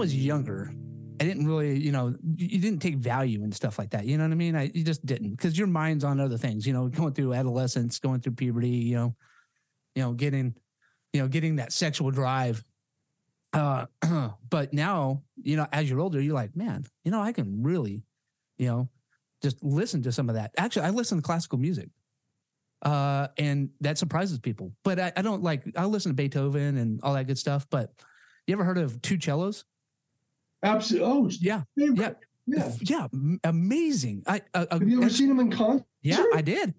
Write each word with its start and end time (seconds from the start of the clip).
was 0.00 0.14
younger, 0.14 0.72
I 1.20 1.24
didn't 1.24 1.46
really, 1.46 1.78
you 1.78 1.92
know, 1.92 2.14
you 2.36 2.58
didn't 2.58 2.80
take 2.80 2.96
value 2.96 3.44
and 3.44 3.54
stuff 3.54 3.78
like 3.78 3.90
that. 3.90 4.06
You 4.06 4.16
know 4.16 4.24
what 4.24 4.32
I 4.32 4.36
mean? 4.36 4.56
I 4.56 4.70
you 4.72 4.82
just 4.82 5.04
didn't 5.04 5.32
because 5.32 5.58
your 5.58 5.66
mind's 5.66 6.02
on 6.02 6.18
other 6.18 6.38
things. 6.38 6.66
You 6.66 6.72
know, 6.72 6.88
going 6.88 7.12
through 7.12 7.34
adolescence, 7.34 7.98
going 7.98 8.20
through 8.20 8.32
puberty. 8.32 8.68
You 8.68 8.96
know, 8.96 9.16
you 9.94 10.02
know, 10.02 10.12
getting, 10.12 10.54
you 11.12 11.20
know, 11.20 11.28
getting 11.28 11.56
that 11.56 11.72
sexual 11.72 12.10
drive. 12.10 12.64
Uh, 13.52 13.84
but 14.50 14.72
now, 14.72 15.22
you 15.42 15.56
know, 15.56 15.66
as 15.72 15.90
you're 15.90 16.00
older, 16.00 16.20
you're 16.20 16.34
like, 16.34 16.56
man, 16.56 16.84
you 17.04 17.10
know, 17.10 17.20
I 17.20 17.32
can 17.32 17.62
really, 17.62 18.02
you 18.56 18.66
know, 18.66 18.88
just 19.42 19.62
listen 19.62 20.02
to 20.04 20.12
some 20.12 20.30
of 20.30 20.36
that. 20.36 20.52
Actually, 20.56 20.86
I 20.86 20.90
listen 20.90 21.18
to 21.18 21.22
classical 21.22 21.58
music. 21.58 21.90
Uh, 22.82 23.28
and 23.36 23.68
that 23.82 23.98
surprises 23.98 24.38
people. 24.38 24.72
But 24.84 24.98
I, 24.98 25.12
I 25.18 25.20
don't 25.20 25.42
like 25.42 25.64
I 25.76 25.84
listen 25.84 26.12
to 26.12 26.16
Beethoven 26.16 26.78
and 26.78 27.00
all 27.02 27.12
that 27.12 27.26
good 27.26 27.38
stuff. 27.38 27.66
But 27.68 27.92
you 28.46 28.54
ever 28.54 28.64
heard 28.64 28.78
of 28.78 29.02
2Cellos? 29.02 29.64
Absolutely. 30.62 31.08
Oh, 31.08 31.28
Yeah, 31.40 31.62
favorite. 31.78 32.16
yeah, 32.46 32.70
yeah. 32.82 33.06
yeah, 33.12 33.38
amazing. 33.44 34.22
I 34.26 34.42
uh, 34.54 34.66
uh, 34.70 34.78
Have 34.78 34.88
you 34.88 35.00
ever 35.00 35.10
seen 35.10 35.28
them 35.28 35.40
in 35.40 35.50
concert? 35.50 35.86
yeah, 36.02 36.22
I 36.34 36.42
did. 36.42 36.74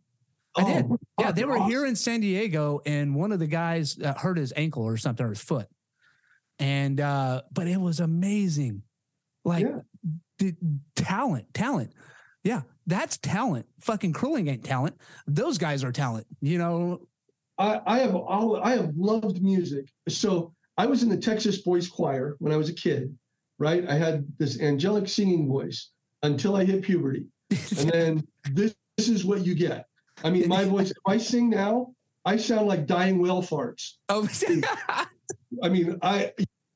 I 0.56 0.64
did. 0.66 0.86
Oh, 0.90 0.98
Yeah, 1.20 1.32
they 1.32 1.46
were 1.46 1.58
awesome. 1.58 1.70
here 1.70 1.86
in 1.86 1.96
San 1.96 2.20
Diego, 2.22 2.82
and 2.86 3.16
one 3.16 3.32
of 3.32 3.40
the 3.40 3.48
guys 3.48 3.98
uh, 4.00 4.14
hurt 4.14 4.38
his 4.38 4.52
ankle 4.56 4.84
or 4.84 4.98
something 4.98 5.26
or 5.26 5.30
his 5.30 5.42
foot, 5.42 5.68
and 6.60 7.00
uh, 7.00 7.42
but 7.52 7.68
it 7.68 7.80
was 7.80 8.00
amazing, 8.00 8.84
like 9.46 9.66
Yeah. 9.66 9.80
the 10.40 10.56
talent, 10.96 11.54
talent. 11.54 11.94
Yeah, 12.44 12.62
that's 12.88 13.18
talent. 13.18 13.66
Fucking 13.80 14.14
curling 14.14 14.48
ain't 14.48 14.64
talent. 14.66 15.00
Those 15.28 15.58
guys 15.58 15.84
are 15.84 15.92
talent. 15.92 16.28
You 16.42 16.58
know. 16.58 17.08
I, 17.58 17.80
I 17.86 18.00
have 18.00 18.16
all 18.16 18.58
I 18.62 18.76
have 18.76 18.92
loved 18.98 19.42
music. 19.44 19.88
So 20.10 20.54
I 20.78 20.86
was 20.88 21.04
in 21.04 21.10
the 21.10 21.18
Texas 21.18 21.62
Boys 21.62 21.88
Choir 21.88 22.36
when 22.40 22.52
I 22.52 22.58
was 22.58 22.70
a 22.70 22.74
kid, 22.74 23.16
right? 23.62 23.88
I 23.88 23.94
had 23.94 24.26
this 24.40 24.60
angelic 24.60 25.08
singing 25.08 25.48
voice 25.48 25.92
until 26.24 26.56
I 26.56 26.66
hit 26.66 26.82
puberty. 26.82 27.28
And 27.52 27.90
then 27.94 28.28
this, 28.52 28.74
this 28.98 29.08
is 29.08 29.24
what 29.24 29.46
you 29.46 29.54
get. 29.54 29.86
I 30.24 30.32
mean, 30.32 30.48
my 30.48 30.66
voice, 30.66 30.90
if 30.90 30.98
I 31.06 31.18
sing 31.18 31.52
now, 31.52 31.94
I 32.26 32.38
sound 32.38 32.68
like 32.68 32.88
dying 32.88 33.20
whale 33.20 33.44
farts. 33.44 33.94
oh, 34.10 34.28
I 35.64 35.70
mean, 35.70 36.00
I 36.02 36.32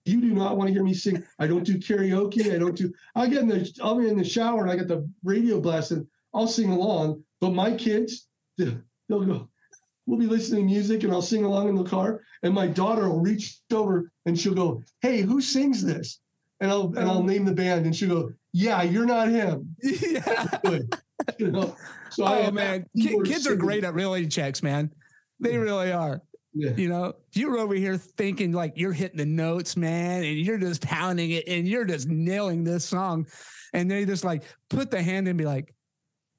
you 0.06 0.22
do 0.22 0.34
not 0.34 0.58
want 0.58 0.68
to 0.68 0.74
hear 0.74 0.84
me 0.84 0.94
sing. 0.94 1.24
I 1.40 1.48
don't 1.48 1.64
do 1.64 1.80
karaoke. 1.80 2.54
I 2.54 2.60
don't 2.60 2.76
do 2.76 2.94
I 3.16 3.28
get 3.28 3.40
in 3.40 3.48
the 3.48 3.80
I'll 3.82 3.98
be 3.98 4.08
in 4.08 4.18
the 4.18 4.24
shower 4.24 4.62
and 4.62 4.72
I 4.72 4.76
get 4.76 4.88
the 4.88 5.08
radio 5.24 5.60
blasted. 5.60 6.06
I'll 6.34 6.48
sing 6.48 6.72
along. 6.72 7.24
But 7.42 7.54
my 7.54 7.72
kids, 7.76 8.28
they'll 8.58 8.82
go, 9.10 9.50
we'll 10.06 10.20
be 10.20 10.28
listening 10.28 10.68
to 10.68 10.74
music 10.74 11.04
and 11.04 11.12
I'll 11.12 11.22
sing 11.22 11.44
along 11.44 11.70
in 11.70 11.76
the 11.76 11.84
car. 11.84 12.22
And 12.44 12.54
my 12.54 12.68
daughter 12.68 13.10
will 13.10 13.22
reach 13.22 13.60
over 13.72 14.12
and 14.26 14.40
she'll 14.40 14.54
go, 14.54 14.84
Hey, 15.02 15.22
who 15.22 15.42
sings 15.42 15.84
this? 15.84 16.20
And 16.60 16.72
I'll 16.72 16.88
and 16.96 17.00
I'll 17.00 17.18
oh. 17.20 17.24
name 17.24 17.46
the 17.46 17.52
band 17.52 17.86
and 17.86 17.96
she'll 17.96 18.24
go, 18.24 18.34
Yeah, 18.54 18.82
you're 18.84 19.06
not 19.06 19.30
him. 19.30 19.76
yeah. 19.84 20.48
You 21.40 21.50
know. 21.50 21.76
So 22.12 22.26
Oh 22.26 22.52
man, 22.52 22.82
that 22.82 23.02
Ki- 23.02 23.08
keyboard 23.08 23.26
kids 23.26 23.48
are 23.48 23.56
great 23.56 23.84
at 23.84 23.94
reality 23.94 24.28
checks, 24.28 24.62
man. 24.62 24.92
They 25.40 25.58
really 25.58 25.92
are. 25.92 26.22
Yeah. 26.54 26.72
You 26.76 26.88
know, 26.88 27.14
you're 27.34 27.58
over 27.58 27.74
here 27.74 27.98
thinking 27.98 28.52
like 28.52 28.74
you're 28.76 28.94
hitting 28.94 29.18
the 29.18 29.26
notes, 29.26 29.76
man, 29.76 30.24
and 30.24 30.38
you're 30.38 30.58
just 30.58 30.82
pounding 30.82 31.32
it 31.32 31.46
and 31.48 31.68
you're 31.68 31.86
just 31.86 32.08
nailing 32.08 32.64
this 32.64 32.86
song. 32.86 33.28
And 33.74 33.92
they 33.92 34.06
just 34.06 34.24
like 34.24 34.44
put 34.70 34.92
the 34.92 35.02
hand 35.02 35.28
in 35.28 35.32
and 35.32 35.38
be 35.38 35.46
like, 35.46 35.74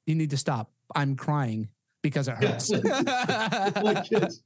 you 0.06 0.14
need 0.14 0.31
to 0.31 0.39
stop. 0.39 0.70
I'm 0.94 1.17
crying 1.17 1.69
because 2.03 2.28
it 2.28 2.37
hurts. 2.37 2.71
my 3.82 4.03
kids, 4.09 4.43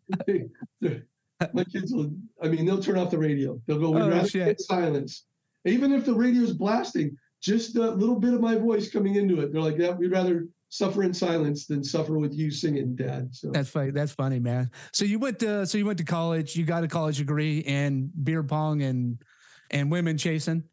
my 1.53 1.65
kids 1.65 1.93
will. 1.93 2.11
I 2.43 2.49
mean, 2.49 2.67
they'll 2.67 2.83
turn 2.83 2.99
off 2.99 3.11
the 3.11 3.19
radio. 3.19 3.61
They'll 3.67 3.79
go. 3.79 3.91
We'd 3.91 4.03
Oh, 4.03 4.09
rather 4.09 4.29
shit. 4.29 4.47
get 4.47 4.61
silence, 4.61 5.27
even 5.65 5.93
if 5.93 6.05
the 6.05 6.15
radio's 6.15 6.53
blasting. 6.53 7.17
Just 7.43 7.77
a 7.77 7.91
little 7.93 8.19
bit 8.21 8.35
of 8.35 8.41
my 8.41 8.55
voice 8.55 8.91
coming 8.91 9.15
into 9.15 9.41
it. 9.41 9.51
They're 9.53 9.63
like, 9.63 9.79
"Yeah, 9.79 9.93
we'd 9.93 10.11
rather 10.13 10.47
suffer 10.69 11.03
in 11.03 11.15
silence 11.15 11.67
than 11.67 11.83
suffer 11.83 12.19
with 12.19 12.35
you 12.35 12.51
singing, 12.51 12.95
Dad." 12.95 13.35
So 13.35 13.51
That's 13.51 13.71
funny. 13.71 13.93
That's 13.93 14.13
funny, 14.13 14.39
man. 14.39 14.71
So 14.93 15.07
you 15.07 15.19
went 15.19 15.39
to 15.39 15.65
so 15.67 15.79
you 15.79 15.87
went 15.87 15.99
to 15.99 16.05
college. 16.05 16.55
You 16.55 16.67
got 16.67 16.85
a 16.85 16.89
college 16.89 17.17
degree 17.17 17.61
in 17.61 18.11
beer 18.25 18.43
pong 18.43 18.83
and 18.83 19.23
and 19.71 19.91
women 19.91 20.19
chasing. 20.19 20.65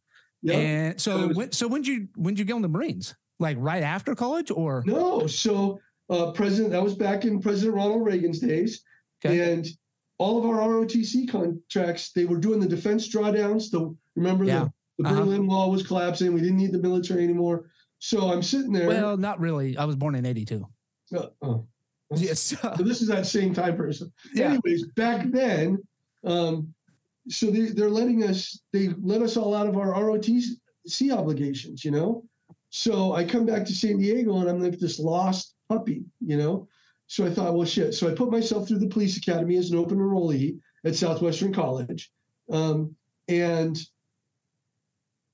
And 0.49 0.99
so 0.99 1.17
I 1.21 1.25
was- 1.27 1.37
when 1.37 1.51
so 1.53 1.67
when 1.69 1.81
did 1.83 1.87
you 1.87 2.07
when 2.15 2.33
did 2.33 2.39
you 2.39 2.45
get 2.45 2.53
on 2.53 2.61
the 2.61 2.67
Marines? 2.67 3.15
Like 3.39 3.55
right 3.61 3.83
after 3.83 4.13
college 4.13 4.51
or 4.51 4.83
No, 4.85 5.25
so 5.27 5.79
uh, 6.09 6.31
President, 6.31 6.71
that 6.71 6.83
was 6.83 6.95
back 6.95 7.23
in 7.23 7.39
President 7.39 7.75
Ronald 7.75 8.05
Reagan's 8.05 8.39
days, 8.39 8.81
Okay. 9.23 9.53
and 9.53 9.67
all 10.17 10.37
of 10.39 10.45
our 10.45 10.67
ROTC 10.67 11.29
contracts, 11.29 12.11
they 12.11 12.25
were 12.25 12.37
doing 12.39 12.59
the 12.59 12.67
defense 12.67 13.07
drawdowns. 13.07 13.69
The 13.71 13.95
remember 14.15 14.43
Yeah. 14.45 14.63
the, 14.65 14.73
the 14.97 15.07
Uh-huh. 15.07 15.15
Berlin 15.21 15.47
Wall 15.47 15.71
was 15.71 15.85
collapsing. 15.85 16.33
We 16.33 16.41
didn't 16.41 16.57
need 16.57 16.71
the 16.71 16.79
military 16.79 17.23
anymore. 17.23 17.69
So 17.99 18.31
I'm 18.31 18.43
sitting 18.43 18.71
there. 18.71 18.87
well, 18.87 19.17
not 19.17 19.39
really. 19.39 19.77
I 19.77 19.85
was 19.85 19.95
born 19.95 20.15
in 20.15 20.25
'82. 20.25 20.65
uh, 21.15 21.27
oh. 21.41 21.67
Yes. 22.15 22.55
So 22.77 22.83
this 22.83 23.01
is 23.01 23.07
that 23.09 23.25
same 23.25 23.53
time 23.53 23.75
person. 23.75 24.11
Yeah. 24.33 24.49
Anyways, 24.51 24.85
back 24.95 25.27
then, 25.29 25.77
um, 26.23 26.73
so 27.27 27.51
they, 27.51 27.65
they're 27.65 27.89
letting 27.89 28.23
us, 28.23 28.61
they 28.71 28.89
let 29.01 29.21
us 29.21 29.35
all 29.35 29.53
out 29.53 29.67
of 29.67 29.77
our 29.77 29.91
ROTC 29.93 31.11
obligations, 31.11 31.83
you 31.83 31.91
know? 31.91 32.23
So 32.69 33.13
I 33.13 33.25
come 33.25 33.45
back 33.45 33.65
to 33.65 33.73
San 33.73 33.97
Diego 33.97 34.37
and 34.39 34.49
I'm 34.49 34.61
like 34.61 34.79
this 34.79 34.99
lost 34.99 35.55
puppy, 35.67 36.03
you 36.21 36.37
know? 36.37 36.67
So 37.07 37.25
I 37.25 37.29
thought, 37.29 37.53
well, 37.55 37.65
shit. 37.65 37.93
So 37.93 38.09
I 38.09 38.13
put 38.13 38.31
myself 38.31 38.67
through 38.67 38.79
the 38.79 38.87
police 38.87 39.17
academy 39.17 39.57
as 39.57 39.71
an 39.71 39.77
open 39.77 39.97
enrollee 39.97 40.57
at 40.85 40.95
Southwestern 40.95 41.53
College. 41.53 42.09
Um, 42.49 42.95
and 43.27 43.77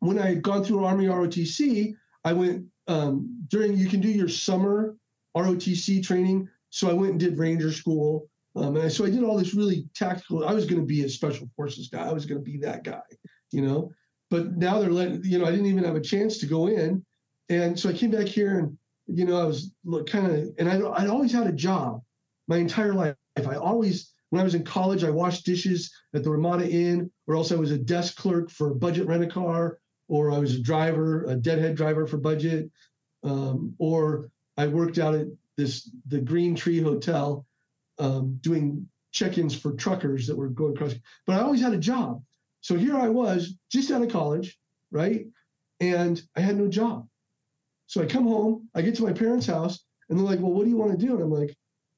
when 0.03 0.19
I 0.19 0.27
had 0.27 0.41
gone 0.41 0.63
through 0.63 0.83
Army 0.83 1.05
ROTC, 1.05 1.95
I 2.25 2.33
went 2.33 2.65
um, 2.87 3.45
during, 3.47 3.77
you 3.77 3.87
can 3.87 4.01
do 4.01 4.09
your 4.09 4.27
summer 4.27 4.95
ROTC 5.35 6.03
training. 6.03 6.49
So 6.69 6.89
I 6.89 6.93
went 6.93 7.11
and 7.11 7.19
did 7.19 7.37
Ranger 7.37 7.71
School. 7.71 8.27
Um, 8.55 8.77
and 8.77 8.91
so 8.91 9.05
I 9.05 9.09
did 9.09 9.23
all 9.23 9.37
this 9.37 9.53
really 9.53 9.87
tactical. 9.95 10.47
I 10.47 10.53
was 10.53 10.65
going 10.65 10.81
to 10.81 10.85
be 10.85 11.03
a 11.03 11.09
special 11.09 11.49
forces 11.55 11.87
guy. 11.87 12.07
I 12.07 12.13
was 12.13 12.25
going 12.25 12.43
to 12.43 12.51
be 12.51 12.57
that 12.59 12.83
guy, 12.83 13.01
you 13.51 13.61
know. 13.61 13.91
But 14.29 14.57
now 14.57 14.79
they're 14.79 14.91
letting, 14.91 15.23
you 15.23 15.39
know, 15.39 15.45
I 15.45 15.51
didn't 15.51 15.67
even 15.67 15.83
have 15.83 15.95
a 15.95 16.01
chance 16.01 16.37
to 16.39 16.45
go 16.45 16.67
in. 16.67 17.03
And 17.49 17.79
so 17.79 17.89
I 17.89 17.93
came 17.93 18.11
back 18.11 18.27
here 18.27 18.59
and, 18.59 18.77
you 19.07 19.25
know, 19.25 19.39
I 19.39 19.45
was 19.45 19.73
kind 20.07 20.27
of, 20.27 20.49
and 20.57 20.69
I, 20.69 20.75
I'd 20.91 21.09
always 21.09 21.31
had 21.31 21.47
a 21.47 21.51
job 21.51 22.01
my 22.47 22.57
entire 22.57 22.93
life. 22.93 23.15
I 23.37 23.55
always, 23.55 24.13
when 24.29 24.39
I 24.39 24.43
was 24.43 24.55
in 24.55 24.63
college, 24.63 25.03
I 25.03 25.09
washed 25.09 25.45
dishes 25.45 25.91
at 26.13 26.23
the 26.23 26.31
Ramada 26.31 26.69
Inn, 26.69 27.11
or 27.27 27.35
else 27.35 27.51
I 27.51 27.55
was 27.55 27.71
a 27.71 27.77
desk 27.77 28.15
clerk 28.17 28.49
for 28.49 28.73
Budget 28.73 29.07
Rent 29.07 29.23
a 29.23 29.27
Car, 29.27 29.79
or 30.07 30.31
I 30.31 30.37
was 30.37 30.55
a 30.55 30.61
driver, 30.61 31.25
a 31.25 31.35
deadhead 31.35 31.75
driver 31.75 32.05
for 32.05 32.17
Budget, 32.17 32.69
um, 33.23 33.75
or 33.79 34.29
I 34.57 34.67
worked 34.67 34.99
out 34.99 35.15
at 35.15 35.27
this 35.57 35.89
the 36.07 36.19
Green 36.19 36.55
Tree 36.55 36.81
Hotel, 36.81 37.45
um, 37.99 38.37
doing 38.41 38.87
check-ins 39.11 39.55
for 39.55 39.73
truckers 39.73 40.27
that 40.27 40.35
were 40.35 40.49
going 40.49 40.73
across. 40.73 40.93
But 41.25 41.37
I 41.37 41.41
always 41.41 41.61
had 41.61 41.73
a 41.73 41.77
job, 41.77 42.23
so 42.61 42.75
here 42.75 42.95
I 42.95 43.09
was 43.09 43.55
just 43.69 43.91
out 43.91 44.01
of 44.01 44.11
college, 44.11 44.57
right? 44.91 45.25
And 45.79 46.21
I 46.35 46.41
had 46.41 46.57
no 46.57 46.67
job. 46.67 47.07
So 47.87 48.01
I 48.01 48.05
come 48.05 48.23
home, 48.23 48.69
I 48.73 48.81
get 48.81 48.95
to 48.95 49.03
my 49.03 49.13
parents' 49.13 49.45
house, 49.45 49.83
and 50.09 50.17
they're 50.17 50.25
like, 50.25 50.39
"Well, 50.39 50.53
what 50.53 50.63
do 50.63 50.69
you 50.69 50.77
want 50.77 50.91
to 50.91 51.05
do?" 51.05 51.13
And 51.13 51.23
I'm 51.23 51.31
like, 51.31 51.55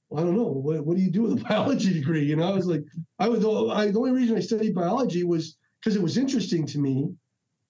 well, 0.10 0.22
"I 0.22 0.26
don't 0.26 0.36
know. 0.36 0.48
What, 0.48 0.86
what 0.86 0.98
do 0.98 1.04
you 1.04 1.12
do 1.12 1.24
with 1.24 1.42
a 1.42 1.44
biology 1.50 1.94
degree?" 1.94 2.26
You 2.26 2.36
know, 2.36 2.50
I 2.52 2.54
was 2.56 2.68
like, 2.68 2.84
"I 3.20 3.30
was 3.30 3.40
I, 3.40 3.92
the 3.92 4.00
only 4.00 4.12
reason 4.12 4.38
I 4.38 4.42
studied 4.42 4.76
biology 4.76 5.24
was 5.24 5.58
because 5.80 5.96
it 5.96 6.02
was 6.02 6.18
interesting 6.18 6.66
to 6.68 6.80
me, 6.80 7.14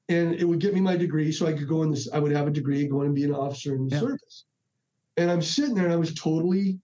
and 0.09 0.35
it 0.35 0.45
would 0.45 0.59
get 0.59 0.73
me 0.73 0.81
my 0.81 0.95
degree, 0.97 1.31
so 1.31 1.47
I 1.47 1.53
could 1.53 1.67
go 1.67 1.83
in 1.83 1.91
this. 1.91 2.09
I 2.11 2.19
would 2.19 2.31
have 2.31 2.47
a 2.47 2.51
degree, 2.51 2.87
go 2.87 3.01
in 3.01 3.07
and 3.07 3.15
be 3.15 3.23
an 3.23 3.33
officer 3.33 3.75
in 3.75 3.87
the 3.87 3.95
Yeah. 3.95 4.01
service." 4.01 4.45
And 5.17 5.31
I'm 5.31 5.41
sitting 5.41 5.75
there, 5.75 5.85
and 5.85 5.93
I 5.93 5.97
was 5.97 6.13
totally 6.13 6.79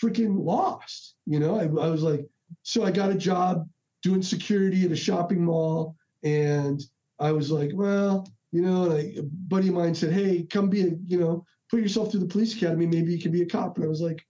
freaking 0.00 0.44
lost. 0.44 1.14
You 1.26 1.38
know, 1.38 1.56
I, 1.56 1.64
I 1.64 1.90
was 1.90 2.02
like, 2.02 2.26
so 2.62 2.84
I 2.84 2.90
got 2.90 3.10
a 3.10 3.14
job 3.16 3.68
doing 4.02 4.22
security 4.22 4.84
at 4.84 4.92
a 4.92 4.96
shopping 4.96 5.44
mall, 5.44 5.96
and 6.22 6.82
I 7.18 7.32
was 7.32 7.50
like, 7.50 7.70
well, 7.74 8.28
you 8.52 8.62
know, 8.62 8.84
and 8.84 8.92
I, 8.92 9.00
a 9.18 9.22
buddy 9.22 9.68
of 9.68 9.74
mine 9.74 9.94
said, 9.94 10.12
hey, 10.12 10.42
come 10.44 10.68
be 10.68 10.82
a, 10.82 10.90
you 11.06 11.18
know, 11.18 11.44
put 11.70 11.80
yourself 11.80 12.10
through 12.10 12.20
the 12.20 12.26
police 12.26 12.54
academy. 12.54 12.86
Maybe 12.86 13.12
you 13.12 13.20
can 13.20 13.32
be 13.32 13.42
a 13.42 13.46
cop. 13.46 13.76
And 13.76 13.84
I 13.84 13.88
was 13.88 14.00
like, 14.02 14.24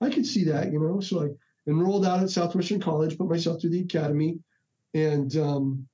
I 0.00 0.10
could 0.10 0.26
see 0.26 0.44
that, 0.44 0.72
you 0.72 0.78
know. 0.78 1.00
So 1.00 1.24
I 1.24 1.28
enrolled 1.70 2.06
out 2.06 2.22
at 2.22 2.30
Southwestern 2.30 2.80
College, 2.80 3.18
put 3.18 3.28
myself 3.28 3.60
through 3.60 3.70
the 3.70 3.80
academy, 3.80 4.38
and 4.94 5.34
um, 5.36 5.87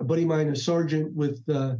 a 0.00 0.04
buddy 0.04 0.22
of 0.22 0.28
mine, 0.28 0.48
a 0.48 0.56
sergeant 0.56 1.14
with 1.14 1.42
uh, 1.48 1.76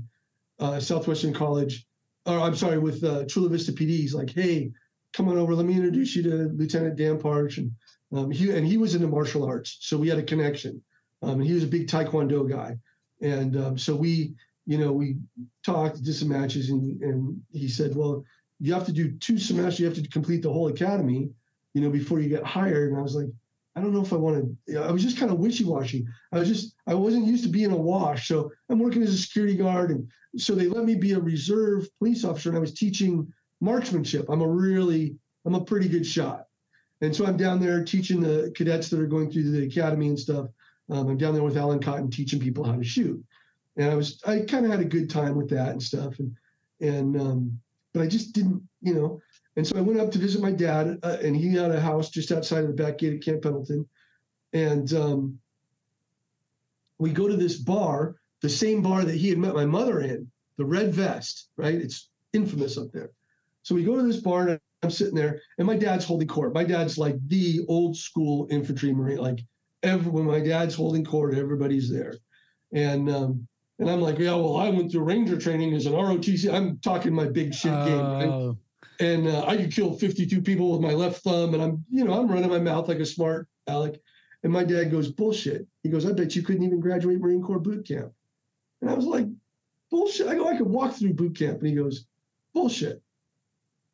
uh, 0.59 0.79
Southwestern 0.79 1.33
College, 1.33 1.87
or 2.27 2.39
I'm 2.39 2.55
sorry, 2.55 2.79
with 2.79 3.03
uh, 3.03 3.25
Chula 3.25 3.49
Vista 3.49 3.73
PD, 3.73 3.89
he's 3.89 4.15
like, 4.15 4.31
hey, 4.31 4.71
come 5.15 5.29
on 5.29 5.39
over. 5.39 5.55
Let 5.55 5.67
me 5.67 5.75
introduce 5.75 6.15
you 6.15 6.23
to 6.25 6.51
Lieutenant 6.55 6.97
Dan 6.97 7.19
Parch. 7.19 7.59
And 7.59 7.73
um, 8.13 8.31
he 8.31 8.51
and 8.51 8.67
he 8.67 8.77
was 8.77 8.95
into 8.95 9.09
martial 9.09 9.45
arts, 9.45 9.79
so 9.81 9.97
we 9.97 10.09
had 10.09 10.19
a 10.19 10.23
connection. 10.23 10.83
Um, 11.23 11.41
and 11.41 11.45
he 11.45 11.53
was 11.53 11.65
a 11.65 11.69
big 11.69 11.87
Taekwondo 11.87 12.49
guy, 12.49 12.77
and 13.21 13.57
um, 13.57 13.79
so 13.79 13.95
we, 13.95 14.35
you 14.67 14.79
know, 14.79 14.93
we 14.93 15.17
talked, 15.65 16.03
did 16.03 16.15
some 16.15 16.29
matches, 16.29 16.71
and 16.71 17.01
and 17.03 17.41
he 17.53 17.69
said, 17.69 17.95
well, 17.95 18.25
you 18.59 18.75
have 18.75 18.87
to 18.87 18.93
do 18.93 19.13
two 19.13 19.39
semesters. 19.39 19.81
You 19.81 19.87
have 19.87 19.95
to 19.95 20.09
complete 20.09 20.43
the 20.43 20.53
whole 20.53 20.69
academy, 20.69 21.31
you 21.73 21.81
know, 21.81 21.91
before 21.91 22.21
you 22.21 22.29
get 22.29 22.45
hired. 22.45 22.91
And 22.91 22.99
I 22.99 23.03
was 23.03 23.15
like, 23.15 23.29
I 23.77 23.81
don't 23.81 23.93
know 23.93 24.03
if 24.03 24.13
I 24.13 24.17
wanted. 24.17 24.57
I 24.77 24.91
was 24.91 25.03
just 25.03 25.17
kind 25.17 25.31
of 25.31 25.39
wishy 25.39 25.65
washy. 25.65 26.07
I 26.33 26.39
was 26.39 26.49
just 26.49 26.75
I 26.87 26.95
wasn't 26.95 27.27
used 27.27 27.45
to 27.45 27.51
being 27.51 27.71
a 27.71 27.77
wash. 27.77 28.27
So 28.29 28.51
I'm 28.69 28.79
working 28.79 29.03
as 29.03 29.15
a 29.15 29.19
security 29.19 29.57
guard, 29.57 29.91
and 29.91 30.11
so 30.37 30.55
they 30.55 30.67
let 30.67 30.85
me 30.85 30.97
be 30.97 31.13
a 31.13 31.21
reserve 31.21 31.89
police 31.99 32.25
officer, 32.25 32.49
and 32.49 32.59
I 32.59 32.61
was 32.61 32.75
teaching 32.75 33.33
marksmanship. 33.61 34.27
I'm 34.29 34.43
a 34.43 34.49
really 34.49 35.17
I'm 35.45 35.55
a 35.55 35.65
pretty 35.65 35.89
good 35.89 36.05
shot, 36.05 36.47
and 37.01 37.15
so 37.15 37.27
I'm 37.27 37.37
down 37.37 37.61
there 37.61 37.85
teaching 37.85 38.21
the 38.21 38.53
cadets 38.57 38.89
that 38.89 39.01
are 39.01 39.07
going 39.07 39.31
through 39.31 39.51
the 39.51 39.65
academy 39.65 40.09
and 40.09 40.19
stuff. 40.19 40.49
Um, 40.91 41.09
I'm 41.09 41.17
down 41.17 41.35
there 41.35 41.45
with 41.45 41.57
Alan 41.57 41.81
Cotton 41.81 42.11
teaching 42.11 42.41
people 42.41 42.65
how 42.65 42.75
to 42.75 42.85
shoot, 42.85 43.23
and 43.77 43.89
I 43.89 43.95
was 43.95 44.21
I 44.27 44.41
kind 44.41 44.65
of 44.65 44.73
had 44.73 44.81
a 44.81 44.85
good 44.85 45.09
time 45.09 45.37
with 45.37 45.49
that 45.51 45.69
and 45.69 45.83
stuff, 45.83 46.19
and 46.19 46.35
and 46.81 47.21
um, 47.21 47.61
but 47.95 48.03
I 48.03 48.09
just 48.09 48.33
didn't, 48.33 48.63
you 48.83 48.95
know. 48.95 49.21
And 49.61 49.67
so 49.67 49.77
I 49.77 49.83
went 49.83 50.01
up 50.01 50.11
to 50.13 50.19
visit 50.19 50.41
my 50.41 50.53
dad, 50.53 50.99
uh, 51.03 51.19
and 51.23 51.37
he 51.37 51.53
had 51.53 51.71
a 51.71 51.79
house 51.79 52.09
just 52.09 52.33
outside 52.33 52.65
of 52.65 52.69
the 52.69 52.83
back 52.83 52.97
gate 52.97 53.13
at 53.13 53.23
Camp 53.23 53.43
Pendleton. 53.43 53.87
And 54.55 54.91
um, 54.95 55.39
we 56.99 57.11
go 57.11 57.29
to 57.29 57.37
this 57.37 57.59
bar, 57.59 58.17
the 58.41 58.49
same 58.49 58.81
bar 58.81 59.05
that 59.05 59.17
he 59.17 59.29
had 59.29 59.37
met 59.37 59.53
my 59.53 59.67
mother 59.67 60.01
in, 60.01 60.31
the 60.57 60.65
Red 60.65 60.95
Vest, 60.95 61.51
right? 61.59 61.75
It's 61.75 62.09
infamous 62.33 62.79
up 62.79 62.91
there. 62.93 63.11
So 63.63 63.75
we 63.75 63.85
go 63.85 63.97
to 63.97 64.03
this 64.03 64.17
bar, 64.17 64.49
and 64.49 64.61
I'm 64.83 64.91
sitting 64.91 65.15
there, 65.15 65.43
and 65.59 65.67
my 65.67 65.77
dad's 65.77 66.07
holding 66.07 66.27
court. 66.27 66.55
My 66.55 66.65
dad's 66.65 66.97
like 66.97 67.17
the 67.29 67.61
old 67.69 67.99
school 67.99 68.47
infantry 68.51 68.95
marine. 68.95 69.19
Like 69.19 69.41
every, 69.83 70.11
when 70.11 70.25
my 70.25 70.41
dad's 70.41 70.75
holding 70.75 71.05
court, 71.05 71.35
everybody's 71.35 71.93
there. 71.93 72.15
And 72.73 73.11
um, 73.11 73.47
and 73.79 73.91
I'm 73.91 74.01
like, 74.01 74.19
yeah, 74.19 74.37
well, 74.37 74.57
I 74.57 74.71
went 74.71 74.91
through 74.91 75.03
ranger 75.03 75.37
training 75.37 75.75
as 75.75 75.85
an 75.85 75.93
ROTC. 75.93 76.51
I'm 76.51 76.79
talking 76.79 77.13
my 77.13 77.27
big 77.27 77.53
shit 77.53 77.73
game, 77.85 78.01
right? 78.01 78.27
Oh, 78.27 78.57
and 79.01 79.27
uh, 79.27 79.45
I 79.47 79.57
could 79.57 79.73
kill 79.73 79.95
52 79.95 80.43
people 80.43 80.73
with 80.73 80.83
my 80.83 80.93
left 80.93 81.23
thumb, 81.23 81.55
and 81.55 81.63
I'm, 81.63 81.85
you 81.91 82.05
know, 82.05 82.13
I'm 82.13 82.29
running 82.29 82.51
my 82.51 82.59
mouth 82.59 82.87
like 82.87 82.99
a 82.99 83.07
smart 83.07 83.49
Alec. 83.67 84.01
And 84.43 84.53
my 84.53 84.63
dad 84.65 84.91
goes, 84.91 85.11
bullshit. 85.11 85.67
He 85.83 85.89
goes, 85.89 86.07
I 86.07 86.13
bet 86.13 86.37
you 86.37 86.43
couldn't 86.43 86.63
even 86.63 86.81
graduate 86.81 87.19
Marine 87.19 87.43
Corps 87.43 87.59
boot 87.59 87.87
camp. 87.87 88.13
And 88.81 88.91
I 88.91 88.95
was 88.95 89.05
like, 89.05 89.27
bullshit. 89.91 90.29
I 90.29 90.35
go, 90.35 90.49
I 90.49 90.57
could 90.57 90.67
walk 90.67 90.95
through 90.95 91.15
boot 91.15 91.37
camp. 91.37 91.59
And 91.59 91.69
he 91.69 91.75
goes, 91.75 92.07
bullshit. 92.55 93.03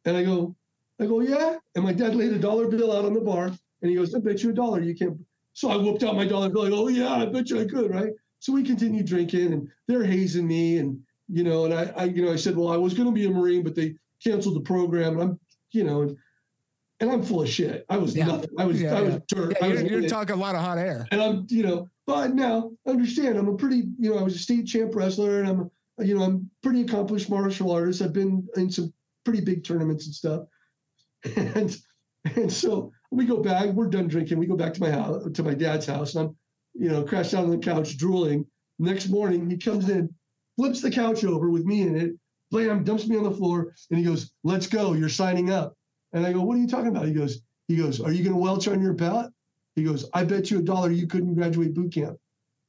And 0.04 0.16
I 0.16 0.24
go, 0.24 0.54
I 1.00 1.06
go, 1.06 1.20
yeah. 1.20 1.56
And 1.74 1.84
my 1.84 1.92
dad 1.92 2.14
laid 2.14 2.32
a 2.32 2.38
dollar 2.38 2.68
bill 2.68 2.96
out 2.96 3.04
on 3.04 3.14
the 3.14 3.20
bar, 3.20 3.46
and 3.46 3.90
he 3.90 3.94
goes, 3.94 4.14
I 4.14 4.18
bet 4.18 4.42
you 4.42 4.50
a 4.50 4.54
dollar 4.54 4.80
you 4.80 4.94
can't. 4.94 5.18
So 5.52 5.70
I 5.70 5.76
whooped 5.76 6.02
out 6.02 6.16
my 6.16 6.26
dollar 6.26 6.48
bill. 6.48 6.66
I 6.66 6.70
go, 6.70 6.84
oh 6.84 6.88
yeah, 6.88 7.14
I 7.14 7.26
bet 7.26 7.50
you 7.50 7.60
I 7.60 7.64
could, 7.64 7.92
right? 7.94 8.12
So 8.38 8.52
we 8.52 8.62
continued 8.62 9.06
drinking, 9.06 9.52
and 9.52 9.68
they're 9.88 10.04
hazing 10.04 10.46
me, 10.46 10.78
and 10.78 11.00
you 11.28 11.42
know, 11.42 11.64
and 11.64 11.74
I, 11.74 11.92
I 11.96 12.04
you 12.04 12.24
know, 12.24 12.32
I 12.32 12.36
said, 12.36 12.56
well, 12.56 12.68
I 12.68 12.76
was 12.76 12.94
going 12.94 13.08
to 13.08 13.14
be 13.14 13.26
a 13.26 13.30
Marine, 13.30 13.62
but 13.62 13.74
they 13.74 13.96
canceled 14.22 14.56
the 14.56 14.60
program, 14.60 15.14
and 15.14 15.22
I'm, 15.22 15.40
you 15.72 15.84
know, 15.84 16.02
and, 17.00 17.10
I'm 17.10 17.22
full 17.22 17.42
of 17.42 17.48
shit. 17.48 17.84
I 17.88 17.98
was 17.98 18.16
Yeah. 18.16 18.26
nothing. 18.26 18.50
I 18.58 18.64
was, 18.64 18.80
Yeah, 18.80 18.96
I 18.96 19.02
was 19.02 19.14
yeah. 19.14 19.20
dirt. 19.28 19.56
I 19.62 19.68
was 19.68 19.82
you're, 19.82 20.00
you're 20.00 20.08
talking 20.08 20.34
a 20.34 20.38
lot 20.38 20.54
of 20.54 20.62
hot 20.62 20.78
air. 20.78 21.06
and 21.10 21.20
I'm, 21.20 21.46
you 21.50 21.62
know, 21.62 21.88
but 22.06 22.34
now 22.34 22.70
understand, 22.86 23.36
I'm 23.36 23.48
a 23.48 23.56
pretty, 23.56 23.84
you 23.98 24.10
know, 24.10 24.18
I 24.18 24.22
was 24.22 24.34
a 24.34 24.38
state 24.38 24.66
champ 24.66 24.94
wrestler, 24.94 25.40
and 25.40 25.48
I'm, 25.48 25.70
you 26.06 26.16
know, 26.16 26.24
I'm 26.24 26.50
pretty 26.62 26.82
accomplished 26.82 27.28
martial 27.30 27.70
artist. 27.70 28.00
I've 28.02 28.12
been 28.12 28.46
in 28.56 28.70
some 28.70 28.92
pretty 29.24 29.40
big 29.42 29.64
tournaments 29.64 30.06
and 30.06 30.14
stuff, 30.14 30.42
and 31.36 31.76
and 32.36 32.52
so 32.52 32.92
we 33.10 33.24
go 33.24 33.42
back. 33.42 33.66
We're 33.70 33.88
done 33.88 34.08
drinking. 34.08 34.38
We 34.38 34.46
go 34.46 34.56
back 34.56 34.74
to 34.74 34.80
my 34.80 34.90
house, 34.90 35.26
to 35.32 35.42
my 35.42 35.54
dad's 35.54 35.86
house, 35.86 36.14
and 36.14 36.28
I'm, 36.28 36.36
you 36.74 36.88
know, 36.90 37.02
crashed 37.04 37.34
out 37.34 37.44
on 37.44 37.50
the 37.50 37.58
couch, 37.58 37.96
drooling. 37.96 38.46
Next 38.78 39.08
morning, 39.08 39.48
he 39.48 39.56
comes 39.56 39.88
in, 39.88 40.14
flips 40.56 40.80
the 40.82 40.90
couch 40.90 41.24
over 41.24 41.50
with 41.50 41.64
me 41.64 41.82
in 41.82 41.96
it, 41.96 42.12
blam, 42.50 42.84
dumps 42.84 43.06
me 43.06 43.16
on 43.16 43.24
the 43.24 43.30
floor, 43.30 43.74
and 43.90 43.98
he 43.98 44.04
goes, 44.04 44.32
"Let's 44.44 44.66
go. 44.66 44.92
You're 44.92 45.08
signing 45.08 45.50
up." 45.50 45.76
And 46.12 46.26
I 46.26 46.32
go, 46.32 46.42
"What 46.42 46.56
are 46.56 46.60
you 46.60 46.68
talking 46.68 46.88
about?" 46.88 47.06
He 47.06 47.12
goes, 47.12 47.40
"He 47.68 47.76
goes, 47.76 48.00
Are 48.00 48.12
you 48.12 48.22
going 48.22 48.34
to 48.34 48.40
welch 48.40 48.68
on 48.68 48.80
your 48.80 48.92
belt?" 48.92 49.32
He 49.74 49.84
goes, 49.84 50.08
"I 50.14 50.24
bet 50.24 50.50
you 50.50 50.58
a 50.58 50.62
dollar 50.62 50.90
you 50.90 51.06
couldn't 51.06 51.34
graduate 51.34 51.74
boot 51.74 51.92
camp." 51.92 52.18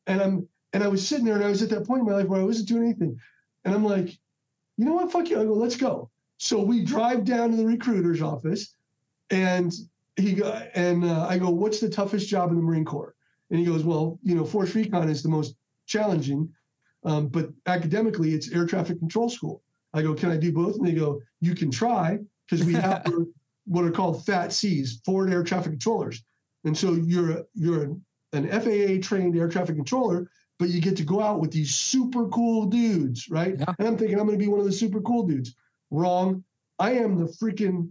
And 0.07 0.21
I'm 0.21 0.47
and 0.73 0.83
I 0.83 0.87
was 0.87 1.07
sitting 1.07 1.25
there, 1.25 1.35
and 1.35 1.43
I 1.43 1.49
was 1.49 1.61
at 1.61 1.69
that 1.69 1.85
point 1.85 2.01
in 2.01 2.05
my 2.05 2.13
life 2.13 2.27
where 2.27 2.41
I 2.41 2.43
wasn't 2.43 2.67
doing 2.67 2.83
anything, 2.83 3.19
and 3.65 3.73
I'm 3.73 3.85
like, 3.85 4.17
"You 4.77 4.85
know 4.85 4.93
what? 4.93 5.11
Fuck 5.11 5.29
you." 5.29 5.39
I 5.39 5.45
go, 5.45 5.53
"Let's 5.53 5.77
go." 5.77 6.09
So 6.37 6.61
we 6.61 6.83
drive 6.83 7.23
down 7.23 7.51
to 7.51 7.57
the 7.57 7.65
recruiter's 7.65 8.21
office, 8.21 8.75
and 9.29 9.73
he 10.17 10.33
go, 10.33 10.51
and 10.75 11.05
uh, 11.05 11.27
I 11.27 11.37
go, 11.37 11.49
"What's 11.49 11.79
the 11.79 11.89
toughest 11.89 12.27
job 12.27 12.49
in 12.49 12.57
the 12.57 12.61
Marine 12.61 12.85
Corps?" 12.85 13.15
And 13.49 13.59
he 13.59 13.65
goes, 13.65 13.83
"Well, 13.83 14.19
you 14.23 14.35
know, 14.35 14.45
Force 14.45 14.75
Recon 14.75 15.09
is 15.09 15.23
the 15.23 15.29
most 15.29 15.55
challenging, 15.85 16.49
um, 17.03 17.27
but 17.27 17.49
academically, 17.65 18.33
it's 18.33 18.51
air 18.51 18.65
traffic 18.65 18.99
control 18.99 19.29
school." 19.29 19.61
I 19.97 20.01
go, 20.03 20.13
"Can 20.13 20.29
I 20.31 20.37
do 20.37 20.51
both?" 20.51 20.75
And 20.77 20.85
they 20.87 20.93
go, 20.93 21.21
"You 21.41 21.55
can 21.55 21.71
try 21.71 22.19
because 22.49 22.65
we 22.65 22.73
have 22.73 23.05
what 23.65 23.83
are 23.85 23.91
called 23.91 24.25
FAT 24.25 24.53
Cs, 24.53 24.99
forward 25.05 25.31
air 25.31 25.43
traffic 25.43 25.71
controllers, 25.73 26.23
and 26.63 26.77
so 26.77 26.93
you're 26.93 27.43
you're 27.53 27.95
an 28.33 28.47
FAA 28.61 29.01
trained 29.01 29.37
air 29.37 29.47
traffic 29.49 29.75
controller." 29.75 30.29
But 30.59 30.69
you 30.69 30.81
get 30.81 30.97
to 30.97 31.03
go 31.03 31.21
out 31.21 31.39
with 31.39 31.51
these 31.51 31.75
super 31.75 32.27
cool 32.29 32.65
dudes, 32.65 33.29
right? 33.29 33.55
Yeah. 33.59 33.73
And 33.77 33.87
I'm 33.87 33.95
thinking 33.95 34.19
I'm 34.19 34.25
going 34.25 34.39
to 34.39 34.43
be 34.43 34.49
one 34.49 34.59
of 34.59 34.65
the 34.65 34.71
super 34.71 34.99
cool 35.01 35.21
dudes. 35.27 35.53
Wrong. 35.91 36.43
I 36.79 36.93
am 36.93 37.15
the 37.15 37.25
freaking 37.25 37.89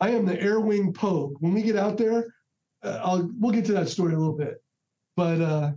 I 0.00 0.10
am 0.10 0.26
the 0.26 0.38
air 0.38 0.60
wing 0.60 0.92
pogue. 0.92 1.36
When 1.40 1.54
we 1.54 1.62
get 1.62 1.76
out 1.76 1.96
there, 1.96 2.34
uh, 2.82 3.00
I'll 3.02 3.30
we'll 3.40 3.52
get 3.52 3.64
to 3.66 3.72
that 3.72 3.88
story 3.88 4.12
a 4.12 4.18
little 4.18 4.36
bit. 4.36 4.62
But 5.16 5.40
uh, 5.40 5.72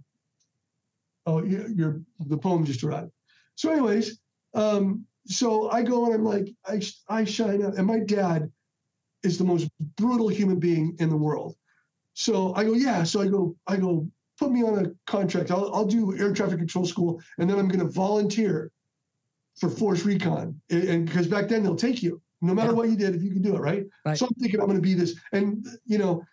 oh, 1.25 1.41
you- 1.43 1.73
you're 1.73 2.01
the 2.19 2.37
poem 2.37 2.65
just 2.65 2.83
arrived. 2.83 3.11
So, 3.55 3.71
anyways, 3.71 4.19
um, 4.55 5.05
so 5.27 5.69
I 5.69 5.83
go 5.83 6.05
and 6.05 6.13
I'm 6.15 6.23
like, 6.23 6.49
I 6.65 6.81
I 7.07 7.23
shine 7.23 7.63
up, 7.63 7.77
and 7.77 7.85
my 7.87 7.99
dad 7.99 8.51
is 9.23 9.37
the 9.37 9.43
most 9.43 9.69
brutal 9.97 10.27
human 10.29 10.59
being 10.59 10.95
in 10.99 11.09
the 11.09 11.17
world. 11.17 11.55
So 12.13 12.53
I 12.55 12.63
go, 12.63 12.73
yeah. 12.73 13.03
So 13.03 13.21
I 13.21 13.27
go, 13.27 13.55
I 13.67 13.77
go, 13.77 14.09
put 14.39 14.51
me 14.51 14.63
on 14.63 14.85
a 14.85 14.91
contract. 15.11 15.51
I'll 15.51 15.73
I'll 15.73 15.85
do 15.85 16.17
air 16.17 16.33
traffic 16.33 16.57
control 16.57 16.85
school, 16.85 17.21
and 17.37 17.49
then 17.49 17.59
I'm 17.59 17.67
going 17.67 17.85
to 17.85 17.91
volunteer 17.91 18.71
for 19.59 19.69
Force 19.69 20.05
Recon, 20.05 20.59
and- 20.69 20.83
and 20.83 21.05
because 21.05 21.27
back 21.27 21.49
then 21.49 21.63
they'll 21.63 21.75
take 21.75 22.01
you 22.01 22.21
no 22.41 22.53
matter 22.53 22.69
Yeah. 22.71 22.75
what 22.77 22.89
you 22.89 22.95
did 22.95 23.13
if 23.15 23.21
you 23.21 23.31
can 23.31 23.41
do 23.41 23.55
it, 23.55 23.59
right? 23.59 23.85
Right. 24.05 24.17
So 24.17 24.25
I'm 24.25 24.33
thinking 24.39 24.61
I'm 24.61 24.67
going 24.67 24.77
to 24.77 24.81
be 24.81 24.93
this, 24.93 25.19
and 25.33 25.65
you 25.85 25.97
know, 25.97 26.23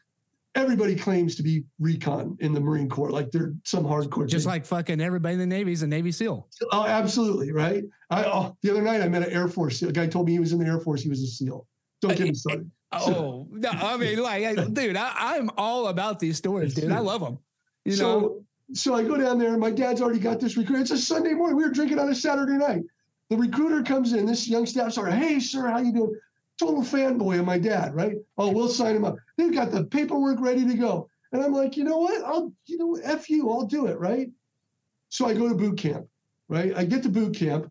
everybody 0.57 0.97
claims 0.97 1.37
to 1.37 1.43
be 1.43 1.65
recon 1.79 2.37
in 2.41 2.53
the 2.53 2.61
Marine 2.61 2.89
Corps, 2.89 3.11
like 3.11 3.31
they're 3.31 3.53
some 3.65 3.85
hardcore. 3.85 4.27
Just 4.27 4.45
thing. 4.45 4.53
like 4.53 4.67
fucking 4.67 5.01
everybody 5.01 5.35
in 5.35 5.41
the 5.41 5.47
Navy 5.47 5.73
is 5.73 5.83
a 5.83 5.87
Navy 5.87 6.11
SEAL. 6.11 6.49
oh, 6.73 6.87
absolutely, 6.87 7.53
right? 7.53 7.85
I 8.11 8.25
oh, 8.25 8.57
the 8.63 8.71
other 8.71 8.83
night 8.83 9.03
I 9.03 9.09
met 9.09 9.23
an 9.23 9.33
Air 9.33 9.47
Force. 9.47 9.83
A 9.83 9.93
guy 9.93 10.07
told 10.07 10.27
me 10.27 10.33
he 10.33 10.39
was 10.41 10.53
in 10.53 10.59
the 10.59 10.67
Air 10.67 10.81
Force. 10.81 11.03
He 11.03 11.09
was 11.09 11.23
a 11.23 11.27
SEAL. 11.27 11.67
Don't 12.01 12.17
get 12.17 12.27
me 12.27 12.35
started. 12.35 12.71
Oh, 12.93 13.47
no, 13.51 13.69
I 13.71 13.97
mean, 13.97 14.19
like, 14.23 14.73
dude, 14.73 14.97
I, 14.97 15.13
I'm 15.17 15.51
all 15.57 15.89
about 15.89 16.19
these 16.19 16.39
stories, 16.39 16.75
dude. 16.75 16.93
I 16.93 16.99
love 16.99 17.21
them. 17.21 17.39
You 17.85 17.93
know, 17.93 17.97
so 17.97 18.45
so 18.73 18.95
I 18.95 19.03
go 19.03 19.17
down 19.17 19.39
there 19.39 19.51
and 19.51 19.61
my 19.61 19.71
dad's 19.71 20.01
already 20.01 20.19
got 20.19 20.41
this 20.41 20.57
recruit. 20.57 20.81
It's 20.81 20.91
a 20.91 20.99
Sunday 20.99 21.35
morning. 21.35 21.57
We 21.57 21.65
were 21.65 21.71
drinking 21.71 21.99
on 21.99 22.09
a 22.09 22.15
Saturday 22.15 22.55
night. 22.55 22.83
The 23.31 23.37
recruiter 23.37 23.83
comes 23.83 24.13
in, 24.13 24.25
this 24.25 24.49
young 24.49 24.67
staff 24.67 24.93
sergeant, 24.93 25.23
hey 25.23 25.41
sir, 25.41 25.69
how 25.69 25.79
you 25.79 25.93
doing? 25.93 26.15
Total 26.59 26.83
fanboy 26.83 27.39
of 27.39 27.45
my 27.45 27.59
dad, 27.59 27.95
right? 27.95 28.17
Oh, 28.39 28.51
we'll 28.51 28.69
sign 28.69 28.97
him 28.97 29.05
up. 29.05 29.17
They've 29.37 29.53
got 29.53 29.71
the 29.71 29.85
paperwork 29.85 30.41
ready 30.41 30.67
to 30.67 30.75
go. 30.75 31.09
And 31.33 31.43
I'm 31.43 31.53
like, 31.53 31.77
you 31.77 31.85
know 31.85 31.99
what? 31.99 32.25
I'll, 32.25 32.53
you 32.65 32.79
know, 32.79 32.99
F 33.03 33.29
you, 33.29 33.51
I'll 33.51 33.67
do 33.67 33.87
it, 33.87 33.99
right? 33.99 34.31
So 35.11 35.27
I 35.27 35.35
go 35.35 35.49
to 35.49 35.55
boot 35.55 35.77
camp, 35.77 36.07
right? 36.49 36.75
I 36.77 36.85
get 36.85 37.03
to 37.03 37.09
boot 37.09 37.37
camp. 37.37 37.71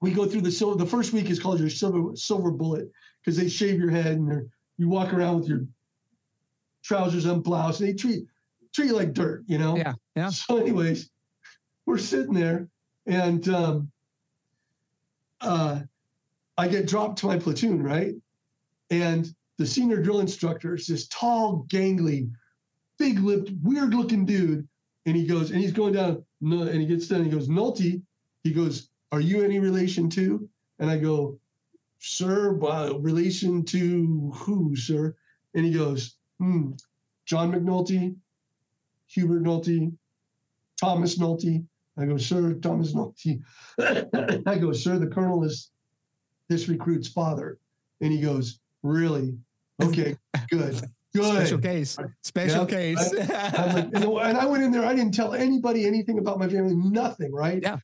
We 0.00 0.12
go 0.12 0.26
through 0.26 0.42
the 0.42 0.50
silver, 0.50 0.76
the 0.76 0.90
first 0.90 1.12
week 1.12 1.30
is 1.30 1.38
called 1.38 1.60
your 1.60 1.70
silver 1.70 2.14
silver 2.16 2.50
bullet 2.50 2.90
because 3.20 3.38
they 3.38 3.48
shave 3.48 3.78
your 3.78 3.90
head 3.90 4.16
and 4.16 4.50
you 4.76 4.88
walk 4.88 5.14
around 5.14 5.40
with 5.40 5.48
your 5.48 5.66
trousers 6.82 7.26
unbloused. 7.26 7.80
And 7.80 7.90
they 7.90 7.94
treat 7.94 8.26
treat 8.72 8.88
you 8.88 8.96
like 8.96 9.12
dirt, 9.12 9.44
you 9.46 9.56
know? 9.56 9.76
yeah, 9.76 9.94
yeah. 10.16 10.28
So, 10.28 10.58
anyways, 10.58 11.10
we're 11.86 11.98
sitting 11.98 12.34
there, 12.34 12.68
and 13.06 13.48
um, 13.48 13.90
uh, 15.40 15.80
I 16.56 16.68
get 16.68 16.86
dropped 16.86 17.18
to 17.18 17.26
my 17.26 17.38
platoon, 17.38 17.82
right? 17.82 18.14
And 18.90 19.34
the 19.58 19.66
senior 19.66 20.02
drill 20.02 20.20
instructor 20.20 20.74
is 20.74 20.86
this 20.86 21.08
tall, 21.08 21.66
gangly, 21.68 22.30
big-lipped, 22.98 23.50
weird-looking 23.62 24.24
dude, 24.24 24.68
and 25.06 25.16
he 25.16 25.26
goes, 25.26 25.50
and 25.50 25.60
he's 25.60 25.72
going 25.72 25.94
down, 25.94 26.24
and 26.40 26.80
he 26.80 26.86
gets 26.86 27.08
down, 27.08 27.20
and 27.20 27.30
he 27.30 27.36
goes, 27.36 27.48
Nulty, 27.48 28.02
he 28.42 28.52
goes, 28.52 28.88
"Are 29.12 29.20
you 29.20 29.42
any 29.42 29.58
relation 29.58 30.08
to?" 30.10 30.48
And 30.78 30.90
I 30.90 30.98
go, 30.98 31.38
"Sir, 31.98 32.58
uh, 32.62 32.94
relation 32.98 33.64
to 33.64 34.32
who, 34.34 34.76
sir?" 34.76 35.14
And 35.54 35.64
he 35.64 35.72
goes, 35.72 36.16
hmm, 36.38 36.72
"John 37.26 37.52
McNulty." 37.52 38.16
Hubert 39.14 39.42
Nulty, 39.42 39.96
Thomas 40.76 41.18
Nulty. 41.18 41.64
I 41.96 42.06
go, 42.06 42.16
sir, 42.16 42.54
Thomas 42.54 42.92
Nulty. 42.94 43.42
I 44.46 44.58
go, 44.58 44.72
sir, 44.72 44.98
the 44.98 45.06
colonel 45.06 45.44
is 45.44 45.70
this 46.48 46.68
recruit's 46.68 47.08
father. 47.08 47.58
And 48.00 48.12
he 48.12 48.20
goes, 48.20 48.60
really? 48.82 49.36
Okay, 49.82 50.16
good, 50.50 50.80
good. 51.14 51.24
Special 51.24 51.58
case. 51.58 51.96
Special 52.22 52.64
Yeah, 52.64 52.66
case. 52.66 53.12
Like, 53.14 53.30
and, 53.30 53.94
and 54.04 54.38
I 54.38 54.46
went 54.46 54.62
in 54.62 54.70
there, 54.72 54.84
I 54.84 54.94
didn't 54.94 55.14
tell 55.14 55.34
anybody 55.34 55.86
anything 55.86 56.18
about 56.18 56.38
my 56.38 56.48
family, 56.48 56.74
nothing, 56.74 57.32
right? 57.32 57.60
Yeah. 57.62 57.78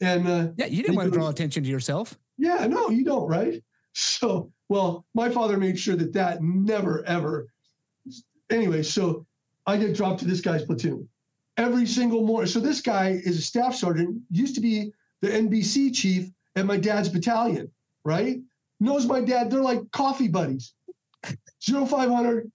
And 0.00 0.28
uh, 0.28 0.48
yeah, 0.56 0.66
you 0.66 0.82
didn't 0.82 0.96
want 0.96 1.10
to 1.12 1.18
draw 1.18 1.28
attention 1.28 1.62
to 1.64 1.68
yourself. 1.70 2.18
yeah, 2.38 2.66
no, 2.66 2.90
you 2.90 3.04
don't, 3.04 3.28
right? 3.28 3.62
So, 3.94 4.52
well, 4.68 5.06
my 5.14 5.30
father 5.30 5.56
made 5.56 5.78
sure 5.78 5.96
that 5.96 6.12
that 6.12 6.42
never, 6.42 7.02
ever. 7.06 7.46
Anyway, 8.50 8.82
so 8.82 9.26
I 9.66 9.76
get 9.78 9.94
dropped 9.96 10.20
to 10.20 10.26
this 10.26 10.40
guy's 10.40 10.64
platoon 10.64 11.08
every 11.56 11.86
single 11.86 12.24
morning. 12.26 12.46
So 12.48 12.60
this 12.60 12.80
guy 12.82 13.20
is 13.24 13.38
a 13.38 13.42
staff 13.42 13.74
sergeant, 13.74 14.20
used 14.30 14.54
to 14.56 14.60
be 14.60 14.92
the 15.22 15.28
NBC 15.28 15.94
chief 15.94 16.30
at 16.56 16.66
my 16.66 16.76
dad's 16.76 17.08
battalion, 17.08 17.70
right? 18.06 18.40
Knows 18.80 19.06
my 19.06 19.20
dad. 19.20 19.50
They're 19.50 19.60
like 19.60 19.80
coffee 19.90 20.28
buddies. 20.28 20.72
Zero 21.62 21.84
five 21.84 22.08
hundred. 22.08 22.50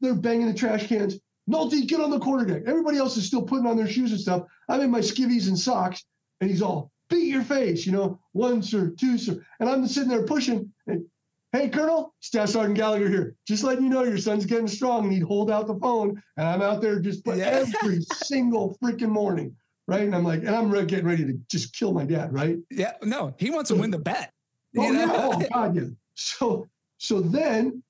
They're 0.00 0.14
banging 0.14 0.46
the 0.46 0.54
trash 0.54 0.88
cans. 0.88 1.18
Nulty, 1.48 1.86
get 1.86 2.00
on 2.00 2.10
the 2.10 2.18
quarterdeck. 2.18 2.66
Everybody 2.66 2.96
else 2.98 3.16
is 3.16 3.26
still 3.26 3.42
putting 3.42 3.66
on 3.66 3.76
their 3.76 3.88
shoes 3.88 4.12
and 4.12 4.20
stuff. 4.20 4.44
I'm 4.68 4.80
in 4.80 4.90
my 4.90 5.00
skivvies 5.00 5.48
and 5.48 5.58
socks, 5.58 6.04
and 6.40 6.48
he's 6.48 6.62
all 6.62 6.90
beat 7.10 7.26
your 7.26 7.42
face, 7.42 7.84
you 7.84 7.92
know, 7.92 8.18
one 8.32 8.62
sir, 8.62 8.94
two 8.98 9.18
sir, 9.18 9.44
and 9.58 9.68
I'm 9.68 9.86
sitting 9.86 10.08
there 10.08 10.24
pushing. 10.24 10.72
And 10.86 11.04
hey, 11.52 11.68
Colonel, 11.68 12.14
Staff 12.20 12.50
Sergeant 12.50 12.76
Gallagher 12.76 13.08
here. 13.08 13.34
Just 13.46 13.64
letting 13.64 13.84
you 13.84 13.90
know 13.90 14.04
your 14.04 14.16
son's 14.16 14.46
getting 14.46 14.68
strong, 14.68 15.04
and 15.04 15.12
he'd 15.12 15.24
hold 15.24 15.50
out 15.50 15.66
the 15.66 15.78
phone, 15.78 16.22
and 16.36 16.48
I'm 16.48 16.62
out 16.62 16.80
there 16.80 17.00
just 17.00 17.22
yeah. 17.26 17.34
every 17.34 18.00
single 18.14 18.78
freaking 18.82 19.10
morning, 19.10 19.54
right? 19.86 20.02
And 20.02 20.14
I'm 20.14 20.24
like, 20.24 20.40
and 20.40 20.50
I'm 20.50 20.70
getting 20.86 21.06
ready 21.06 21.26
to 21.26 21.38
just 21.50 21.74
kill 21.74 21.92
my 21.92 22.04
dad, 22.04 22.32
right? 22.32 22.56
Yeah, 22.70 22.92
no, 23.02 23.34
he 23.38 23.50
wants 23.50 23.68
to 23.68 23.74
win 23.74 23.90
the 23.90 23.98
bet. 23.98 24.32
Oh 24.76 24.92
yeah, 24.92 25.08
oh 25.10 25.42
god, 25.52 25.76
yeah. 25.76 25.82
So, 26.14 26.68
so 26.98 27.20
then 27.20 27.82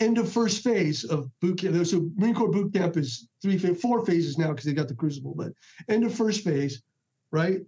end 0.00 0.18
of 0.18 0.30
first 0.30 0.62
phase 0.62 1.04
of 1.04 1.30
boot 1.40 1.58
camp. 1.58 1.86
So 1.86 2.10
Marine 2.16 2.34
Corps 2.34 2.50
boot 2.50 2.72
camp 2.72 2.96
is 2.96 3.28
three, 3.42 3.58
four 3.58 4.04
phases 4.04 4.38
now 4.38 4.48
because 4.48 4.64
they 4.64 4.72
got 4.72 4.88
the 4.88 4.94
crucible, 4.94 5.34
but 5.34 5.52
end 5.88 6.04
of 6.04 6.14
first 6.14 6.44
phase, 6.44 6.82
right? 7.30 7.60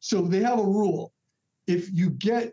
So 0.00 0.22
they 0.22 0.40
have 0.40 0.58
a 0.58 0.64
rule. 0.64 1.12
If 1.66 1.92
you 1.92 2.10
get 2.10 2.52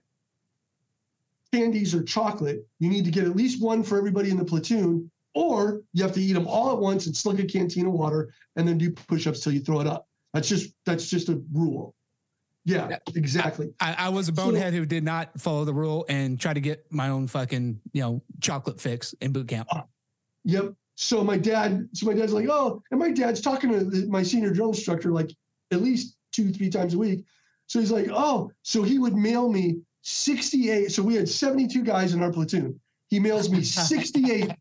candies 1.52 1.96
or 1.96 2.04
chocolate, 2.04 2.66
you 2.80 2.90
need 2.90 3.06
to 3.06 3.12
get 3.12 3.26
at 3.26 3.36
least 3.36 3.62
one 3.62 3.84
for 3.84 3.98
everybody 3.98 4.30
in 4.30 4.38
the 4.38 4.46
platoon, 4.46 5.10
or 5.34 5.82
you 5.94 6.04
have 6.04 6.14
to 6.14 6.22
eat 6.22 6.34
them 6.34 6.48
all 6.48 6.72
at 6.72 6.80
once 6.80 7.06
and 7.06 7.16
slug 7.16 7.40
a 7.40 7.46
canteen 7.46 7.88
of 7.88 7.94
water 7.94 8.34
and 8.56 8.68
then 8.68 8.78
do 8.78 8.92
push-ups 8.92 9.40
till 9.40 9.54
you 9.54 9.60
throw 9.60 9.80
it 9.80 9.88
up. 9.88 10.08
That's 10.34 10.48
just 10.48 10.74
that's 10.86 11.10
just 11.10 11.30
a 11.30 11.42
rule. 11.52 11.96
Yeah, 12.70 12.98
exactly. 13.16 13.74
I, 13.80 13.96
I 13.98 14.10
was 14.10 14.28
a 14.28 14.32
bonehead 14.32 14.74
so, 14.74 14.80
who 14.80 14.86
did 14.86 15.04
not 15.04 15.40
follow 15.40 15.66
the 15.66 15.74
rule 15.74 16.06
and 16.10 16.40
try 16.40 16.54
to 16.54 16.60
get 16.60 16.86
my 16.92 17.10
own 17.10 17.28
fucking, 17.28 17.80
you 17.94 18.02
know, 18.02 18.22
chocolate 18.42 18.80
fix 18.80 19.14
in 19.22 19.32
boot 19.32 19.48
camp. 19.48 19.68
Uh, 19.72 19.82
yep. 20.44 20.74
So 20.96 21.24
my 21.24 21.38
dad, 21.38 21.88
so 21.94 22.06
my 22.06 22.14
dad's 22.14 22.34
like, 22.34 22.48
oh, 22.50 22.84
and 22.92 23.00
my 23.00 23.12
dad's 23.12 23.42
talking 23.42 23.72
to 23.72 23.84
the, 23.84 24.08
my 24.08 24.22
senior 24.22 24.52
drill 24.52 24.70
instructor 24.70 25.12
like 25.12 25.32
at 25.72 25.82
least 25.82 26.18
two, 26.32 26.52
three 26.52 26.70
times 26.70 26.94
a 26.94 26.98
week. 26.98 27.24
So 27.68 27.80
he's 27.80 27.92
like, 27.92 28.10
oh, 28.12 28.52
so 28.64 28.84
he 28.84 29.00
would 29.00 29.16
mail 29.16 29.50
me 29.50 29.78
68. 30.02 30.92
So 30.92 31.04
we 31.04 31.16
had 31.16 31.30
72 31.30 31.84
guys 31.84 32.14
in 32.14 32.22
our 32.22 32.32
platoon. 32.32 32.80
He 33.10 33.20
mails 33.20 33.50
me 33.50 33.64
68 33.64 34.52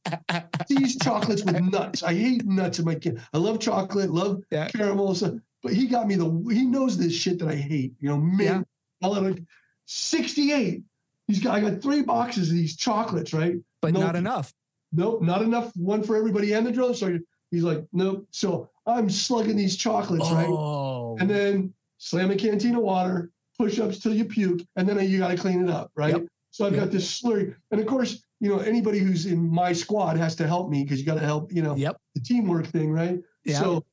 these 0.68 0.96
chocolates 0.96 1.44
with 1.44 1.60
nuts. 1.60 2.02
I 2.02 2.14
hate 2.14 2.46
nuts 2.46 2.78
in 2.78 2.84
my 2.84 2.94
kid. 2.94 3.20
I 3.32 3.38
love 3.38 3.60
chocolate, 3.60 4.10
love 4.10 4.42
yeah. 4.50 4.68
caramel. 4.68 5.14
So 5.14 5.38
but 5.62 5.72
he 5.72 5.86
got 5.86 6.06
me 6.06 6.16
the 6.16 6.28
he 6.52 6.64
knows 6.64 6.96
this 6.96 7.14
shit 7.14 7.38
that 7.40 7.48
I 7.48 7.54
hate. 7.54 7.94
You 8.00 8.10
know, 8.10 8.18
mint, 8.18 8.66
yeah. 9.00 9.08
like 9.08 9.42
68. 9.86 10.82
He's 11.26 11.40
got 11.40 11.54
I 11.54 11.60
got 11.60 11.82
three 11.82 12.02
boxes 12.02 12.50
of 12.50 12.56
these 12.56 12.76
chocolates, 12.76 13.32
right? 13.32 13.56
But 13.82 13.94
nope. 13.94 14.02
not 14.02 14.16
enough. 14.16 14.52
Nope, 14.92 15.22
not 15.22 15.42
enough. 15.42 15.72
One 15.76 16.02
for 16.02 16.16
everybody 16.16 16.52
and 16.52 16.66
the 16.66 16.72
drill 16.72 16.94
sergeant. 16.94 17.26
He's 17.50 17.62
like, 17.62 17.84
nope. 17.92 18.26
So 18.30 18.70
I'm 18.86 19.10
slugging 19.10 19.56
these 19.56 19.76
chocolates, 19.76 20.26
oh. 20.28 21.14
right? 21.14 21.22
And 21.22 21.30
then 21.30 21.74
slam 21.98 22.30
a 22.30 22.36
canteen 22.36 22.74
of 22.74 22.82
water, 22.82 23.30
push 23.58 23.78
ups 23.78 23.98
till 23.98 24.14
you 24.14 24.24
puke, 24.24 24.62
and 24.76 24.88
then 24.88 24.98
you 25.08 25.18
got 25.18 25.28
to 25.28 25.36
clean 25.36 25.62
it 25.62 25.70
up, 25.70 25.90
right? 25.94 26.14
Yep. 26.14 26.26
So 26.50 26.66
I've 26.66 26.72
yep. 26.72 26.84
got 26.84 26.92
this 26.92 27.20
slurry. 27.20 27.54
And 27.70 27.80
of 27.80 27.86
course, 27.86 28.24
you 28.40 28.48
know, 28.48 28.58
anybody 28.60 28.98
who's 28.98 29.26
in 29.26 29.48
my 29.48 29.72
squad 29.72 30.16
has 30.16 30.34
to 30.36 30.46
help 30.46 30.70
me 30.70 30.84
because 30.84 31.00
you 31.00 31.06
got 31.06 31.14
to 31.14 31.20
help, 31.20 31.52
you 31.52 31.62
know, 31.62 31.76
yep. 31.76 31.96
the 32.14 32.20
teamwork 32.20 32.66
thing, 32.66 32.90
right? 32.90 33.20
Yeah. 33.44 33.60
So 33.60 33.84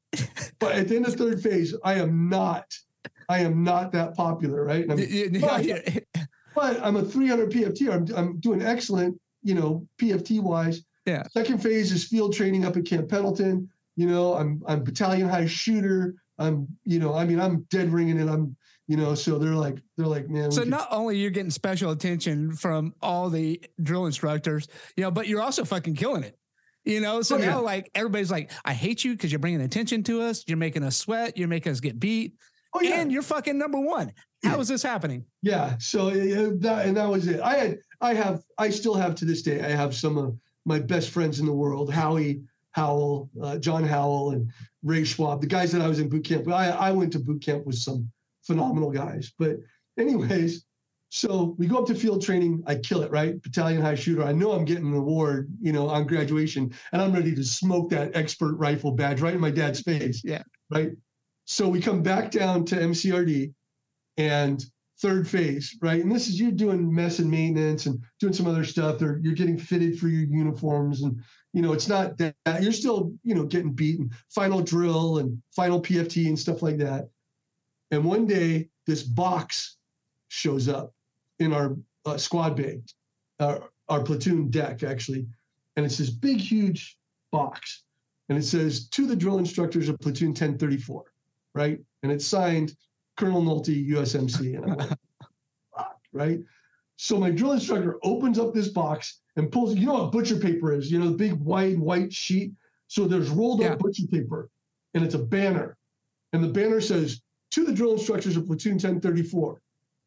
but 0.60 0.74
at 0.74 0.88
the 0.88 0.96
end 0.96 1.08
of 1.08 1.16
third 1.16 1.42
phase, 1.42 1.76
I 1.84 1.96
am 1.96 2.30
not, 2.30 2.66
I 3.30 3.40
am 3.40 3.64
not 3.64 3.92
that 3.94 4.16
popular, 4.16 4.64
right? 4.64 4.86
I'm, 4.90 4.98
but, 5.42 6.04
but, 6.56 6.84
I'm 6.84 6.96
a 6.96 7.04
300 7.04 7.52
PFT. 7.52 7.92
I'm, 7.92 8.16
I'm 8.16 8.40
doing 8.40 8.62
excellent, 8.62 9.20
you 9.44 9.56
know, 9.56 9.88
PFT 10.00 10.42
wise. 10.42 10.82
Yeah. 11.06 11.24
Second 11.30 11.62
phase 11.62 11.92
is 11.92 12.06
field 12.06 12.34
training 12.34 12.66
up 12.66 12.78
at 12.78 12.86
Camp 12.86 13.10
Pendleton. 13.10 13.70
You 13.96 14.08
know, 14.08 14.34
I'm 14.34 14.62
I'm 14.68 14.84
battalion 14.84 15.30
high 15.30 15.46
shooter. 15.46 16.16
I'm, 16.38 16.68
you 16.84 17.00
know, 17.00 17.14
I 17.14 17.26
mean, 17.26 17.40
I'm 17.40 17.66
dead 17.70 17.94
ringing 17.94 18.20
it. 18.20 18.28
I'm, 18.28 18.56
you 18.88 18.98
know, 18.98 19.16
so 19.16 19.40
they're 19.40 19.56
like, 19.56 19.78
they're 19.98 20.08
like, 20.08 20.30
man. 20.30 20.52
So 20.52 20.64
not 20.64 20.88
only 20.92 21.18
you're 21.18 21.32
getting 21.32 21.50
special 21.50 21.92
attention 21.92 22.54
from 22.54 22.94
all 23.02 23.30
the 23.30 23.62
drill 23.82 24.06
instructors, 24.06 24.68
you 24.96 25.04
know, 25.04 25.12
but 25.12 25.28
you're 25.28 25.42
also 25.42 25.64
fucking 25.64 25.96
killing 25.96 26.24
it. 26.24 26.38
You 26.86 27.02
know, 27.02 27.24
so 27.24 27.36
oh, 27.36 27.40
now 27.40 27.62
like 27.62 27.90
everybody's 27.96 28.30
like, 28.30 28.52
I 28.64 28.74
hate 28.74 29.04
you 29.04 29.14
because 29.14 29.32
you're 29.32 29.40
bringing 29.40 29.62
attention 29.62 30.04
to 30.04 30.22
us. 30.22 30.44
You're 30.48 30.58
making 30.58 30.84
us 30.84 30.96
sweat. 30.96 31.36
You're 31.36 31.48
making 31.48 31.72
us 31.72 31.80
get 31.80 32.00
beat. 32.00 32.36
Oh, 32.74 32.82
yeah. 32.82 33.02
And 33.02 33.12
you're 33.12 33.24
fucking 33.24 33.58
number 33.58 33.80
one. 33.80 34.12
How 34.44 34.56
yeah. 34.56 34.60
is 34.60 34.68
this 34.68 34.84
happening? 34.84 35.26
Yeah. 35.42 35.78
So 35.80 36.12
that 36.12 36.86
and 36.86 36.98
that 36.98 37.10
was 37.10 37.28
it. 37.28 37.42
I 37.42 37.56
had, 37.56 37.80
I 38.02 38.14
have, 38.14 38.44
I 38.58 38.70
still 38.70 38.94
have 38.94 39.16
to 39.16 39.26
this 39.26 39.42
day. 39.42 39.62
I 39.62 39.70
have 39.70 39.96
some 39.96 40.18
of 40.18 40.38
my 40.66 40.80
best 40.80 41.10
friends 41.10 41.40
in 41.40 41.46
the 41.46 41.54
world, 41.54 41.92
Howie 41.92 42.42
Howell, 42.72 43.30
uh, 43.42 43.58
John 43.58 43.84
Howell, 43.84 44.32
and 44.32 44.52
Ray 44.84 45.06
Schwab, 45.06 45.42
the 45.42 45.48
guys 45.48 45.72
that 45.72 45.82
I 45.82 45.88
was 45.88 46.00
in 46.00 46.10
boot 46.10 46.26
camp. 46.26 46.48
I, 46.50 46.70
I 46.70 46.92
went 46.92 47.14
to 47.14 47.20
boot 47.20 47.42
camp 47.42 47.66
with 47.66 47.78
some 47.78 48.12
phenomenal 48.44 48.92
guys. 48.92 49.32
But 49.40 49.58
anyways, 49.98 50.66
so 51.16 51.56
we 51.58 51.68
go 51.68 51.78
up 51.78 51.86
to 51.86 51.96
field 51.96 52.22
training. 52.22 52.62
I 52.68 52.76
kill 52.76 53.02
it, 53.02 53.10
right? 53.10 53.42
Battalion 53.42 53.82
high 53.82 53.96
shooter. 53.96 54.22
I 54.22 54.34
know 54.34 54.52
I'm 54.52 54.66
getting 54.66 54.88
an 54.88 54.98
award, 54.98 55.50
you 55.62 55.72
know, 55.72 55.88
on 55.88 56.06
graduation, 56.06 56.74
and 56.92 57.02
I'm 57.02 57.14
ready 57.14 57.34
to 57.34 57.42
smoke 57.42 57.90
that 57.92 58.14
expert 58.18 58.56
rifle 58.58 58.92
badge 58.92 59.22
right 59.22 59.34
in 59.34 59.40
my 59.40 59.50
dad's 59.50 59.80
face. 59.80 60.22
Yeah. 60.26 60.44
Right. 60.70 60.92
So 61.46 61.70
we 61.70 61.80
come 61.80 62.04
back 62.04 62.32
down 62.32 62.66
to 62.66 62.76
MCRD 62.76 63.54
and 64.18 64.62
third 65.00 65.26
phase, 65.26 65.78
right? 65.82 66.04
And 66.04 66.14
this 66.14 66.28
is 66.28 66.38
you're 66.38 66.52
doing 66.52 66.94
mess 66.94 67.20
and 67.20 67.32
maintenance 67.32 67.86
and 67.86 68.04
doing 68.20 68.34
some 68.34 68.48
other 68.48 68.66
stuff. 68.66 69.02
Or 69.02 69.22
you're 69.24 69.36
getting 69.36 69.58
fitted 69.58 69.98
for 69.98 70.10
your 70.10 70.26
uniforms, 70.26 71.04
and 71.04 71.18
you 71.54 71.62
know 71.62 71.72
it's 71.72 71.88
not 71.88 72.18
that 72.18 72.36
you're 72.60 72.74
still 72.74 73.14
you 73.24 73.36
know 73.36 73.46
getting 73.46 73.72
beaten. 73.72 74.12
Final 74.32 74.62
drill 74.62 75.20
and 75.20 75.42
final 75.56 75.82
PFT 75.82 76.28
and 76.28 76.38
stuff 76.38 76.62
like 76.62 76.78
that. 76.80 77.08
And 77.92 78.04
one 78.04 78.28
day 78.28 78.68
this 78.86 79.02
box 79.02 79.78
shows 80.28 80.68
up 80.68 80.92
in 81.40 81.54
our 81.54 81.76
uh, 82.06 82.18
squad 82.18 82.56
bay, 82.56 82.82
our, 83.40 83.70
our 83.90 84.04
platoon 84.04 84.50
deck 84.50 84.84
actually, 84.84 85.28
and 85.76 85.86
it's 85.86 85.98
this 85.98 86.10
big, 86.10 86.38
huge 86.38 86.98
box, 87.32 87.84
and 88.30 88.38
it 88.38 88.44
says 88.44 88.88
to 88.90 89.06
the 89.06 89.16
drill 89.16 89.38
instructors 89.38 89.90
of 89.90 90.00
platoon 90.00 90.30
1034, 90.30 91.04
right? 91.54 91.80
And 92.04 92.12
it's 92.12 92.26
signed 92.26 92.76
Colonel 93.18 93.42
Nulty, 93.42 93.90
USMC, 93.90 94.56
and 94.56 94.72
I'm 94.72 94.78
like, 94.78 94.98
right? 96.14 96.40
So 96.98 97.18
my 97.18 97.30
drill 97.30 97.52
instructor 97.54 97.98
opens 98.04 98.40
up 98.40 98.54
this 98.54 98.70
box 98.70 99.22
and 99.36 99.52
pulls. 99.52 99.76
You 99.76 99.88
know 99.88 100.04
what 100.04 100.12
butcher 100.12 100.38
paper 100.38 100.74
is? 100.74 100.92
You 100.92 101.00
know 101.00 101.10
the 101.10 101.18
big 101.18 101.34
white 101.34 101.78
white 101.78 102.12
sheet. 102.12 102.54
So 102.88 103.06
there's 103.06 103.30
rolled 103.30 103.62
up 103.62 103.72
yeah. 103.72 103.76
butcher 103.76 104.08
paper, 104.08 104.50
and 104.94 105.04
it's 105.04 105.16
a 105.16 105.20
banner, 105.20 105.78
and 106.34 106.44
the 106.44 106.48
banner 106.48 106.80
says 106.80 107.22
to 107.52 107.66
the 107.66 107.74
drill 107.74 107.94
instructors 107.94 108.38
of 108.38 108.46
platoon 108.46 108.74
1034 108.74 109.62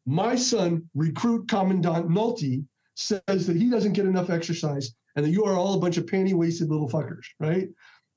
my 0.05 0.35
son, 0.35 0.89
recruit 0.95 1.47
Commandant 1.47 2.09
Nulty, 2.09 2.65
says 2.95 3.47
that 3.47 3.55
he 3.55 3.69
doesn't 3.69 3.93
get 3.93 4.05
enough 4.05 4.29
exercise 4.29 4.93
and 5.15 5.25
that 5.25 5.31
you 5.31 5.45
are 5.45 5.55
all 5.55 5.75
a 5.75 5.79
bunch 5.79 5.97
of 5.97 6.05
panty 6.05 6.33
waisted 6.33 6.69
little 6.69 6.89
fuckers, 6.89 7.25
right? 7.39 7.67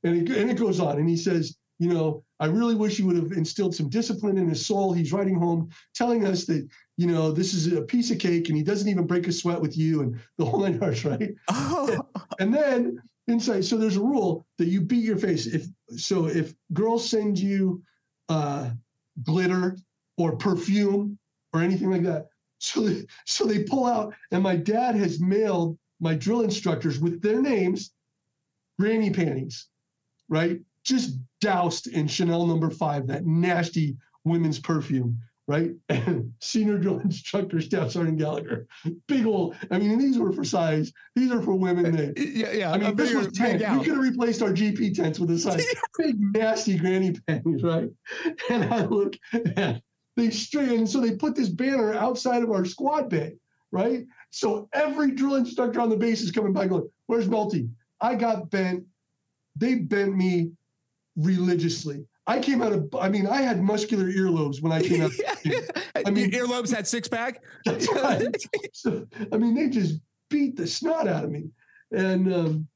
And 0.05 0.29
it, 0.29 0.37
and 0.37 0.51
it 0.51 0.57
goes 0.57 0.81
on. 0.81 0.99
And 0.99 1.09
he 1.09 1.17
says, 1.17 1.57
you 1.79 1.93
know, 1.93 2.25
I 2.41 2.47
really 2.47 2.75
wish 2.75 2.99
you 2.99 3.07
would 3.07 3.17
have 3.17 3.33
instilled 3.33 3.75
some 3.75 3.89
discipline 3.89 4.39
in 4.39 4.49
his 4.49 4.65
soul. 4.65 4.93
He's 4.93 5.13
writing 5.13 5.37
home 5.37 5.71
telling 5.95 6.27
us 6.27 6.45
that, 6.47 6.69
you 6.97 7.07
know, 7.07 7.33
this 7.33 7.55
is 7.55 7.73
a 7.73 7.83
piece 7.83 8.11
of 8.11 8.19
cake 8.19 8.49
and 8.49 8.57
he 8.57 8.63
doesn't 8.63 8.89
even 8.89 9.07
break 9.07 9.27
a 9.27 9.33
sweat 9.33 9.61
with 9.61 9.77
you 9.77 10.03
and 10.03 10.21
the 10.39 10.45
whole 10.45 10.61
nine 10.61 10.81
yards, 10.81 11.05
right? 11.05 11.33
Oh. 11.49 11.99
And 12.41 12.53
then 12.53 12.99
inside, 13.29 13.65
so 13.65 13.77
there's 13.77 13.99
a 13.99 14.01
rule 14.01 14.47
that 14.59 14.67
you 14.67 14.81
beat 14.81 15.05
your 15.05 15.19
face. 15.19 15.47
If 15.47 15.67
so, 15.97 16.27
if 16.27 16.55
girls 16.73 17.09
send 17.09 17.39
you 17.39 17.83
uh, 18.29 18.71
glitter 19.23 19.77
or 20.17 20.37
perfume 20.37 21.19
or 21.53 21.61
anything 21.61 21.91
like 21.91 22.05
that. 22.05 22.27
So 22.65 22.83
they, 22.83 23.05
so 23.27 23.45
they 23.45 23.65
pull 23.65 23.87
out, 23.87 24.15
and 24.31 24.41
my 24.41 24.55
dad 24.55 24.95
has 24.95 25.19
mailed 25.19 25.77
my 25.99 26.15
drill 26.15 26.43
instructors 26.43 27.01
with 27.01 27.21
their 27.21 27.43
names, 27.43 27.91
granny 28.79 29.11
panties, 29.11 29.67
right? 30.29 30.61
Just 30.85 31.19
doused 31.41 31.89
in 31.89 32.07
Chanel 32.07 32.47
number 32.47 32.71
five, 32.71 33.09
that 33.09 33.27
nasty 33.27 33.97
women's 34.25 34.61
perfume, 34.61 35.19
right? 35.47 35.73
And 35.89 36.33
senior 36.41 36.79
drill 36.79 36.99
instructor, 37.05 37.61
Staff 37.61 37.93
Sergeant 37.93 38.19
Gallagher, 38.19 38.67
big 39.07 39.27
old. 39.27 39.57
I 39.71 39.79
mean, 39.79 39.99
these 39.99 40.19
were 40.19 40.33
for 40.33 40.45
size. 40.45 40.93
These 41.15 41.31
are 41.31 41.43
for 41.43 41.55
women. 41.55 41.95
They, 41.95 42.13
yeah, 42.17 42.53
yeah. 42.53 42.73
I 42.73 42.79
mean, 42.79 42.97
this 42.97 43.15
was 43.15 43.29
tent. 43.33 43.61
You 43.61 43.79
could 43.79 43.89
have 43.89 43.99
replaced 43.99 44.43
our 44.43 44.51
GP 44.51 44.95
tents 44.95 45.19
with 45.19 45.31
a 45.31 45.39
size 45.39 45.67
big 45.99 46.17
nasty 46.19 46.79
granny 46.79 47.13
panties, 47.27 47.63
right? 47.63 47.91
And 48.51 48.73
I 48.73 48.85
look, 48.87 49.17
they 50.17 50.31
straight 50.31 50.89
so 50.89 51.01
they 51.01 51.17
put 51.17 51.35
this 51.35 51.49
banner 51.49 51.95
outside 51.95 52.43
of 52.43 52.51
our 52.51 52.65
squad 52.65 53.09
bay, 53.09 53.37
right? 53.71 54.05
So 54.31 54.69
every 54.73 55.13
drill 55.13 55.37
instructor 55.37 55.81
on 55.81 55.89
the 55.89 55.97
base 55.97 56.21
is 56.21 56.31
coming 56.31 56.53
by 56.53 56.67
going, 56.67 56.89
"Where's 57.07 57.29
Nulty? 57.29 57.69
I 58.01 58.15
got 58.15 58.51
bent 58.51 58.85
they 59.57 59.77
bent 59.77 60.17
me 60.17 60.53
religiously. 61.17 62.05
I 62.27 62.39
came 62.39 62.63
out 62.63 62.73
of, 62.73 62.89
I 62.99 63.09
mean, 63.09 63.27
I 63.27 63.43
had 63.43 63.63
muscular 63.63 64.07
earlobes 64.07 64.63
when 64.63 64.73
I 64.73 64.81
came 64.81 65.03
out. 65.03 65.11
I 66.07 66.11
mean, 66.11 66.31
earlobes 66.31 66.75
had 66.75 66.87
six 66.87 67.09
pack. 67.09 67.43
Right. 67.67 68.37
so, 68.73 69.07
I 69.33 69.37
mean, 69.37 69.55
they 69.55 69.69
just 69.69 70.01
beat 70.31 70.57
the 70.57 70.67
snot 70.67 71.09
out 71.09 71.25
of 71.25 71.31
me. 71.31 71.51
And, 71.91 72.33
um, 72.33 72.69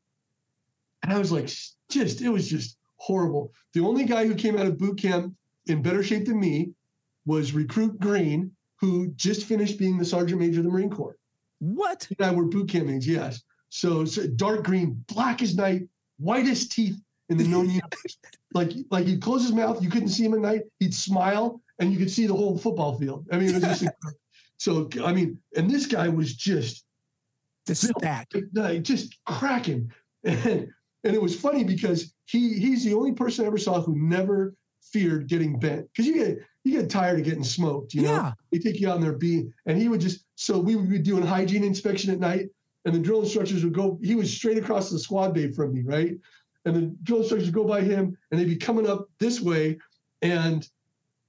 and 1.02 1.12
I 1.12 1.19
was 1.19 1.31
like, 1.31 1.49
just, 1.88 2.21
it 2.21 2.28
was 2.28 2.49
just 2.49 2.76
horrible. 2.97 3.52
The 3.73 3.81
only 3.81 4.05
guy 4.05 4.26
who 4.26 4.35
came 4.35 4.59
out 4.59 4.66
of 4.66 4.78
boot 4.78 4.99
camp 4.99 5.33
in 5.66 5.81
better 5.81 6.02
shape 6.02 6.26
than 6.26 6.40
me 6.40 6.73
was 7.26 7.52
recruit 7.52 7.99
Green, 8.00 8.52
who 8.80 9.09
just 9.16 9.45
finished 9.45 9.78
being 9.78 9.99
the 9.99 10.04
sergeant 10.04 10.40
major 10.40 10.61
of 10.61 10.64
the 10.64 10.71
Marine 10.71 10.90
Corps. 10.90 11.16
What? 11.59 12.06
Yeah, 12.18 12.33
we're 12.33 12.45
boot 12.45 12.68
camp 12.68 12.87
mates, 12.87 13.06
yes. 13.06 13.42
So, 13.68 14.04
so 14.04 14.26
dark 14.26 14.64
green, 14.64 15.04
black 15.09 15.42
as 15.42 15.56
night, 15.56 15.88
whitest 16.18 16.73
teeth 16.73 16.99
in 17.28 17.37
the 17.37 17.45
known 17.45 17.68
universe. 17.71 18.18
Like 18.54 18.73
like 18.90 19.06
he'd 19.06 19.23
close 19.23 19.42
his 19.42 19.52
mouth, 19.52 19.83
you 19.83 19.90
couldn't 19.90 20.09
see 20.09 20.25
him 20.25 20.35
at 20.35 20.40
night. 20.40 20.62
He'd 20.78 20.95
smile, 20.95 21.61
and 21.78 21.92
you 21.92 21.99
could 21.99 22.11
see 22.11 22.26
the 22.26 22.35
whole 22.35 22.56
football 22.56 22.99
field. 22.99 23.26
I 23.33 23.38
mean, 23.38 23.50
it 23.50 23.54
was 23.54 23.62
just 23.62 23.85
so. 24.59 24.88
I 25.04 25.12
mean, 25.12 25.38
and 25.56 25.71
this 25.71 25.87
guy 25.87 26.09
was 26.09 26.35
just 26.35 26.85
the 27.66 27.75
stack, 27.75 28.28
just 28.83 29.18
cracking, 29.26 29.90
and 30.25 30.68
and 31.04 31.14
it 31.14 31.21
was 31.21 31.38
funny 31.38 31.64
because 31.64 32.14
he 32.26 32.54
he's 32.54 32.85
the 32.85 32.95
only 32.95 33.12
person 33.12 33.45
I 33.45 33.49
ever 33.49 33.59
saw 33.59 33.80
who 33.80 33.97
never 33.97 34.54
feared 34.92 35.28
getting 35.28 35.59
bent 35.59 35.88
because 35.92 36.06
you 36.06 36.14
get 36.14 36.38
you 36.66 36.80
get 36.80 36.90
tired 36.90 37.18
of 37.18 37.25
getting 37.25 37.44
smoked. 37.44 37.94
You 37.94 38.02
know, 38.02 38.12
yeah. 38.12 38.32
they 38.50 38.58
take 38.58 38.80
you 38.80 38.90
out 38.90 38.96
in 38.96 39.02
their 39.02 39.12
beat, 39.12 39.46
and 39.66 39.78
he 39.78 39.88
would 39.88 40.00
just 40.00 40.25
so 40.35 40.58
we 40.58 40.76
would 40.76 40.90
be 40.90 40.99
doing 40.99 41.25
hygiene 41.25 41.64
inspection 41.64 42.12
at 42.12 42.18
night, 42.18 42.49
and 42.85 42.94
the 42.94 42.99
drill 42.99 43.23
instructors 43.23 43.62
would 43.64 43.75
go. 43.75 43.99
He 44.02 44.14
was 44.14 44.32
straight 44.35 44.58
across 44.58 44.90
the 44.90 44.99
squad 44.99 45.32
bay 45.32 45.52
from 45.52 45.73
me, 45.73 45.82
right? 45.82 46.16
And 46.64 46.75
the 46.75 46.96
drill 47.04 47.20
instructors 47.20 47.49
would 47.49 47.54
go 47.54 47.64
by 47.64 47.82
him, 47.82 48.16
and 48.30 48.40
they'd 48.40 48.49
be 48.49 48.56
coming 48.56 48.88
up 48.88 49.08
this 49.18 49.40
way, 49.40 49.78
and 50.23 50.68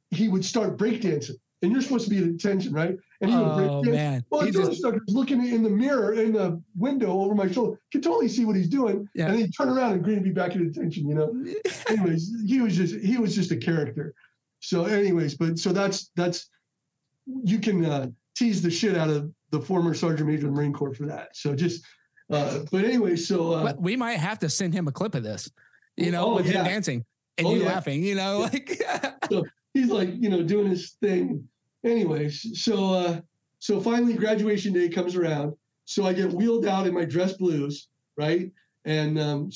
he 0.10 0.28
would 0.28 0.44
start 0.44 0.78
breakdancing. 0.78 1.36
And 1.64 1.72
you're 1.72 1.82
supposed 1.82 2.04
to 2.04 2.12
be 2.12 2.20
at 2.20 2.24
attention, 2.24 2.72
right? 2.72 2.96
And 3.20 3.32
he 3.32 3.36
would 3.36 3.46
oh, 3.46 3.82
break 3.82 3.96
man. 3.96 4.24
Well, 4.30 4.46
the 4.46 4.52
drill 4.52 4.68
just... 4.68 4.74
instructor's 4.74 5.16
looking 5.16 5.44
in 5.46 5.64
the 5.64 5.70
mirror 5.70 6.14
in 6.14 6.34
the 6.34 6.62
window 6.76 7.20
over 7.20 7.34
my 7.34 7.52
shoulder, 7.52 7.80
can 7.92 8.02
totally 8.02 8.28
see 8.28 8.46
what 8.46 8.56
he's 8.56 8.70
doing. 8.70 9.10
Yeah. 9.16 9.26
And 9.26 9.34
then 9.34 9.42
he'd 9.42 9.56
turn 9.58 9.70
around 9.70 9.94
and 9.94 10.04
Green 10.04 10.18
would 10.18 10.24
be 10.24 10.32
back 10.32 10.56
at 10.56 10.62
attention, 10.62 11.08
you 11.08 11.16
know. 11.16 11.34
anyways, 11.90 12.32
he 12.46 12.62
was 12.62 12.76
just 12.76 12.96
he 12.96 13.18
was 13.18 13.34
just 13.34 13.52
a 13.52 13.58
character. 13.58 14.14
So, 14.60 14.86
anyways, 14.86 15.36
but 15.36 15.60
so 15.60 15.72
that's 15.72 16.12
that's 16.16 16.50
you 17.26 17.60
can 17.60 17.86
uh, 17.86 18.08
tease 18.36 18.62
the 18.62 18.72
shit 18.72 18.98
out 18.98 19.10
of 19.10 19.32
the 19.52 19.62
former 19.62 19.94
Sergeant 19.94 20.30
Major 20.30 20.48
of 20.48 20.54
the 20.54 20.58
Marine 20.60 20.74
Corps 20.74 20.94
for 20.94 21.06
that. 21.06 21.36
So 21.36 21.56
just, 21.56 21.86
uh, 22.32 22.60
but 22.72 22.86
anyway, 22.86 23.16
so 23.16 23.54
uh, 23.54 23.74
we 23.78 23.96
might 23.96 24.18
have 24.18 24.40
to 24.40 24.50
send 24.50 24.74
him 24.74 24.88
a 24.88 24.92
clip 24.92 25.16
of 25.16 25.24
this, 25.24 25.50
you 25.96 26.12
know, 26.12 26.26
oh, 26.26 26.36
with 26.36 26.48
yeah. 26.48 26.60
him 26.60 26.66
dancing 26.66 27.06
and 27.38 27.48
oh, 27.48 27.54
you 27.54 27.62
yeah. 27.62 27.68
laughing, 27.68 28.04
you 28.04 28.16
know, 28.16 28.40
like 28.40 28.82
so 29.30 29.46
he's 29.74 29.90
like, 29.90 30.10
you 30.20 30.30
know, 30.30 30.44
doing 30.44 30.68
his 30.70 30.92
thing. 31.02 31.48
Anyways, 31.84 32.62
so 32.62 32.94
uh, 32.94 33.22
so 33.60 33.80
finally 33.80 34.14
graduation 34.14 34.74
day 34.74 34.90
comes 34.90 35.16
around. 35.16 35.54
So 35.86 36.06
I 36.06 36.14
get 36.14 36.34
wheeled 36.34 36.66
out 36.66 36.86
in 36.86 36.94
my 36.94 37.06
dress 37.06 37.34
blues, 37.34 37.88
right? 38.18 38.52
And 38.86 39.18
um, 39.20 39.50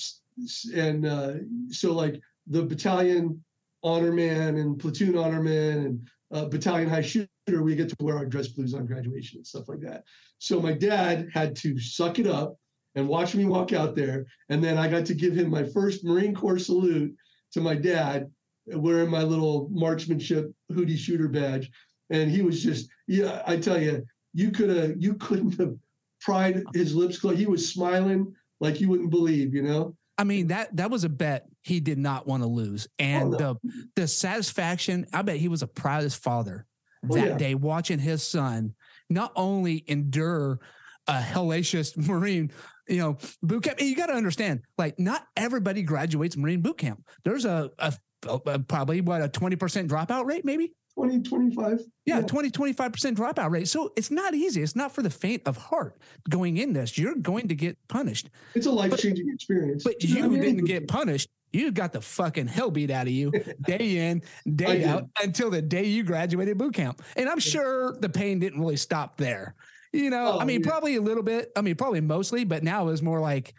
and 0.74 1.06
uh, 1.06 1.34
so 1.70 1.94
like 1.94 2.22
the 2.48 2.64
battalion 2.64 3.44
honor 3.84 4.12
man 4.12 4.58
and 4.58 4.80
platoon 4.80 5.18
honor 5.18 5.42
man 5.42 5.78
and 5.80 6.10
uh, 6.34 6.46
battalion 6.46 6.90
high 6.90 7.02
shooter, 7.02 7.28
we 7.48 7.76
get 7.76 7.90
to 7.90 7.96
wear 8.00 8.18
our 8.18 8.26
dress 8.26 8.48
blues 8.48 8.74
on 8.74 8.86
graduation 8.86 9.40
and 9.40 9.48
stuff 9.48 9.68
like 9.68 9.82
that. 9.82 10.04
So 10.38 10.60
my 10.62 10.74
dad 10.74 11.30
had 11.34 11.56
to 11.58 11.78
suck 11.80 12.20
it 12.20 12.28
up 12.28 12.56
and 12.96 13.08
watch 13.08 13.36
me 13.36 13.46
walk 13.46 13.74
out 13.74 13.96
there. 13.96 14.26
And 14.50 14.64
then 14.64 14.78
I 14.78 14.88
got 14.88 15.06
to 15.08 15.14
give 15.14 15.34
him 15.34 15.50
my 15.50 15.64
first 15.64 16.04
Marine 16.04 16.36
Corps 16.36 16.60
salute 16.60 17.16
to 17.54 17.62
my 17.62 17.76
dad, 17.76 18.30
wearing 18.68 19.10
my 19.10 19.24
little 19.24 19.68
marksmanship 19.72 20.52
hoodie 20.74 20.98
shooter 20.98 21.28
badge. 21.28 21.70
And 22.10 22.30
he 22.30 22.42
was 22.42 22.62
just, 22.62 22.90
yeah, 23.08 23.42
I 23.48 23.58
tell 23.58 23.82
you, 23.82 24.06
you 24.34 24.52
could 24.52 24.70
have, 24.70 24.94
you 24.98 25.16
couldn't 25.16 25.58
have 25.60 25.76
pried 26.22 26.64
his 26.74 26.96
lips 26.96 27.20
closed. 27.20 27.40
He 27.40 27.46
was 27.46 27.72
smiling 27.72 28.34
like 28.60 28.80
you 28.80 28.90
wouldn't 28.90 29.10
believe, 29.10 29.54
you 29.54 29.64
know? 29.64 29.96
I 30.22 30.24
mean 30.24 30.48
that 30.50 30.76
that 30.76 30.92
was 30.92 31.04
a 31.04 31.10
bet 31.10 31.48
he 31.64 31.80
did 31.80 31.98
not 31.98 32.28
want 32.28 32.44
to 32.44 32.48
lose, 32.48 32.88
and 33.00 33.34
oh, 33.34 33.38
no. 33.38 33.38
the 33.64 33.84
the 33.96 34.08
satisfaction. 34.08 35.08
I 35.12 35.24
bet 35.24 35.38
he 35.38 35.48
was 35.48 35.64
a 35.64 35.68
proudest 35.68 36.22
father 36.22 36.68
oh, 37.10 37.16
that 37.16 37.28
yeah. 37.28 37.38
day 37.38 37.56
watching 37.56 37.98
his 37.98 38.22
son 38.22 38.76
not 39.10 39.32
only 39.36 39.84
endure 39.88 40.60
a 41.08 41.14
hellacious 41.14 41.98
Marine, 42.08 42.52
you 42.88 42.98
know, 42.98 43.18
boot 43.42 43.64
camp. 43.64 43.82
You 43.82 43.96
got 43.96 44.06
to 44.08 44.14
understand, 44.14 44.62
like 44.78 45.00
not 45.00 45.26
everybody 45.36 45.82
graduates 45.82 46.38
Marine 46.38 46.62
boot 46.62 46.78
camp. 46.78 47.04
There's 47.26 47.46
a, 47.46 47.72
a, 47.80 47.92
a 48.28 48.60
probably 48.60 49.02
what 49.02 49.24
a 49.24 49.28
twenty 49.28 49.56
percent 49.56 49.90
dropout 49.90 50.26
rate, 50.26 50.46
maybe. 50.46 50.76
20, 50.96 51.22
25. 51.22 51.80
Yeah, 52.06 52.20
yeah, 52.20 52.22
20, 52.22 52.52
25% 52.52 53.16
dropout 53.16 53.52
rate. 53.52 53.68
So 53.68 53.94
it's 53.96 54.12
not 54.12 54.34
easy. 54.34 54.62
It's 54.62 54.76
not 54.76 54.92
for 54.92 55.02
the 55.02 55.10
faint 55.10 55.44
of 55.46 55.58
heart 55.58 55.98
going 56.30 56.58
in 56.58 56.74
this. 56.74 56.98
You're 56.98 57.16
going 57.16 57.48
to 57.48 57.56
get 57.56 57.78
punished. 57.88 58.30
It's 58.56 58.66
a 58.66 58.72
life 58.72 58.98
changing 58.98 59.30
experience. 59.30 59.84
But 59.84 60.04
you 60.04 60.30
didn't 60.30 60.66
get 60.66 60.88
punished. 60.88 61.30
You 61.54 61.72
got 61.72 61.92
the 61.92 62.02
fucking 62.02 62.48
hell 62.48 62.72
beat 62.72 62.92
out 62.92 63.08
of 63.08 63.14
you 63.14 63.32
day 63.62 64.10
in, 64.10 64.22
day 64.56 64.86
out 64.86 65.08
until 65.22 65.50
the 65.50 65.62
day 65.62 65.86
you 65.86 66.04
graduated 66.04 66.58
boot 66.58 66.74
camp. 66.74 67.02
And 67.16 67.30
I'm 67.30 67.40
sure 67.40 67.98
the 68.00 68.10
pain 68.10 68.40
didn't 68.40 68.60
really 68.60 68.78
stop 68.78 69.18
there. 69.18 69.56
You 69.92 70.10
know, 70.10 70.34
oh, 70.36 70.40
I 70.40 70.46
mean, 70.46 70.62
yeah. 70.62 70.70
probably 70.70 70.96
a 70.96 71.02
little 71.02 71.24
bit. 71.24 71.52
I 71.56 71.62
mean, 71.62 71.76
probably 71.76 72.00
mostly, 72.00 72.46
but 72.46 72.64
now 72.64 72.84
it 72.84 72.92
was 72.92 73.02
more 73.02 73.20
like, 73.20 73.54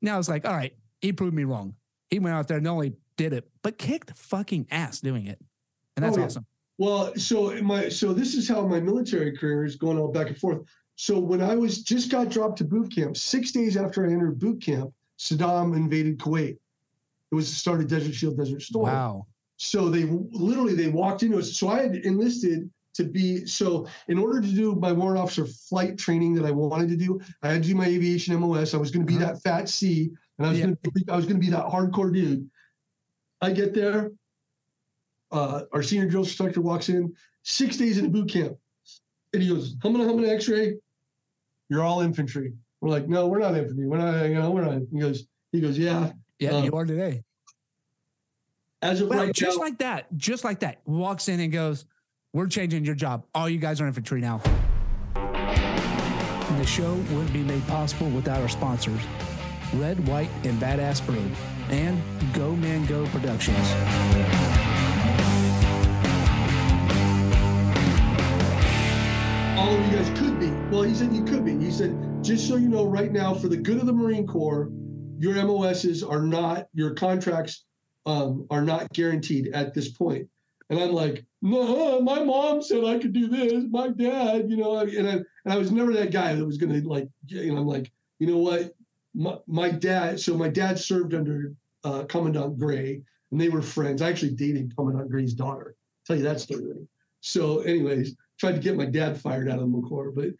now 0.00 0.18
it's 0.18 0.28
like, 0.28 0.46
all 0.46 0.54
right, 0.54 0.72
he 1.00 1.12
proved 1.12 1.34
me 1.34 1.42
wrong. 1.42 1.74
He 2.10 2.20
went 2.20 2.36
out 2.36 2.46
there 2.46 2.58
and 2.58 2.64
not 2.64 2.72
only 2.72 2.92
did 3.16 3.32
it, 3.32 3.48
but 3.62 3.76
kicked 3.76 4.16
fucking 4.16 4.68
ass 4.70 5.00
doing 5.00 5.26
it 5.26 5.40
and 5.96 6.04
that's 6.04 6.16
oh, 6.16 6.20
yeah. 6.20 6.26
awesome. 6.26 6.46
Well, 6.78 7.14
so 7.16 7.62
my 7.62 7.88
so 7.88 8.12
this 8.12 8.34
is 8.34 8.48
how 8.48 8.66
my 8.66 8.80
military 8.80 9.36
career 9.36 9.64
is 9.64 9.76
going 9.76 9.98
all 9.98 10.08
back 10.08 10.28
and 10.28 10.38
forth. 10.38 10.62
So 10.96 11.18
when 11.18 11.42
I 11.42 11.54
was 11.54 11.82
just 11.82 12.10
got 12.10 12.28
dropped 12.30 12.58
to 12.58 12.64
boot 12.64 12.94
camp, 12.94 13.16
six 13.16 13.52
days 13.52 13.76
after 13.76 14.06
I 14.06 14.12
entered 14.12 14.38
boot 14.38 14.62
camp, 14.62 14.92
Saddam 15.18 15.76
invaded 15.76 16.18
Kuwait. 16.18 16.56
It 17.30 17.34
was 17.34 17.48
the 17.48 17.56
start 17.56 17.80
of 17.80 17.88
Desert 17.88 18.14
Shield, 18.14 18.36
Desert 18.36 18.62
Storm. 18.62 18.86
Wow. 18.86 19.26
So 19.56 19.88
they 19.88 20.04
literally 20.04 20.74
they 20.74 20.88
walked 20.88 21.22
into 21.22 21.38
it. 21.38 21.44
So 21.44 21.68
I 21.68 21.82
had 21.82 21.96
enlisted 21.96 22.70
to 22.94 23.04
be 23.04 23.44
so 23.46 23.86
in 24.08 24.18
order 24.18 24.40
to 24.40 24.48
do 24.48 24.74
my 24.74 24.92
warrant 24.92 25.20
officer 25.20 25.46
flight 25.46 25.98
training 25.98 26.34
that 26.34 26.46
I 26.46 26.50
wanted 26.50 26.88
to 26.88 26.96
do, 26.96 27.20
I 27.42 27.52
had 27.52 27.62
to 27.62 27.68
do 27.68 27.74
my 27.74 27.86
aviation 27.86 28.38
MOS. 28.40 28.74
I 28.74 28.78
was 28.78 28.90
going 28.90 29.06
to 29.06 29.12
be 29.12 29.22
uh-huh. 29.22 29.34
that 29.34 29.42
fat 29.42 29.68
C, 29.68 30.10
and 30.38 30.46
I 30.46 30.50
was 30.50 30.58
yeah. 30.58 30.66
going 30.66 30.76
to 30.76 31.12
I 31.12 31.16
was 31.16 31.26
going 31.26 31.36
to 31.36 31.46
be 31.46 31.50
that 31.50 31.66
hardcore 31.66 32.12
dude. 32.12 32.48
I 33.42 33.52
get 33.52 33.74
there, 33.74 34.12
uh, 35.32 35.62
our 35.72 35.82
senior 35.82 36.06
drill 36.06 36.22
instructor 36.22 36.60
walks 36.60 36.88
in, 36.88 37.14
six 37.42 37.76
days 37.76 37.98
into 37.98 38.10
boot 38.10 38.30
camp, 38.30 38.56
and 39.32 39.42
he 39.42 39.48
goes, 39.48 39.76
"How 39.82 39.88
many, 39.90 40.04
how 40.04 40.14
many 40.14 40.28
X-ray? 40.30 40.76
You're 41.68 41.84
all 41.84 42.00
infantry." 42.00 42.52
We're 42.80 42.90
like, 42.90 43.08
"No, 43.08 43.28
we're 43.28 43.38
not 43.38 43.56
infantry. 43.56 43.86
We're 43.86 43.98
not. 43.98 44.24
You 44.24 44.34
know, 44.34 44.50
we're 44.50 44.64
not." 44.64 44.82
He 44.92 44.98
goes, 44.98 45.26
"He 45.52 45.60
goes, 45.60 45.78
yeah, 45.78 46.12
yeah, 46.38 46.50
um, 46.50 46.64
you 46.64 46.72
are 46.72 46.84
today." 46.84 47.22
As 48.82 49.00
of 49.00 49.08
well, 49.08 49.26
right 49.26 49.34
just 49.34 49.58
now, 49.58 49.64
like 49.64 49.78
that, 49.78 50.06
just 50.16 50.42
like 50.42 50.60
that, 50.60 50.80
walks 50.86 51.28
in 51.28 51.40
and 51.40 51.52
goes, 51.52 51.84
"We're 52.32 52.46
changing 52.46 52.84
your 52.84 52.94
job. 52.94 53.26
All 53.34 53.48
you 53.48 53.58
guys 53.58 53.80
are 53.80 53.86
infantry 53.86 54.20
now." 54.20 54.40
The 55.14 56.66
show 56.66 56.92
wouldn't 56.92 57.32
be 57.32 57.42
made 57.42 57.66
possible 57.68 58.10
without 58.10 58.40
our 58.42 58.48
sponsors, 58.48 59.00
Red, 59.74 60.06
White, 60.06 60.28
and 60.44 60.60
Badass 60.60 61.04
Brew, 61.06 61.30
and 61.70 62.02
Go 62.34 62.54
Man 62.54 62.84
Go 62.86 63.06
Productions. 63.06 64.39
All 69.60 69.74
of 69.74 69.86
you 69.86 69.94
guys 69.94 70.08
could 70.18 70.40
be. 70.40 70.48
Well, 70.70 70.84
he 70.84 70.94
said 70.94 71.12
you 71.12 71.22
could 71.22 71.44
be. 71.44 71.52
He 71.58 71.70
said, 71.70 72.24
just 72.24 72.48
so 72.48 72.56
you 72.56 72.68
know, 72.70 72.86
right 72.86 73.12
now, 73.12 73.34
for 73.34 73.48
the 73.48 73.58
good 73.58 73.76
of 73.76 73.84
the 73.84 73.92
Marine 73.92 74.26
Corps, 74.26 74.70
your 75.18 75.34
MOSs 75.34 76.02
are 76.02 76.22
not, 76.22 76.68
your 76.72 76.94
contracts 76.94 77.66
um, 78.06 78.46
are 78.48 78.62
not 78.62 78.90
guaranteed 78.94 79.48
at 79.52 79.74
this 79.74 79.90
point. 79.90 80.26
And 80.70 80.80
I'm 80.80 80.92
like, 80.92 81.26
no, 81.42 82.00
my 82.00 82.24
mom 82.24 82.62
said 82.62 82.86
I 82.86 82.98
could 82.98 83.12
do 83.12 83.28
this. 83.28 83.64
My 83.68 83.88
dad, 83.88 84.48
you 84.48 84.56
know, 84.56 84.78
and 84.78 85.06
I, 85.06 85.12
and 85.12 85.52
I 85.52 85.58
was 85.58 85.70
never 85.70 85.92
that 85.92 86.10
guy 86.10 86.34
that 86.34 86.46
was 86.46 86.56
going 86.56 86.72
to 86.72 86.88
like, 86.88 87.08
you 87.26 87.52
know, 87.52 87.60
I'm 87.60 87.66
like, 87.66 87.92
you 88.18 88.28
know 88.28 88.38
what? 88.38 88.72
My, 89.14 89.36
my 89.46 89.70
dad, 89.70 90.18
so 90.20 90.38
my 90.38 90.48
dad 90.48 90.78
served 90.78 91.12
under 91.12 91.52
uh, 91.84 92.04
Commandant 92.04 92.58
Gray 92.58 93.02
and 93.30 93.38
they 93.38 93.50
were 93.50 93.60
friends. 93.60 94.00
I 94.00 94.08
actually 94.08 94.32
dated 94.36 94.74
Commandant 94.74 95.10
Gray's 95.10 95.34
daughter. 95.34 95.74
I'll 95.76 96.06
tell 96.06 96.16
you 96.16 96.22
that 96.22 96.40
story. 96.40 96.62
So, 97.20 97.60
anyways, 97.60 98.16
tried 98.40 98.52
to 98.52 98.58
get 98.58 98.76
my 98.76 98.86
dad 98.86 99.20
fired 99.20 99.48
out 99.48 99.58
of 99.58 99.70
the 99.70 99.80
Corps. 99.82 100.10
But 100.10 100.30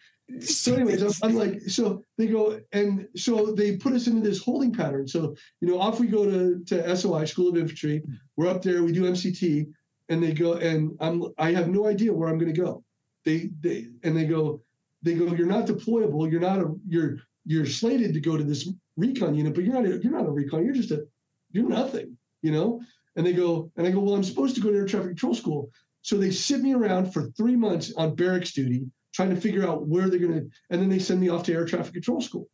so, 0.41 0.75
anyways, 0.75 1.03
I'm, 1.03 1.31
I'm, 1.31 1.37
like, 1.37 1.61
so 1.69 2.03
they 2.17 2.27
go 2.27 2.59
and 2.73 3.07
so 3.15 3.53
they 3.53 3.77
put 3.77 3.93
us 3.93 4.07
into 4.07 4.27
this 4.27 4.43
holding 4.43 4.73
pattern. 4.73 5.07
So 5.07 5.37
you 5.61 5.69
know, 5.69 5.79
off 5.79 6.01
we 6.01 6.07
go 6.07 6.25
to 6.25 6.65
to 6.65 6.97
SOI 6.97 7.27
School 7.27 7.51
of 7.51 7.57
Infantry. 7.57 7.99
Hmm. 7.99 8.15
We're 8.37 8.49
up 8.49 8.63
there. 8.63 8.83
We 8.83 8.93
do 8.93 9.03
MCT, 9.03 9.67
and 10.09 10.23
they 10.23 10.33
go 10.33 10.55
and 10.55 10.97
I'm 11.01 11.25
I 11.39 11.53
have 11.53 11.69
no 11.69 11.87
idea 11.87 12.13
where 12.13 12.29
I'm 12.29 12.39
going 12.39 12.53
to 12.53 12.61
go. 12.61 12.83
They 13.25 13.51
they 13.61 13.87
and 14.03 14.17
they 14.17 14.25
go 14.25 14.63
they 15.03 15.15
go. 15.15 15.27
You're 15.35 15.47
not 15.47 15.67
deployable. 15.67 16.31
You're 16.31 16.41
not 16.41 16.61
a 16.61 16.75
you're 16.89 17.19
you're 17.45 17.67
slated 17.67 18.15
to 18.15 18.21
go 18.21 18.37
to 18.37 18.45
this 18.45 18.69
recon 18.97 19.35
unit, 19.35 19.55
but 19.55 19.65
you're 19.65 19.75
not 19.75 19.85
a, 19.85 19.99
you're 20.03 20.13
not 20.13 20.27
a 20.27 20.31
recon. 20.31 20.65
You're 20.65 20.75
just 20.75 20.91
a 20.91 21.07
you're 21.53 21.69
nothing, 21.69 22.17
you 22.43 22.53
know. 22.53 22.81
And 23.17 23.27
they 23.27 23.33
go, 23.33 23.71
and 23.77 23.87
I 23.87 23.91
go, 23.91 23.99
well, 23.99 24.15
I'm 24.15 24.23
supposed 24.23 24.55
to 24.55 24.61
go 24.61 24.71
to 24.71 24.79
air 24.79 24.87
traffic 24.87 25.09
control 25.09 25.35
school. 25.35 25.71
So 26.03 26.17
they 26.17 26.31
sit 26.31 26.61
me 26.61 26.75
around 26.75 27.13
for 27.13 27.31
three 27.31 27.57
months 27.57 27.93
on 27.97 28.15
barracks 28.15 28.53
duty, 28.53 28.87
trying 29.13 29.35
to 29.35 29.41
figure 29.41 29.67
out 29.67 29.87
where 29.87 30.09
they're 30.09 30.19
going 30.19 30.33
to, 30.33 30.51
and 30.71 30.81
then 30.81 30.89
they 30.89 30.99
send 30.99 31.21
me 31.21 31.29
off 31.29 31.43
to 31.45 31.53
air 31.53 31.67
traffic 31.67 31.93
control 31.93 32.21
school. 32.21 32.49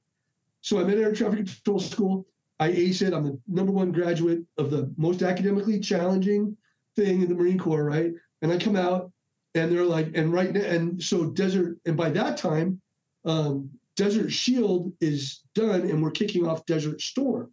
So 0.63 0.79
I'm 0.79 0.91
at 0.91 0.99
air 0.99 1.15
traffic 1.15 1.47
control 1.47 1.79
school. 1.79 2.27
I 2.59 2.69
ace 2.69 3.03
it. 3.03 3.13
I'm 3.13 3.25
the 3.25 3.39
number 3.47 3.73
one 3.73 3.93
graduate 3.93 4.43
of 4.59 4.71
the 4.71 4.93
most 4.97 5.23
academically 5.23 5.79
challenging 5.79 6.57
thing 6.97 7.23
in 7.23 7.29
the 7.29 7.35
Marine 7.35 7.59
Corps, 7.59 7.85
right? 7.85 8.13
And 8.43 8.51
I 8.51 8.59
come 8.59 8.77
out, 8.77 9.13
and 9.55 9.71
they're 9.71 9.85
like, 9.85 10.11
and 10.15 10.33
right 10.33 10.53
now, 10.53 10.63
and 10.63 11.03
so 11.03 11.31
Desert, 11.31 11.79
and 11.87 11.97
by 11.97 12.11
that 12.11 12.37
time, 12.37 12.81
um, 13.25 13.71
Desert 13.95 14.31
Shield 14.31 14.93
is 15.01 15.43
done, 15.55 15.83
and 15.83 16.03
we're 16.03 16.11
kicking 16.11 16.47
off 16.47 16.67
Desert 16.67 17.01
Storm, 17.01 17.51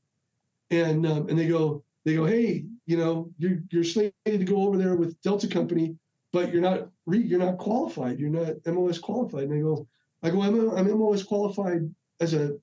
and 0.71 1.05
um, 1.05 1.29
and 1.29 1.37
they 1.37 1.47
go, 1.47 1.83
they 2.05 2.15
go, 2.15 2.25
hey, 2.25 2.65
you 2.85 2.97
know, 2.97 3.29
you're 3.37 3.59
you're 3.69 3.83
slated 3.83 4.13
to 4.25 4.43
go 4.43 4.63
over 4.63 4.77
there 4.77 4.95
with 4.95 5.21
Delta 5.21 5.47
Company, 5.47 5.95
but 6.31 6.51
you're 6.51 6.61
not 6.61 6.89
re, 7.05 7.19
you're 7.19 7.39
not 7.39 7.57
qualified. 7.57 8.19
You're 8.19 8.29
not 8.29 8.55
MOS 8.65 8.99
qualified. 8.99 9.43
And 9.43 9.53
they 9.53 9.61
go, 9.61 9.87
I 10.21 10.29
go, 10.29 10.41
I'm, 10.41 10.69
I'm 10.71 10.97
MOS 10.97 11.23
qualified 11.23 11.93
as 12.19 12.33
a 12.33 12.57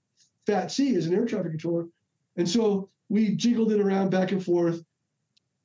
Fat 0.46 0.70
C 0.70 0.94
as 0.96 1.06
an 1.06 1.14
air 1.14 1.26
traffic 1.26 1.52
controller, 1.52 1.86
and 2.36 2.48
so 2.48 2.88
we 3.08 3.34
jiggled 3.34 3.72
it 3.72 3.80
around 3.80 4.10
back 4.10 4.32
and 4.32 4.44
forth. 4.44 4.82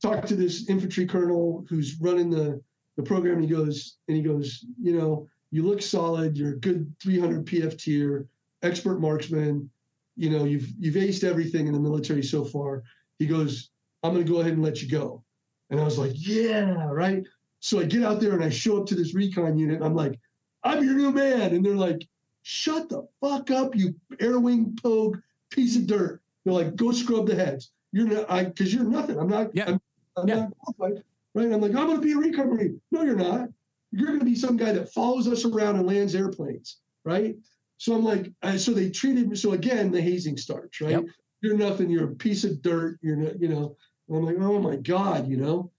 Talked 0.01 0.27
to 0.27 0.35
this 0.35 0.69
infantry 0.69 1.05
colonel 1.05 1.65
who's 1.69 1.99
running 1.99 2.29
the 2.29 2.61
the 2.95 3.03
program. 3.03 3.35
And 3.35 3.43
he 3.43 3.49
goes, 3.49 3.97
and 4.07 4.17
he 4.17 4.23
goes, 4.23 4.65
you 4.81 4.97
know, 4.97 5.27
you 5.51 5.63
look 5.63 5.81
solid. 5.81 6.37
You're 6.37 6.53
a 6.53 6.59
good 6.59 6.93
300 7.01 7.45
PF 7.45 7.77
tier, 7.77 8.27
expert 8.63 8.99
marksman. 8.99 9.69
You 10.17 10.29
know, 10.29 10.45
you've 10.45 10.71
you've 10.79 10.95
aced 10.95 11.23
everything 11.23 11.67
in 11.67 11.73
the 11.73 11.79
military 11.79 12.23
so 12.23 12.43
far. 12.43 12.83
He 13.19 13.25
goes, 13.25 13.69
I'm 14.03 14.13
going 14.13 14.25
to 14.25 14.31
go 14.31 14.39
ahead 14.39 14.53
and 14.53 14.63
let 14.63 14.81
you 14.81 14.89
go. 14.89 15.23
And 15.69 15.79
I 15.79 15.83
was 15.83 15.97
like, 15.97 16.11
yeah, 16.15 16.87
right. 16.89 17.23
So 17.59 17.79
I 17.79 17.85
get 17.85 18.03
out 18.03 18.19
there 18.19 18.33
and 18.33 18.43
I 18.43 18.49
show 18.49 18.79
up 18.79 18.85
to 18.87 18.95
this 18.95 19.15
recon 19.15 19.57
unit. 19.57 19.81
I'm 19.81 19.95
like, 19.95 20.19
I'm 20.63 20.83
your 20.83 20.93
new 20.93 21.11
man. 21.11 21.53
And 21.53 21.65
they're 21.65 21.75
like, 21.75 22.07
shut 22.43 22.89
the 22.89 23.07
fuck 23.21 23.49
up, 23.49 23.75
you 23.75 23.95
air 24.19 24.39
wing 24.39 24.77
pogue 24.81 25.17
piece 25.49 25.75
of 25.75 25.87
dirt. 25.87 26.21
They're 26.43 26.53
like, 26.53 26.75
go 26.75 26.91
scrub 26.91 27.27
the 27.27 27.35
heads. 27.35 27.71
You're 27.91 28.07
not, 28.07 28.29
I, 28.29 28.43
because 28.43 28.73
you're 28.73 28.83
nothing. 28.83 29.17
I'm 29.17 29.29
not, 29.29 29.55
yeah. 29.55 29.65
I'm, 29.67 29.81
I'm 30.17 30.27
yeah. 30.27 30.35
not 30.35 30.57
qualified. 30.59 31.03
Right. 31.33 31.51
I'm 31.51 31.61
like, 31.61 31.75
I'm 31.75 31.87
going 31.87 31.97
to 31.97 32.01
be 32.01 32.13
a 32.13 32.17
recon 32.17 32.49
marine. 32.49 32.79
No, 32.91 33.01
you're 33.01 33.15
not. 33.15 33.49
You're 33.91 34.07
going 34.07 34.19
to 34.19 34.25
be 34.25 34.35
some 34.35 34.57
guy 34.57 34.71
that 34.73 34.93
follows 34.93 35.27
us 35.27 35.45
around 35.45 35.77
and 35.77 35.87
lands 35.87 36.13
airplanes. 36.13 36.77
Right. 37.03 37.35
So 37.77 37.93
I'm 37.93 38.03
like, 38.03 38.31
so 38.57 38.73
they 38.73 38.89
treated 38.89 39.29
me. 39.29 39.35
So 39.35 39.53
again, 39.53 39.91
the 39.91 40.01
hazing 40.01 40.37
starts, 40.37 40.79
right? 40.81 40.91
Yep. 40.91 41.05
You're 41.45 41.55
nothing. 41.55 41.91
You're 41.91 42.11
a 42.11 42.15
piece 42.15 42.43
of 42.43 42.63
dirt. 42.63 42.97
You're 43.03 43.17
not, 43.17 43.39
you 43.39 43.49
know, 43.49 43.77
I'm 44.09 44.25
like, 44.25 44.37
oh 44.39 44.59
my 44.59 44.77
God, 44.77 45.27
you 45.27 45.37
know? 45.37 45.71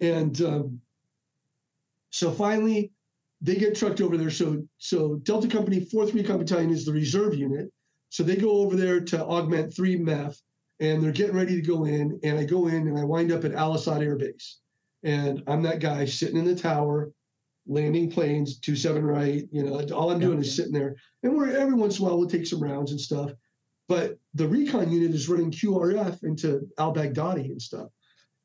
And 0.00 0.40
um, 0.40 0.80
so 2.08 2.30
finally 2.30 2.90
they 3.42 3.56
get 3.56 3.74
trucked 3.74 4.00
over 4.00 4.16
there. 4.16 4.30
So 4.30 4.66
so 4.78 5.16
Delta 5.16 5.46
Company 5.46 5.82
4th 5.82 6.14
Recon 6.14 6.38
Battalion 6.38 6.70
is 6.70 6.86
the 6.86 6.92
reserve 6.92 7.34
unit. 7.34 7.70
So 8.08 8.22
they 8.22 8.34
go 8.34 8.62
over 8.62 8.76
there 8.76 8.98
to 8.98 9.22
augment 9.22 9.76
3 9.76 9.98
MEF 9.98 10.40
and 10.80 11.04
they're 11.04 11.12
getting 11.12 11.36
ready 11.36 11.54
to 11.54 11.68
go 11.68 11.84
in. 11.84 12.18
And 12.24 12.38
I 12.38 12.44
go 12.44 12.68
in 12.68 12.88
and 12.88 12.98
I 12.98 13.04
wind 13.04 13.30
up 13.30 13.44
at 13.44 13.52
Al 13.52 13.74
Asad 13.74 14.02
Air 14.02 14.16
Base. 14.16 14.60
And 15.02 15.42
I'm 15.46 15.60
that 15.64 15.80
guy 15.80 16.06
sitting 16.06 16.38
in 16.38 16.46
the 16.46 16.56
tower, 16.56 17.12
landing 17.66 18.10
planes, 18.10 18.58
two 18.58 18.74
seven 18.74 19.04
right. 19.04 19.46
You 19.52 19.64
know, 19.64 19.86
all 19.94 20.12
I'm 20.12 20.18
doing 20.18 20.38
is 20.38 20.56
sitting 20.56 20.72
there. 20.72 20.96
And 21.22 21.36
we're 21.36 21.54
every 21.54 21.74
once 21.74 21.98
in 21.98 22.06
a 22.06 22.08
while 22.08 22.18
we'll 22.18 22.26
take 22.26 22.46
some 22.46 22.62
rounds 22.62 22.92
and 22.92 23.00
stuff. 23.00 23.32
But 23.90 24.20
the 24.34 24.46
recon 24.46 24.92
unit 24.92 25.12
is 25.16 25.28
running 25.28 25.50
QRF 25.50 26.22
into 26.22 26.60
Al 26.78 26.94
Baghdadi 26.94 27.46
and 27.46 27.60
stuff. 27.60 27.88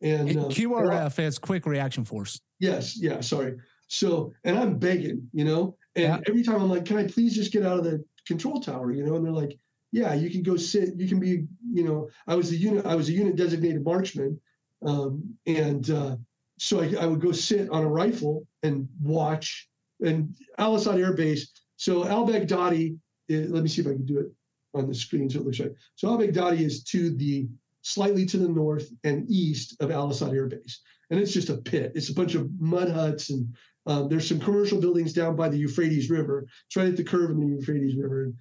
And 0.01 0.27
It- 0.27 0.37
um, 0.37 0.49
QRF 0.49 1.19
is 1.19 1.37
quick 1.37 1.67
reaction 1.67 2.03
force. 2.03 2.41
Yes, 2.59 2.99
yeah, 2.99 3.21
sorry. 3.21 3.53
So, 3.87 4.33
and 4.43 4.57
I'm 4.57 4.79
begging, 4.79 5.29
you 5.33 5.45
know, 5.45 5.77
and 5.95 6.03
Yeah. 6.05 6.19
every 6.27 6.41
time 6.41 6.59
I'm 6.63 6.69
like, 6.71 6.83
can 6.85 6.97
I 6.97 7.05
please 7.05 7.35
just 7.35 7.51
get 7.53 7.61
out 7.63 7.77
of 7.77 7.83
the 7.85 8.03
control 8.25 8.59
tower, 8.59 8.91
you 8.91 9.05
know? 9.05 9.17
And 9.17 9.23
they're 9.23 9.31
like, 9.31 9.55
yeah, 9.91 10.15
you 10.15 10.31
can 10.31 10.41
go 10.41 10.55
sit. 10.57 10.99
You 10.99 11.07
can 11.07 11.19
be, 11.19 11.45
you 11.71 11.83
know, 11.83 12.09
I 12.25 12.33
was 12.33 12.51
a 12.51 12.55
unit, 12.57 12.83
I 12.83 12.95
was 12.95 13.09
a 13.09 13.13
unit 13.13 13.35
designated 13.35 13.83
marksman, 13.85 14.41
um, 14.81 15.37
and 15.45 15.87
uh, 15.91 16.17
so 16.57 16.81
I, 16.81 16.95
I 17.03 17.05
would 17.05 17.21
go 17.21 17.31
sit 17.31 17.69
on 17.69 17.83
a 17.83 17.87
rifle 17.87 18.47
and 18.63 18.89
watch. 18.99 19.69
And 20.03 20.35
Al 20.57 20.75
Asad 20.75 20.99
Air 20.99 21.13
Base. 21.13 21.51
So 21.75 22.07
Al 22.07 22.27
Baghdadi, 22.27 22.97
eh, 23.29 23.45
let 23.47 23.61
me 23.61 23.69
see 23.69 23.81
if 23.81 23.87
I 23.87 23.91
can 23.91 24.07
do 24.07 24.17
it 24.21 24.31
on 24.75 24.87
the 24.87 24.93
screen 24.93 25.29
so 25.29 25.39
it 25.39 25.45
looks 25.45 25.59
like. 25.59 25.73
So 25.95 26.09
Al 26.09 26.17
Baghdadi 26.17 26.59
is 26.59 26.83
to 26.85 27.09
the 27.15 27.47
slightly 27.81 28.25
to 28.25 28.37
the 28.37 28.49
north 28.49 28.89
and 29.03 29.29
east 29.29 29.75
of 29.79 29.91
Al 29.91 30.09
Asad 30.09 30.33
Air 30.33 30.47
Base 30.47 30.81
and 31.09 31.19
it's 31.19 31.33
just 31.33 31.49
a 31.49 31.57
pit. 31.57 31.91
It's 31.95 32.09
a 32.09 32.13
bunch 32.13 32.35
of 32.35 32.49
mud 32.59 32.89
huts, 32.89 33.29
and 33.29 33.53
um, 33.85 34.09
there's 34.09 34.27
some 34.27 34.39
commercial 34.39 34.79
buildings 34.79 35.13
down 35.13 35.35
by 35.35 35.49
the 35.49 35.57
Euphrates 35.57 36.09
River. 36.09 36.47
It's 36.67 36.75
right 36.75 36.87
at 36.87 36.97
the 36.97 37.03
curve 37.03 37.31
in 37.31 37.39
the 37.39 37.47
Euphrates 37.47 37.95
River. 37.95 38.23
And 38.23 38.35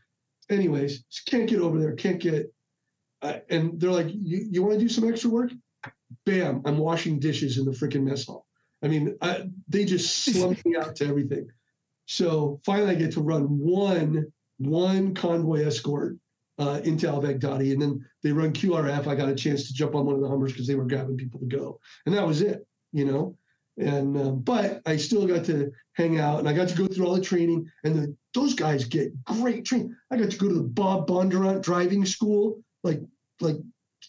anyways, 0.50 1.04
can't 1.26 1.48
get 1.48 1.60
over 1.60 1.78
there. 1.78 1.92
Can't 1.92 2.20
get. 2.20 2.52
Uh, 3.22 3.38
and 3.50 3.80
they're 3.80 3.90
like, 3.90 4.08
"You, 4.10 4.46
you 4.50 4.62
want 4.62 4.74
to 4.74 4.80
do 4.80 4.88
some 4.88 5.08
extra 5.08 5.30
work?" 5.30 5.52
Bam! 6.24 6.62
I'm 6.64 6.78
washing 6.78 7.18
dishes 7.18 7.58
in 7.58 7.64
the 7.64 7.72
freaking 7.72 8.04
mess 8.04 8.26
hall. 8.26 8.46
I 8.82 8.88
mean, 8.88 9.16
I, 9.20 9.48
they 9.68 9.84
just 9.84 10.24
slumped 10.24 10.64
me 10.66 10.76
out 10.76 10.96
to 10.96 11.06
everything. 11.06 11.48
So 12.06 12.60
finally, 12.64 12.90
I 12.90 12.94
get 12.94 13.12
to 13.12 13.22
run 13.22 13.44
one 13.44 14.26
one 14.58 15.14
convoy 15.14 15.66
escort 15.66 16.16
uh, 16.58 16.80
into 16.84 17.08
Al 17.08 17.22
Baghdadi, 17.22 17.72
and 17.72 17.82
then 17.82 18.04
they 18.22 18.32
run 18.32 18.52
QRF. 18.52 19.06
I 19.06 19.14
got 19.14 19.28
a 19.28 19.34
chance 19.34 19.66
to 19.66 19.74
jump 19.74 19.94
on 19.94 20.06
one 20.06 20.14
of 20.14 20.20
the 20.20 20.28
Hummers 20.28 20.52
because 20.52 20.66
they 20.66 20.74
were 20.74 20.84
grabbing 20.84 21.16
people 21.16 21.40
to 21.40 21.46
go, 21.46 21.80
and 22.06 22.14
that 22.14 22.26
was 22.26 22.42
it, 22.42 22.66
you 22.92 23.04
know. 23.04 23.36
And 23.76 24.16
um, 24.16 24.40
but 24.40 24.80
I 24.86 24.96
still 24.96 25.26
got 25.26 25.44
to 25.46 25.72
hang 25.94 26.20
out, 26.20 26.38
and 26.38 26.48
I 26.48 26.52
got 26.52 26.68
to 26.68 26.76
go 26.76 26.86
through 26.86 27.06
all 27.06 27.14
the 27.14 27.20
training, 27.20 27.68
and 27.82 27.94
the, 27.96 28.16
those 28.32 28.54
guys 28.54 28.84
get 28.84 29.12
great 29.24 29.64
training. 29.64 29.94
I 30.10 30.16
got 30.16 30.30
to 30.30 30.38
go 30.38 30.48
to 30.48 30.54
the 30.54 30.62
Bob 30.62 31.08
Bondurant 31.08 31.62
driving 31.62 32.04
school, 32.06 32.62
like 32.84 33.00
like 33.40 33.56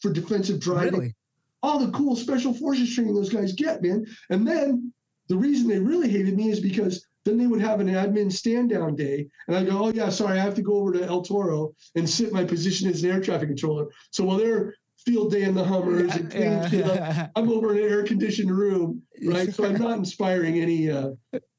for 0.02 0.12
defensive 0.12 0.60
driving 0.60 1.00
Really? 1.00 1.16
all 1.64 1.80
the 1.80 1.92
cool 1.92 2.16
special 2.16 2.54
forces 2.54 2.94
training 2.94 3.16
those 3.16 3.30
guys 3.34 3.54
get, 3.54 3.82
man. 3.82 4.06
And 4.30 4.48
then 4.48 4.94
the 5.30 5.38
reason 5.38 5.68
they 5.68 5.80
really 5.80 6.10
hated 6.10 6.36
me 6.36 6.50
is 6.50 6.60
because 6.60 7.06
then 7.26 7.38
they 7.38 7.48
would 7.48 7.62
have 7.62 7.80
an 7.80 7.88
admin 7.88 8.32
stand 8.32 8.70
down 8.70 8.96
day, 8.96 9.28
and 9.48 9.58
I'd 9.58 9.68
go, 9.68 9.86
oh 9.86 9.92
yeah, 9.92 10.10
sorry, 10.10 10.40
I 10.40 10.44
have 10.44 10.56
to 10.56 10.62
go 10.62 10.76
over 10.76 10.94
to 10.94 11.04
El 11.04 11.24
Toro 11.24 11.74
and 11.96 12.08
sit 12.08 12.32
my 12.32 12.46
position 12.46 12.90
as 12.90 13.04
an 13.04 13.12
air 13.12 13.20
traffic 13.20 13.50
controller. 13.50 13.88
So 14.12 14.24
while 14.24 14.38
they're 14.38 14.76
field 15.06 15.32
day 15.32 15.44
in 15.44 15.56
the 15.56 15.64
Hummers 15.64 16.16
and 16.16 16.32
cleaning 16.32 16.70
shit 16.70 16.86
up, 16.86 17.32
I'm 17.36 17.50
over 17.50 17.76
in 17.76 17.84
an 17.84 17.92
air 17.92 18.04
conditioned 18.04 18.56
room, 18.56 19.02
right? 19.26 19.54
So 19.54 19.66
I'm 19.66 19.82
not 19.82 19.98
inspiring 19.98 20.60
any 20.60 20.90
uh, 20.90 21.12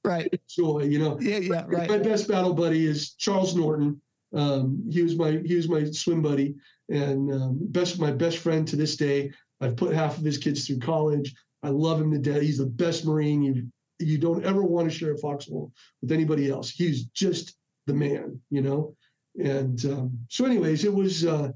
right. 0.05 0.33
joy, 0.49 0.85
you 0.85 0.99
know. 0.99 1.19
Yeah, 1.21 1.39
yeah, 1.39 1.65
right. 1.67 1.89
My 1.89 1.99
best 1.99 2.29
battle 2.29 2.55
buddy 2.55 2.87
is 2.87 3.15
Charles 3.15 3.55
Norton. 3.57 4.01
Um, 4.33 4.85
he 4.91 5.03
was 5.03 5.17
my 5.17 5.41
he 5.45 5.57
was 5.57 5.69
my 5.69 5.85
swim 5.85 6.23
buddy 6.23 6.57
and 6.89 7.33
um, 7.33 7.59
best 7.61 7.99
my 7.99 8.13
best 8.13 8.39
friend 8.39 8.67
to 8.69 8.77
this 8.77 8.97
day. 8.97 9.33
I've 9.61 9.77
put 9.77 9.95
half 9.95 10.19
of 10.19 10.25
his 10.25 10.39
kids 10.39 10.67
through 10.67 10.79
college. 10.79 11.35
I 11.63 11.71
love 11.71 12.01
him 12.01 12.13
to 12.13 12.19
death. 12.19 12.43
He's 12.43 12.59
the 12.59 12.67
best 12.67 13.05
Marine 13.05 13.43
you 13.43 13.67
you 13.99 14.19
don't 14.19 14.45
ever 14.45 14.63
want 14.63 14.91
to 14.91 14.97
share 14.97 15.15
a 15.15 15.19
foxhole 15.19 15.73
with 16.03 16.13
anybody 16.13 16.51
else. 16.51 16.71
He's 16.71 17.05
just 17.07 17.57
the 17.87 17.95
man, 17.95 18.41
you 18.51 18.63
know. 18.63 18.97
And 19.39 19.85
um, 19.87 20.19
so, 20.29 20.45
anyways, 20.45 20.85
it 20.85 20.93
was 20.93 21.25
uh, 21.25 21.51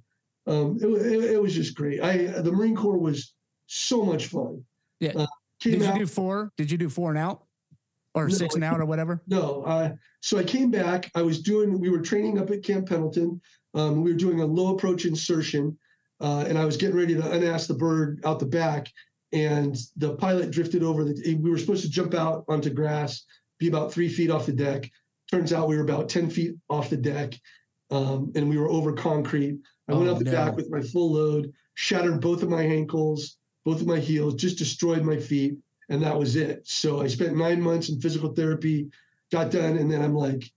um, 0.47 0.79
it, 0.81 0.87
it, 0.87 1.25
it 1.33 1.43
was 1.43 1.55
just 1.55 1.75
great. 1.75 2.01
I 2.01 2.17
the 2.27 2.53
Marine 2.53 2.77
Corps 2.77 2.99
was 2.99 3.35
so 3.67 4.05
much 4.05 4.27
fun. 4.27 4.63
Yeah. 5.01 5.13
Uh, 5.17 5.27
Did 5.61 5.81
you 5.81 5.87
out- 5.87 5.99
do 5.99 6.07
four? 6.07 6.53
Did 6.57 6.71
you 6.71 6.79
do 6.79 6.89
four 6.89 7.11
and 7.11 7.19
out? 7.19 7.45
Or 8.13 8.27
No, 8.27 8.35
six 8.35 8.57
and 8.57 8.65
out 8.65 8.81
or 8.81 8.87
whatever? 8.87 9.23
No. 9.29 9.63
Uh, 9.63 9.93
so 10.21 10.37
I 10.37 10.43
came 10.43 10.71
back. 10.71 11.09
I 11.15 11.23
was 11.23 11.41
doing. 11.41 11.79
We 11.79 11.91
were 11.91 12.01
training 12.01 12.41
up 12.41 12.51
at 12.51 12.65
Camp 12.65 12.89
Pendleton. 12.89 13.41
Um, 13.75 14.03
we 14.03 14.11
were 14.11 14.19
doing 14.19 14.41
a 14.41 14.47
low 14.47 14.75
approach 14.75 15.05
insertion, 15.05 15.79
uh, 16.21 16.45
and 16.49 16.59
I 16.59 16.65
was 16.65 16.77
getting 16.77 16.97
ready 16.97 17.15
to 17.15 17.23
unass 17.23 17.69
the 17.69 17.75
bird 17.75 18.21
out 18.25 18.41
the 18.41 18.47
back. 18.47 18.91
And 19.33 19.77
the 19.97 20.17
pilot 20.17 20.51
drifted 20.51 20.83
over. 20.83 21.05
The, 21.05 21.35
we 21.37 21.51
were 21.51 21.59
supposed 21.59 21.85
to 21.85 21.91
jump 21.91 22.15
out 22.15 22.45
onto 22.49 22.71
grass, 22.71 23.25
be 23.59 23.69
about 23.69 23.93
three 23.93 24.09
feet 24.09 24.31
off 24.31 24.47
the 24.47 24.53
deck. 24.53 24.91
Turns 25.31 25.53
out 25.53 25.69
we 25.69 25.77
were 25.77 25.85
about 25.85 26.09
ten 26.09 26.29
feet 26.29 26.55
off 26.69 26.91
the 26.91 26.97
deck, 26.97 27.35
um, 27.91 28.33
and 28.35 28.49
we 28.49 28.59
were 28.59 28.69
over 28.69 28.93
concrete. 28.93 29.59
I 29.89 29.95
went 29.95 30.09
Oh, 30.09 30.13
up 30.13 30.19
the 30.19 30.25
no. 30.25 30.33
back 30.33 30.57
with 30.57 30.71
my 30.71 30.81
full 30.81 31.13
load, 31.13 31.53
shattered 31.75 32.21
both 32.21 32.43
of 32.43 32.49
my 32.49 32.63
ankles, 32.63 33.37
both 33.65 33.81
of 33.81 33.87
my 33.87 33.99
heels, 34.01 34.35
just 34.35 34.59
destroyed 34.59 35.05
my 35.05 35.17
feet, 35.17 35.57
and 35.89 36.03
that 36.03 36.19
was 36.19 36.35
it. 36.35 36.67
So 36.67 37.01
I 37.01 37.07
spent 37.07 37.37
nine 37.37 37.61
months 37.61 37.89
in 37.89 38.01
physical 38.01 38.33
therapy, 38.33 38.91
got 39.31 39.53
done, 39.53 39.77
and 39.79 39.91
then 39.91 40.03
I'm 40.03 40.15
like, 40.15 40.51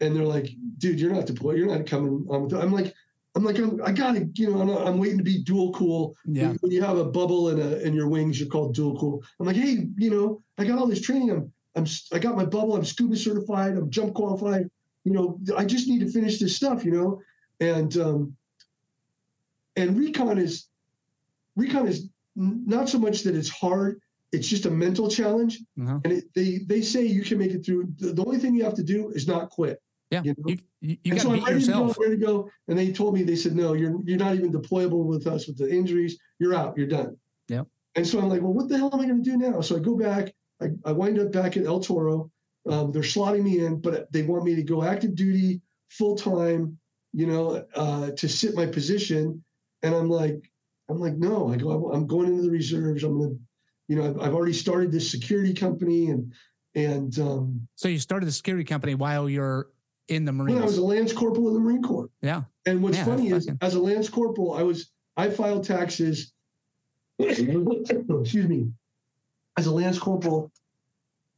and 0.00 0.14
they're 0.14 0.24
like, 0.24 0.50
dude, 0.78 1.00
you're 1.00 1.12
not 1.12 1.26
deployed. 1.26 1.58
You're 1.58 1.76
not 1.76 1.86
coming 1.86 2.24
on 2.28 2.42
with 2.44 2.52
it. 2.52 2.58
I'm 2.58 2.72
like, 2.72 2.94
I'm 3.34 3.44
like, 3.44 3.58
I'm, 3.58 3.80
I 3.82 3.92
gotta, 3.92 4.28
you 4.34 4.50
know, 4.50 4.60
I'm, 4.60 4.70
I'm 4.86 4.98
waiting 4.98 5.18
to 5.18 5.24
be 5.24 5.42
dual 5.42 5.72
cool. 5.72 6.14
Yeah. 6.26 6.52
When, 6.60 6.70
you 6.70 6.82
have 6.82 6.98
a 6.98 7.04
bubble 7.04 7.48
in 7.48 7.60
a 7.60 7.76
in 7.78 7.94
your 7.94 8.08
wings, 8.08 8.38
you're 8.38 8.48
called 8.48 8.74
dual 8.74 8.98
cool. 8.98 9.22
I'm 9.40 9.46
like, 9.46 9.56
hey, 9.56 9.86
you 9.96 10.10
know, 10.10 10.42
I 10.58 10.64
got 10.64 10.78
all 10.78 10.86
this 10.86 11.00
training. 11.00 11.30
I'm, 11.30 11.52
I'm, 11.74 11.86
I 12.12 12.18
got 12.18 12.36
my 12.36 12.44
bubble. 12.44 12.76
I'm 12.76 12.84
scuba 12.84 13.16
certified. 13.16 13.72
I'm 13.76 13.90
jump 13.90 14.14
qualified. 14.14 14.68
You 15.04 15.12
know, 15.12 15.38
I 15.56 15.64
just 15.64 15.88
need 15.88 16.00
to 16.00 16.10
finish 16.12 16.38
this 16.38 16.54
stuff. 16.54 16.84
You 16.84 16.92
know, 16.92 17.20
and 17.60 17.96
um, 17.96 18.36
and 19.76 19.96
recon 19.98 20.38
is 20.38 20.68
recon 21.56 21.88
is 21.88 22.08
not 22.36 22.88
so 22.88 22.98
much 22.98 23.22
that 23.22 23.34
it's 23.34 23.48
hard 23.48 24.00
it's 24.32 24.48
just 24.48 24.64
a 24.64 24.70
mental 24.70 25.10
challenge 25.10 25.58
Uh-huh. 25.80 26.00
and 26.04 26.12
it, 26.14 26.24
they 26.34 26.60
they 26.66 26.80
say 26.80 27.04
you 27.04 27.22
can 27.22 27.38
make 27.38 27.52
it 27.52 27.64
through 27.64 27.88
the, 27.98 28.12
the 28.12 28.24
only 28.24 28.38
thing 28.38 28.54
you 28.54 28.64
have 28.64 28.74
to 28.74 28.82
do 28.82 29.10
is 29.10 29.28
not 29.28 29.50
quit 29.50 29.80
Yeah. 30.12 30.22
you 30.24 30.34
know? 30.36 30.54
You, 30.80 30.98
you, 31.02 31.12
got 31.12 31.22
so 31.22 31.30
to 31.30 31.36
beat 31.36 31.48
yourself. 31.48 31.94
to 31.94 32.00
go, 32.00 32.10
to 32.10 32.16
go. 32.16 32.50
And 32.68 32.78
they 32.78 32.92
told 32.92 33.14
me, 33.14 33.22
they 33.22 33.36
said, 33.36 33.56
no, 33.56 33.72
you're 33.72 33.98
you're 34.04 34.18
not 34.18 34.34
even 34.34 34.52
deployable 34.52 35.04
with 35.06 35.26
us 35.26 35.46
with 35.46 35.56
the 35.56 35.72
injuries. 35.72 36.18
You're 36.38 36.54
out. 36.54 36.76
You're 36.76 36.86
done. 36.86 37.16
Yep. 37.48 37.66
And 37.94 38.06
so 38.06 38.18
I'm 38.18 38.28
like, 38.28 38.42
well, 38.42 38.52
what 38.52 38.68
the 38.68 38.76
hell 38.76 38.90
am 38.92 39.00
I 39.00 39.06
going 39.06 39.22
to 39.22 39.30
do 39.30 39.38
now? 39.38 39.62
So 39.62 39.76
I 39.76 39.78
go 39.78 39.96
back. 39.96 40.32
I, 40.60 40.66
I 40.84 40.92
wind 40.92 41.18
up 41.18 41.32
back 41.32 41.56
at 41.56 41.64
El 41.64 41.80
Toro. 41.80 42.30
Um, 42.68 42.92
they're 42.92 43.02
slotting 43.02 43.42
me 43.42 43.64
in, 43.64 43.80
but 43.80 44.12
they 44.12 44.22
want 44.22 44.44
me 44.44 44.54
to 44.54 44.62
go 44.62 44.84
active 44.84 45.14
duty 45.14 45.62
full 45.88 46.14
time. 46.14 46.78
You 47.14 47.26
know, 47.26 47.64
uh, 47.74 48.10
to 48.10 48.28
sit 48.28 48.54
my 48.54 48.66
position. 48.66 49.42
And 49.82 49.94
I'm 49.94 50.08
like, 50.08 50.50
I'm 50.90 50.98
like, 50.98 51.16
no. 51.16 51.52
I 51.52 51.56
go. 51.56 51.90
I'm 51.92 52.06
going 52.06 52.28
into 52.28 52.42
the 52.42 52.50
reserves. 52.50 53.02
I'm 53.02 53.18
gonna, 53.18 53.34
you 53.88 53.96
know, 53.96 54.10
I've, 54.10 54.20
I've 54.20 54.34
already 54.34 54.52
started 54.52 54.92
this 54.92 55.10
security 55.10 55.54
company, 55.54 56.10
and 56.10 56.32
and 56.74 57.18
um, 57.18 57.68
So 57.76 57.88
you 57.88 57.98
started 57.98 58.26
the 58.26 58.32
security 58.32 58.64
company 58.64 58.94
while 58.94 59.28
you're 59.28 59.68
in 60.08 60.24
the 60.24 60.32
when 60.32 60.58
I 60.58 60.62
was 60.64 60.78
a 60.78 60.82
Lance 60.84 61.12
Corporal 61.12 61.48
in 61.48 61.54
the 61.54 61.60
Marine 61.60 61.82
Corps. 61.82 62.08
Yeah. 62.22 62.42
And 62.66 62.82
what's 62.82 62.96
Yeah, 62.98 63.04
funny 63.04 63.28
is, 63.30 63.44
fucking- 63.46 63.58
as 63.60 63.74
a 63.74 63.80
Lance 63.80 64.08
Corporal, 64.08 64.54
I 64.54 64.62
was 64.62 64.90
I 65.16 65.30
filed 65.30 65.64
taxes. 65.64 66.32
excuse 67.18 68.48
me. 68.48 68.70
As 69.58 69.66
a 69.66 69.70
Lance 69.72 69.98
Corporal, 69.98 70.50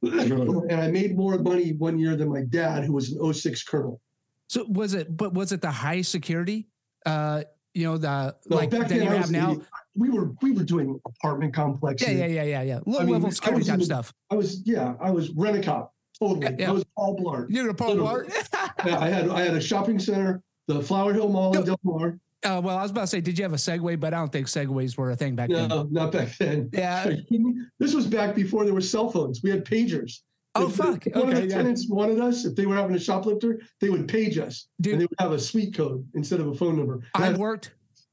and 0.03 0.73
I 0.73 0.89
made 0.91 1.17
more 1.17 1.37
money 1.39 1.73
one 1.73 1.99
year 1.99 2.15
than 2.15 2.29
my 2.29 2.43
dad, 2.43 2.85
who 2.85 2.93
was 2.93 3.11
an 3.13 3.33
06 3.35 3.65
Colonel. 3.65 4.01
So 4.49 4.65
was 4.69 4.95
it, 4.95 5.15
but 5.17 5.35
was 5.35 5.51
it 5.51 5.61
the 5.63 5.71
high 5.71 6.03
security? 6.03 6.69
Uh, 7.05 7.43
you 7.73 7.85
know, 7.85 7.97
the 7.99 8.37
No, 8.49 8.57
like 8.57 8.71
back 8.71 8.81
that 8.83 8.89
then 8.91 9.03
you 9.03 9.09
have 9.11 9.31
now? 9.33 9.53
in- 9.53 9.67
we 9.97 10.11
were 10.11 10.33
we 10.43 10.53
were 10.53 10.63
doing 10.63 11.01
apartment 11.07 11.55
complexes. 11.55 12.09
Yeah, 12.09 12.27
yeah, 12.27 12.27
yeah, 12.27 12.43
yeah, 12.43 12.63
yeah. 12.63 12.81
Low 12.87 12.99
I 13.01 13.05
mean, 13.05 13.13
level 13.15 13.29
I 13.29 13.31
security 13.33 13.65
type 13.67 13.79
the- 13.81 13.85
stuff. 13.85 14.13
I 14.31 14.35
was 14.37 14.61
yeah, 14.65 14.95
I 15.01 15.11
was 15.11 15.31
rent 15.31 15.57
a 15.57 15.63
cop. 15.63 15.94
Totally. 16.19 16.41
Yeah, 16.43 16.57
yeah. 16.59 16.69
I 16.71 16.73
was 16.73 16.85
Paul 16.97 17.17
Blart. 17.19 17.47
You're 17.51 17.69
a 17.71 17.75
Paul 17.75 17.97
Blart. 17.97 18.33
Yeah, 18.87 18.99
I 18.99 19.09
had 19.09 19.29
I 19.31 19.43
had 19.43 19.55
a 19.55 19.61
shopping 19.61 19.99
center, 19.99 20.43
the 20.69 20.83
Flower 20.83 21.13
Hill 21.15 21.29
Mall 21.29 21.57
in 21.57 21.65
Del 21.65 21.81
Mar. 21.85 22.19
Uh, 22.45 22.61
well, 22.63 22.77
I 22.77 22.83
was 22.83 22.91
about 22.91 23.03
to 23.03 23.07
say, 23.07 23.21
did 23.23 23.39
you 23.39 23.45
have 23.45 23.55
a 23.55 23.57
Segway? 23.57 23.99
But 23.99 24.13
I 24.13 24.19
don't 24.19 24.31
think 24.31 24.47
Segways 24.47 24.99
were 24.99 25.11
a 25.13 25.17
thing 25.17 25.35
back 25.35 25.49
then. 25.49 25.69
No, 25.69 25.85
not 25.91 26.13
back 26.13 26.37
then. 26.37 26.69
Yeah. 26.73 27.09
Are 27.09 27.13
you 27.13 27.23
kidding 27.23 27.47
me? 27.55 27.63
This 27.79 27.95
was 27.95 28.07
back 28.07 28.35
before 28.35 28.65
there 28.67 28.75
were 28.75 28.83
cell 28.83 29.09
phones. 29.11 29.43
We 29.43 29.49
had 29.51 29.65
pagers. 29.65 30.19
Oh 30.55 30.69
If 30.69 30.77
fuck. 30.77 31.05
One 31.15 31.31
of 31.31 31.37
the 31.37 31.47
Yeah. 31.49 31.57
tenants 31.57 31.89
wanted 31.89 32.21
us. 32.21 32.45
If 32.45 32.55
they 32.57 32.67
were 32.67 32.77
having 32.77 32.95
a 32.95 32.99
shoplifter, 33.01 33.63
they 33.81 33.89
would 33.89 34.07
page 34.07 34.37
us, 34.39 34.69
and 34.85 35.01
they 35.01 35.07
would 35.07 35.19
have 35.19 35.33
a 35.33 35.39
suite 35.39 35.75
code 35.75 36.07
instead 36.15 36.41
of 36.41 36.49
a 36.49 36.55
phone 36.55 36.77
number. 36.77 37.01
I 37.15 37.29
I- 37.31 37.37
worked. 37.37 37.73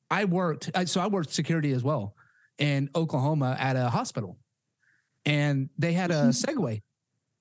I 0.10 0.24
worked. 0.26 0.72
So 0.86 1.02
I 1.02 1.08
worked 1.08 1.32
security 1.34 1.72
as 1.74 1.84
well 1.84 2.16
in 2.58 2.90
Oklahoma 2.96 3.58
at 3.60 3.76
a 3.76 3.90
hospital, 3.90 4.38
and 5.26 5.70
they 5.78 5.92
had 5.94 6.12
a 6.12 6.30
Segway. 6.30 6.82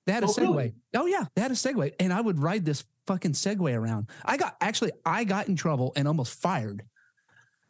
They 0.05 0.13
had 0.13 0.23
a 0.23 0.27
Oh, 0.27 0.29
Segway. 0.29 0.41
really? 0.57 0.73
Oh 0.95 1.05
yeah, 1.05 1.25
they 1.35 1.41
had 1.41 1.51
a 1.51 1.55
Segway, 1.55 1.93
and 1.99 2.11
I 2.11 2.21
would 2.21 2.39
ride 2.39 2.65
this 2.65 2.83
fucking 3.07 3.33
Segway 3.33 3.75
around. 3.77 4.09
I 4.25 4.37
got 4.37 4.55
actually, 4.61 4.91
I 5.05 5.23
got 5.23 5.47
in 5.47 5.55
trouble 5.55 5.93
and 5.95 6.07
almost 6.07 6.41
fired 6.41 6.83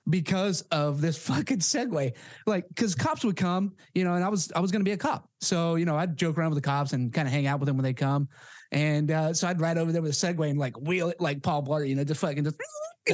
because 0.09 0.61
of 0.71 1.01
this 1.01 1.17
fucking 1.27 1.59
Segway. 1.59 2.13
Like, 2.45 2.67
because 2.69 2.95
cops 2.95 3.23
would 3.23 3.35
come, 3.35 3.73
you 3.93 4.03
know, 4.03 4.13
and 4.15 4.23
I 4.23 4.29
was 4.29 4.51
I 4.55 4.59
was 4.59 4.71
going 4.71 4.81
to 4.81 4.85
be 4.89 4.93
a 4.93 4.97
cop, 4.97 5.29
so 5.41 5.75
you 5.75 5.85
know 5.85 5.97
I'd 5.97 6.17
joke 6.17 6.37
around 6.37 6.51
with 6.51 6.63
the 6.63 6.67
cops 6.67 6.93
and 6.93 7.11
kind 7.13 7.27
of 7.27 7.33
hang 7.33 7.47
out 7.47 7.59
with 7.59 7.67
them 7.67 7.77
when 7.77 7.83
they 7.83 7.93
come, 7.93 8.29
and 8.71 9.11
uh, 9.11 9.33
so 9.33 9.47
I'd 9.47 9.59
ride 9.61 9.77
over 9.77 9.91
there 9.91 10.01
with 10.01 10.11
a 10.11 10.13
Segway 10.13 10.49
and 10.49 10.59
like 10.59 10.79
wheel 10.79 11.09
it 11.09 11.19
like 11.19 11.43
Paul 11.43 11.63
Blart, 11.63 11.87
you 11.87 11.95
know, 11.95 12.03
just 12.03 12.21
fucking 12.21 12.43
just. 12.43 12.57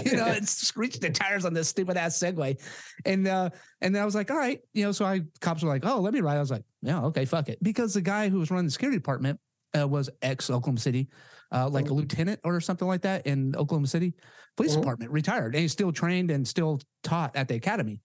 You 0.03 0.17
know, 0.17 0.25
and 0.25 0.47
screech 0.47 0.99
the 0.99 1.09
tires 1.09 1.45
on 1.45 1.53
this 1.53 1.69
stupid 1.69 1.95
ass 1.95 2.19
Segway, 2.19 2.61
and 3.05 3.25
uh, 3.25 3.49
and 3.79 3.95
then 3.95 4.01
I 4.01 4.05
was 4.05 4.15
like, 4.15 4.29
all 4.29 4.35
right, 4.37 4.59
you 4.73 4.83
know, 4.83 4.91
so 4.91 5.05
I 5.05 5.21
cops 5.39 5.63
were 5.63 5.69
like, 5.69 5.85
oh, 5.85 6.01
let 6.01 6.13
me 6.13 6.19
ride. 6.19 6.35
I 6.35 6.41
was 6.41 6.51
like, 6.51 6.65
yeah, 6.81 7.01
okay, 7.05 7.23
fuck 7.23 7.47
it, 7.47 7.63
because 7.63 7.93
the 7.93 8.01
guy 8.01 8.27
who 8.27 8.37
was 8.37 8.51
running 8.51 8.65
the 8.65 8.71
security 8.71 8.97
department 8.97 9.39
uh, 9.79 9.87
was 9.87 10.09
ex 10.21 10.49
Oklahoma 10.49 10.81
City, 10.81 11.07
uh, 11.53 11.69
like 11.69 11.87
a 11.87 11.91
Oh. 11.91 11.95
lieutenant 11.95 12.41
or 12.43 12.59
something 12.59 12.85
like 12.85 13.03
that 13.03 13.25
in 13.27 13.55
Oklahoma 13.55 13.87
City 13.87 14.13
Police 14.57 14.73
Mhm. 14.75 14.81
Department, 14.81 15.11
retired, 15.11 15.55
and 15.55 15.61
he's 15.61 15.71
still 15.71 15.93
trained 15.93 16.31
and 16.31 16.45
still 16.45 16.81
taught 17.01 17.33
at 17.37 17.47
the 17.47 17.55
academy. 17.55 18.01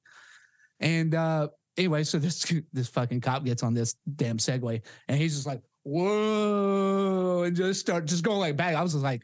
And 0.79 1.13
uh, 1.17 1.49
anyway, 1.77 2.05
so 2.05 2.21
this 2.21 2.45
this 2.73 2.89
fucking 2.91 3.23
cop 3.23 3.45
gets 3.45 3.65
on 3.65 3.75
this 3.75 3.97
damn 4.15 4.39
Segway, 4.39 4.83
and 5.09 5.19
he's 5.19 5.35
just 5.35 5.49
like, 5.49 5.63
whoa, 5.83 7.43
and 7.45 7.57
just 7.57 7.81
start 7.81 8.07
just 8.07 8.25
going 8.25 8.39
like 8.39 8.57
back. 8.57 8.75
I 8.75 8.83
was 8.83 8.93
just 8.93 9.05
like, 9.05 9.23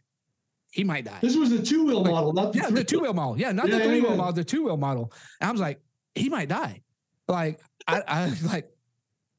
he 0.71 0.85
might 0.85 1.05
die. 1.05 1.19
This 1.23 1.37
was 1.37 1.51
the 1.51 1.63
two 1.63 1.87
wheel 1.87 2.03
Like, 2.03 2.13
model, 2.13 2.33
not 2.33 2.53
the 2.53 2.59
Yeah, 2.59 2.71
the 2.71 2.85
two 2.85 3.01
wheel 3.01 3.15
model. 3.15 3.39
Yeah, 3.39 3.53
not 3.53 3.69
Yeah, 3.69 3.79
the 3.79 3.85
three 3.85 4.01
wheel 4.01 4.11
yeah. 4.11 4.17
model, 4.17 4.33
the 4.33 4.45
two 4.45 4.65
wheel 4.65 4.77
model. 4.77 5.13
And 5.41 5.49
I 5.49 5.53
was 5.53 5.61
like, 5.61 5.81
he 6.15 6.29
might 6.29 6.49
die. 6.49 6.83
Like, 7.27 7.61
I, 7.87 8.03
I 8.07 8.33
like, 8.45 8.71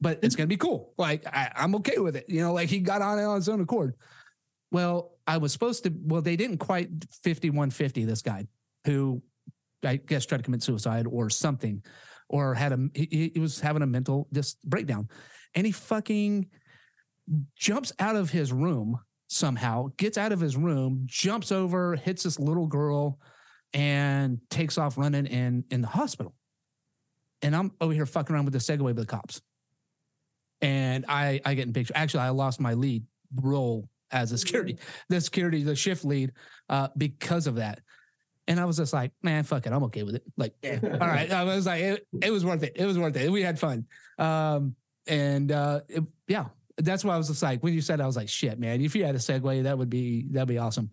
but 0.00 0.20
it's 0.22 0.34
gonna 0.34 0.46
be 0.46 0.56
cool. 0.56 0.92
Like, 0.96 1.26
I, 1.26 1.52
I'm 1.54 1.74
okay 1.76 1.98
with 1.98 2.16
it. 2.16 2.26
You 2.28 2.40
know, 2.40 2.52
like 2.52 2.68
he 2.68 2.80
got 2.80 3.02
on 3.02 3.18
it 3.18 3.24
on 3.24 3.36
his 3.36 3.48
own 3.48 3.60
accord. 3.60 3.94
Well, 4.72 5.12
I 5.26 5.38
was 5.38 5.52
supposed 5.52 5.84
to. 5.84 5.92
Well, 5.94 6.22
they 6.22 6.36
didn't 6.36 6.58
quite 6.58 6.88
5150. 7.24 8.04
This 8.04 8.22
guy, 8.22 8.46
who 8.84 9.22
I 9.84 9.96
guess 9.96 10.26
tried 10.26 10.38
to 10.38 10.44
commit 10.44 10.62
suicide 10.62 11.06
or 11.08 11.30
something, 11.30 11.82
or 12.28 12.54
had 12.54 12.72
a 12.72 12.88
he, 12.94 13.30
he 13.34 13.40
was 13.40 13.60
having 13.60 13.82
a 13.82 13.86
mental 13.86 14.28
just 14.32 14.62
breakdown, 14.68 15.08
and 15.54 15.66
he 15.66 15.72
fucking 15.72 16.46
jumps 17.56 17.92
out 17.98 18.16
of 18.16 18.30
his 18.30 18.52
room 18.52 18.98
somehow, 19.28 19.90
gets 19.96 20.18
out 20.18 20.32
of 20.32 20.40
his 20.40 20.56
room, 20.56 21.02
jumps 21.06 21.52
over, 21.52 21.96
hits 21.96 22.24
this 22.24 22.38
little 22.38 22.66
girl, 22.66 23.18
and 23.72 24.38
takes 24.50 24.78
off 24.78 24.98
running 24.98 25.26
in 25.26 25.64
in 25.70 25.80
the 25.80 25.88
hospital. 25.88 26.34
And 27.42 27.54
I'm 27.56 27.72
over 27.80 27.92
here 27.92 28.06
fucking 28.06 28.34
around 28.34 28.44
with 28.44 28.52
the 28.52 28.58
Segway 28.58 28.84
with 28.86 28.96
the 28.96 29.06
cops. 29.06 29.40
And 30.60 31.04
I 31.08 31.40
I 31.44 31.54
get 31.54 31.66
in 31.66 31.72
picture. 31.72 31.94
Actually, 31.96 32.24
I 32.24 32.30
lost 32.30 32.60
my 32.60 32.74
lead 32.74 33.04
role 33.34 33.88
as 34.10 34.32
a 34.32 34.38
security, 34.38 34.78
the 35.08 35.20
security, 35.20 35.62
the 35.62 35.76
shift 35.76 36.04
lead, 36.04 36.32
uh, 36.68 36.88
because 36.96 37.46
of 37.46 37.56
that. 37.56 37.80
And 38.48 38.58
I 38.58 38.64
was 38.64 38.78
just 38.78 38.92
like, 38.92 39.12
man, 39.22 39.44
fuck 39.44 39.64
it, 39.66 39.72
I'm 39.72 39.84
okay 39.84 40.02
with 40.02 40.16
it. 40.16 40.24
Like, 40.36 40.54
yeah, 40.62 40.80
all 40.82 40.98
right. 40.98 41.30
I 41.30 41.44
was 41.44 41.66
like, 41.66 41.82
it, 41.82 42.06
it 42.20 42.32
was 42.32 42.44
worth 42.44 42.64
it. 42.64 42.72
It 42.74 42.84
was 42.84 42.98
worth 42.98 43.16
it. 43.16 43.30
We 43.30 43.42
had 43.42 43.60
fun. 43.60 43.86
Um, 44.18 44.74
and 45.06 45.52
uh, 45.52 45.82
it, 45.88 46.02
yeah, 46.26 46.46
that's 46.84 47.04
why 47.04 47.14
I 47.14 47.18
was 47.18 47.28
just 47.28 47.42
like, 47.42 47.62
when 47.62 47.74
you 47.74 47.80
said, 47.80 48.00
I 48.00 48.06
was 48.06 48.16
like, 48.16 48.28
shit, 48.28 48.58
man, 48.58 48.80
if 48.80 48.94
you 48.94 49.04
had 49.04 49.14
a 49.14 49.18
Segway, 49.18 49.62
that 49.62 49.76
would 49.76 49.90
be 49.90 50.26
that'd 50.30 50.48
be 50.48 50.58
awesome. 50.58 50.90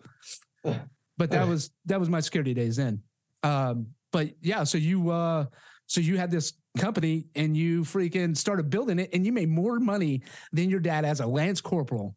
But 1.20 1.32
that 1.32 1.48
was 1.48 1.72
that 1.88 2.00
was 2.00 2.10
my 2.10 2.20
security 2.20 2.54
days 2.54 2.76
then. 2.76 3.02
Um, 3.42 3.88
but 4.12 4.30
yeah, 4.40 4.64
so 4.64 4.78
you 4.78 5.10
uh, 5.10 5.46
so 5.88 6.00
you 6.00 6.16
had 6.16 6.30
this 6.30 6.54
company 6.78 7.26
and 7.34 7.58
you 7.58 7.82
freaking 7.82 8.38
started 8.38 8.70
building 8.70 9.00
it, 9.00 9.10
and 9.14 9.26
you 9.26 9.32
made 9.32 9.50
more 9.50 9.80
money 9.80 10.22
than 10.54 10.70
your 10.70 10.80
dad 10.80 11.06
as 11.06 11.20
a 11.20 11.26
lance 11.26 11.60
corporal, 11.60 12.16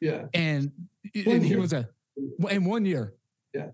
Yeah, 0.00 0.26
and, 0.32 0.70
and 1.12 1.44
he 1.44 1.56
was 1.56 1.72
a 1.72 1.88
in 2.50 2.64
one 2.64 2.84
year. 2.84 3.14
Yeah. 3.54 3.68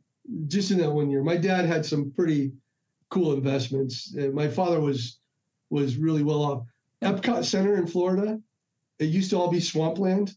Just 0.47 0.71
in 0.71 0.79
that 0.79 0.91
one 0.91 1.11
year. 1.11 1.23
My 1.23 1.37
dad 1.37 1.67
had 1.67 1.85
some 1.85 2.13
pretty 2.13 2.53
cool 3.11 3.33
investments. 3.33 4.15
Uh, 4.17 4.29
my 4.29 4.49
father 4.49 4.81
was 4.81 5.19
was 5.71 5.97
really 5.97 6.23
well 6.23 6.43
off. 6.43 6.67
Epcot 7.03 7.45
Center 7.45 7.77
in 7.77 7.87
Florida, 7.87 8.41
it 9.03 9.07
used 9.11 9.31
to 9.31 9.37
all 9.37 9.51
be 9.51 9.61
swampland. 9.61 10.35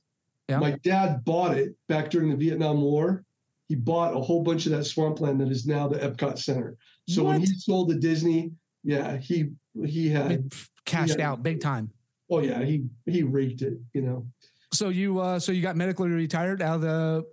Yeah. 0.50 0.60
My 0.60 0.72
dad 0.84 1.24
bought 1.24 1.58
it 1.58 1.76
back 1.88 2.10
during 2.10 2.30
the 2.30 2.36
Vietnam 2.36 2.82
War. 2.82 3.24
He 3.70 3.76
bought 3.76 4.16
a 4.16 4.20
whole 4.20 4.44
bunch 4.44 4.66
of 4.66 4.72
that 4.74 4.86
swampland 4.86 5.40
that 5.42 5.50
is 5.50 5.66
now 5.66 5.88
the 5.88 5.98
Epcot 5.98 6.38
Center. 6.38 6.78
So 7.08 7.24
when 7.24 7.40
he 7.40 7.48
sold 7.48 7.90
to 7.90 7.96
Disney, 7.96 8.52
yeah, 8.84 9.18
he 9.18 9.50
he 9.86 10.10
had 10.10 10.32
It 10.32 10.54
cashed 10.86 11.18
Yeah. 11.18 11.32
out 11.32 11.44
big 11.44 11.62
time. 11.62 11.90
oh 12.30 12.40
yeah, 12.40 12.64
he 12.64 12.84
he 13.06 13.24
raked 13.24 13.62
it, 13.62 13.78
you 13.94 14.02
know. 14.02 14.26
So 14.74 14.90
you 14.90 15.20
uh, 15.20 15.40
so 15.40 15.52
you 15.52 15.62
got 15.62 15.76
medically 15.76 16.10
retired 16.10 16.62
out 16.62 16.76
of 16.76 16.82
the, 16.82 17.26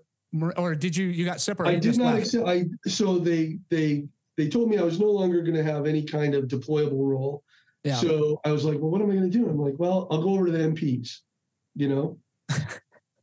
or 0.57 0.75
did 0.75 0.97
you 0.97 1.07
you 1.07 1.25
got 1.25 1.41
separated? 1.41 1.77
I 1.77 1.81
did 1.81 1.99
not 1.99 2.15
left? 2.15 2.27
accept. 2.27 2.47
I 2.49 2.65
so 2.87 3.19
they 3.19 3.59
they 3.71 4.05
they 4.39 4.49
told 4.49 4.71
me 4.71 4.79
I 4.79 4.83
was 4.83 4.99
no 4.99 5.11
longer 5.11 5.43
going 5.43 5.57
to 5.57 5.63
have 5.65 5.87
any 5.87 6.03
kind 6.03 6.35
of 6.35 6.45
deployable 6.47 7.07
role. 7.07 7.43
Yeah. 7.85 7.97
So 7.97 8.41
I 8.45 8.53
was 8.53 8.65
like, 8.65 8.79
well, 8.79 8.91
what 8.91 9.01
am 9.01 9.11
I 9.11 9.15
going 9.15 9.31
to 9.31 9.39
do? 9.39 9.49
I'm 9.49 9.59
like, 9.59 9.75
well, 9.79 10.07
I'll 10.11 10.23
go 10.23 10.31
over 10.31 10.47
to 10.47 10.53
the 10.53 10.59
MPs, 10.59 11.19
you 11.75 11.89
know. 11.89 12.19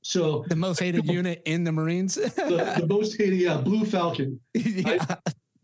so 0.02 0.44
the 0.50 0.56
most 0.56 0.80
hated 0.80 1.06
unit 1.12 1.42
in 1.46 1.64
the 1.64 1.72
Marines. 1.72 2.16
the, 2.16 2.76
the 2.80 2.88
most 2.88 3.18
hated, 3.18 3.38
yeah, 3.40 3.58
Blue 3.58 3.86
Falcon, 3.86 4.40
yeah. 4.54 5.16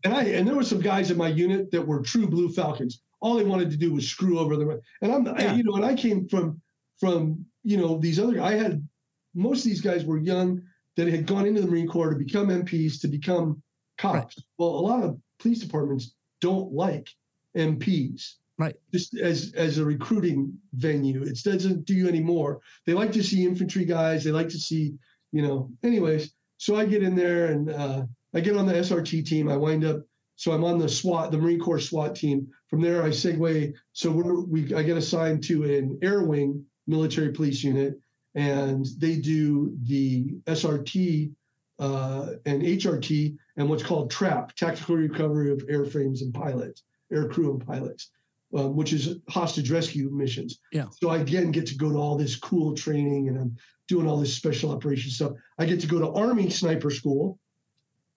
and 0.04 0.14
I 0.14 0.24
and 0.24 0.48
there 0.48 0.54
were 0.54 0.62
some 0.62 0.80
guys 0.80 1.10
in 1.10 1.18
my 1.18 1.28
unit 1.28 1.70
that 1.72 1.86
were 1.86 2.00
true 2.00 2.26
Blue 2.26 2.50
Falcons. 2.50 3.02
All 3.20 3.34
they 3.34 3.44
wanted 3.44 3.70
to 3.70 3.76
do 3.76 3.92
was 3.92 4.08
screw 4.08 4.38
over 4.38 4.56
the, 4.56 4.80
and 5.02 5.12
I'm, 5.12 5.28
I, 5.28 5.54
you 5.54 5.64
know, 5.64 5.74
and 5.74 5.84
I 5.84 5.94
came 5.94 6.28
from 6.28 6.60
from 6.98 7.44
you 7.64 7.76
know 7.76 7.98
these 7.98 8.18
other. 8.18 8.40
I 8.40 8.52
had 8.52 8.86
most 9.34 9.58
of 9.58 9.64
these 9.64 9.82
guys 9.82 10.04
were 10.04 10.18
young 10.18 10.62
that 10.96 11.08
had 11.08 11.26
gone 11.26 11.46
into 11.46 11.60
the 11.60 11.66
Marine 11.66 11.88
Corps 11.88 12.10
to 12.10 12.16
become 12.16 12.48
MPs 12.48 13.00
to 13.02 13.08
become 13.08 13.62
cops. 13.98 14.42
Well, 14.58 14.70
a 14.70 14.80
lot 14.80 15.02
of 15.02 15.18
police 15.38 15.60
departments 15.60 16.14
don't 16.40 16.72
like 16.72 17.08
MPs. 17.56 18.34
Right. 18.58 18.74
Just 18.92 19.16
as 19.16 19.52
as 19.54 19.78
a 19.78 19.84
recruiting 19.84 20.52
venue, 20.74 21.22
it 21.22 21.38
doesn't 21.44 21.84
do 21.84 21.94
you 21.94 22.08
anymore. 22.08 22.60
They 22.86 22.94
like 22.94 23.12
to 23.12 23.22
see 23.22 23.44
infantry 23.44 23.84
guys. 23.84 24.24
They 24.24 24.30
like 24.30 24.48
to 24.48 24.58
see, 24.58 24.94
you 25.32 25.42
know. 25.42 25.70
Anyways, 25.82 26.32
so 26.56 26.76
I 26.76 26.86
get 26.86 27.02
in 27.02 27.14
there 27.14 27.46
and 27.52 27.70
uh, 27.70 28.02
I 28.34 28.40
get 28.40 28.56
on 28.56 28.66
the 28.66 28.72
SRT 28.72 29.26
team. 29.26 29.50
I 29.50 29.56
wind 29.56 29.84
up 29.84 30.02
so 30.36 30.52
I'm 30.52 30.64
on 30.64 30.78
the 30.78 30.88
SWAT, 30.88 31.30
the 31.30 31.38
Marine 31.38 31.58
Corps 31.58 31.80
SWAT 31.80 32.14
team. 32.14 32.46
From 32.68 32.82
there, 32.82 33.02
I 33.02 33.08
segue. 33.08 33.72
So 33.92 34.10
we're, 34.10 34.40
we 34.40 34.72
I 34.74 34.82
get 34.82 34.98
assigned 34.98 35.42
to 35.44 35.64
an 35.64 35.98
air 36.02 36.22
wing 36.22 36.64
military 36.86 37.32
police 37.32 37.64
unit, 37.64 37.98
and 38.34 38.86
they 38.98 39.16
do 39.16 39.76
the 39.84 40.34
SRT 40.46 41.32
uh, 41.78 42.28
and 42.44 42.62
HRT 42.62 43.36
and 43.56 43.68
what's 43.68 43.82
called 43.82 44.10
TRAP, 44.10 44.54
Tactical 44.54 44.96
Recovery 44.96 45.50
of 45.50 45.66
Airframes 45.68 46.20
and 46.20 46.32
Pilots, 46.32 46.82
Air 47.10 47.28
Crew 47.28 47.52
and 47.52 47.66
Pilots, 47.66 48.10
um, 48.54 48.76
which 48.76 48.92
is 48.92 49.16
hostage 49.28 49.70
rescue 49.70 50.10
missions. 50.10 50.60
Yeah. 50.72 50.86
So 51.00 51.10
I 51.10 51.18
again 51.18 51.50
get 51.50 51.66
to 51.66 51.76
go 51.76 51.90
to 51.90 51.96
all 51.98 52.16
this 52.16 52.36
cool 52.36 52.74
training, 52.74 53.28
and 53.28 53.38
I'm 53.38 53.56
doing 53.88 54.06
all 54.06 54.18
this 54.18 54.34
special 54.34 54.72
operations 54.72 55.16
stuff. 55.16 55.32
I 55.58 55.66
get 55.66 55.80
to 55.80 55.86
go 55.86 55.98
to 55.98 56.10
Army 56.10 56.50
Sniper 56.50 56.90
School, 56.90 57.38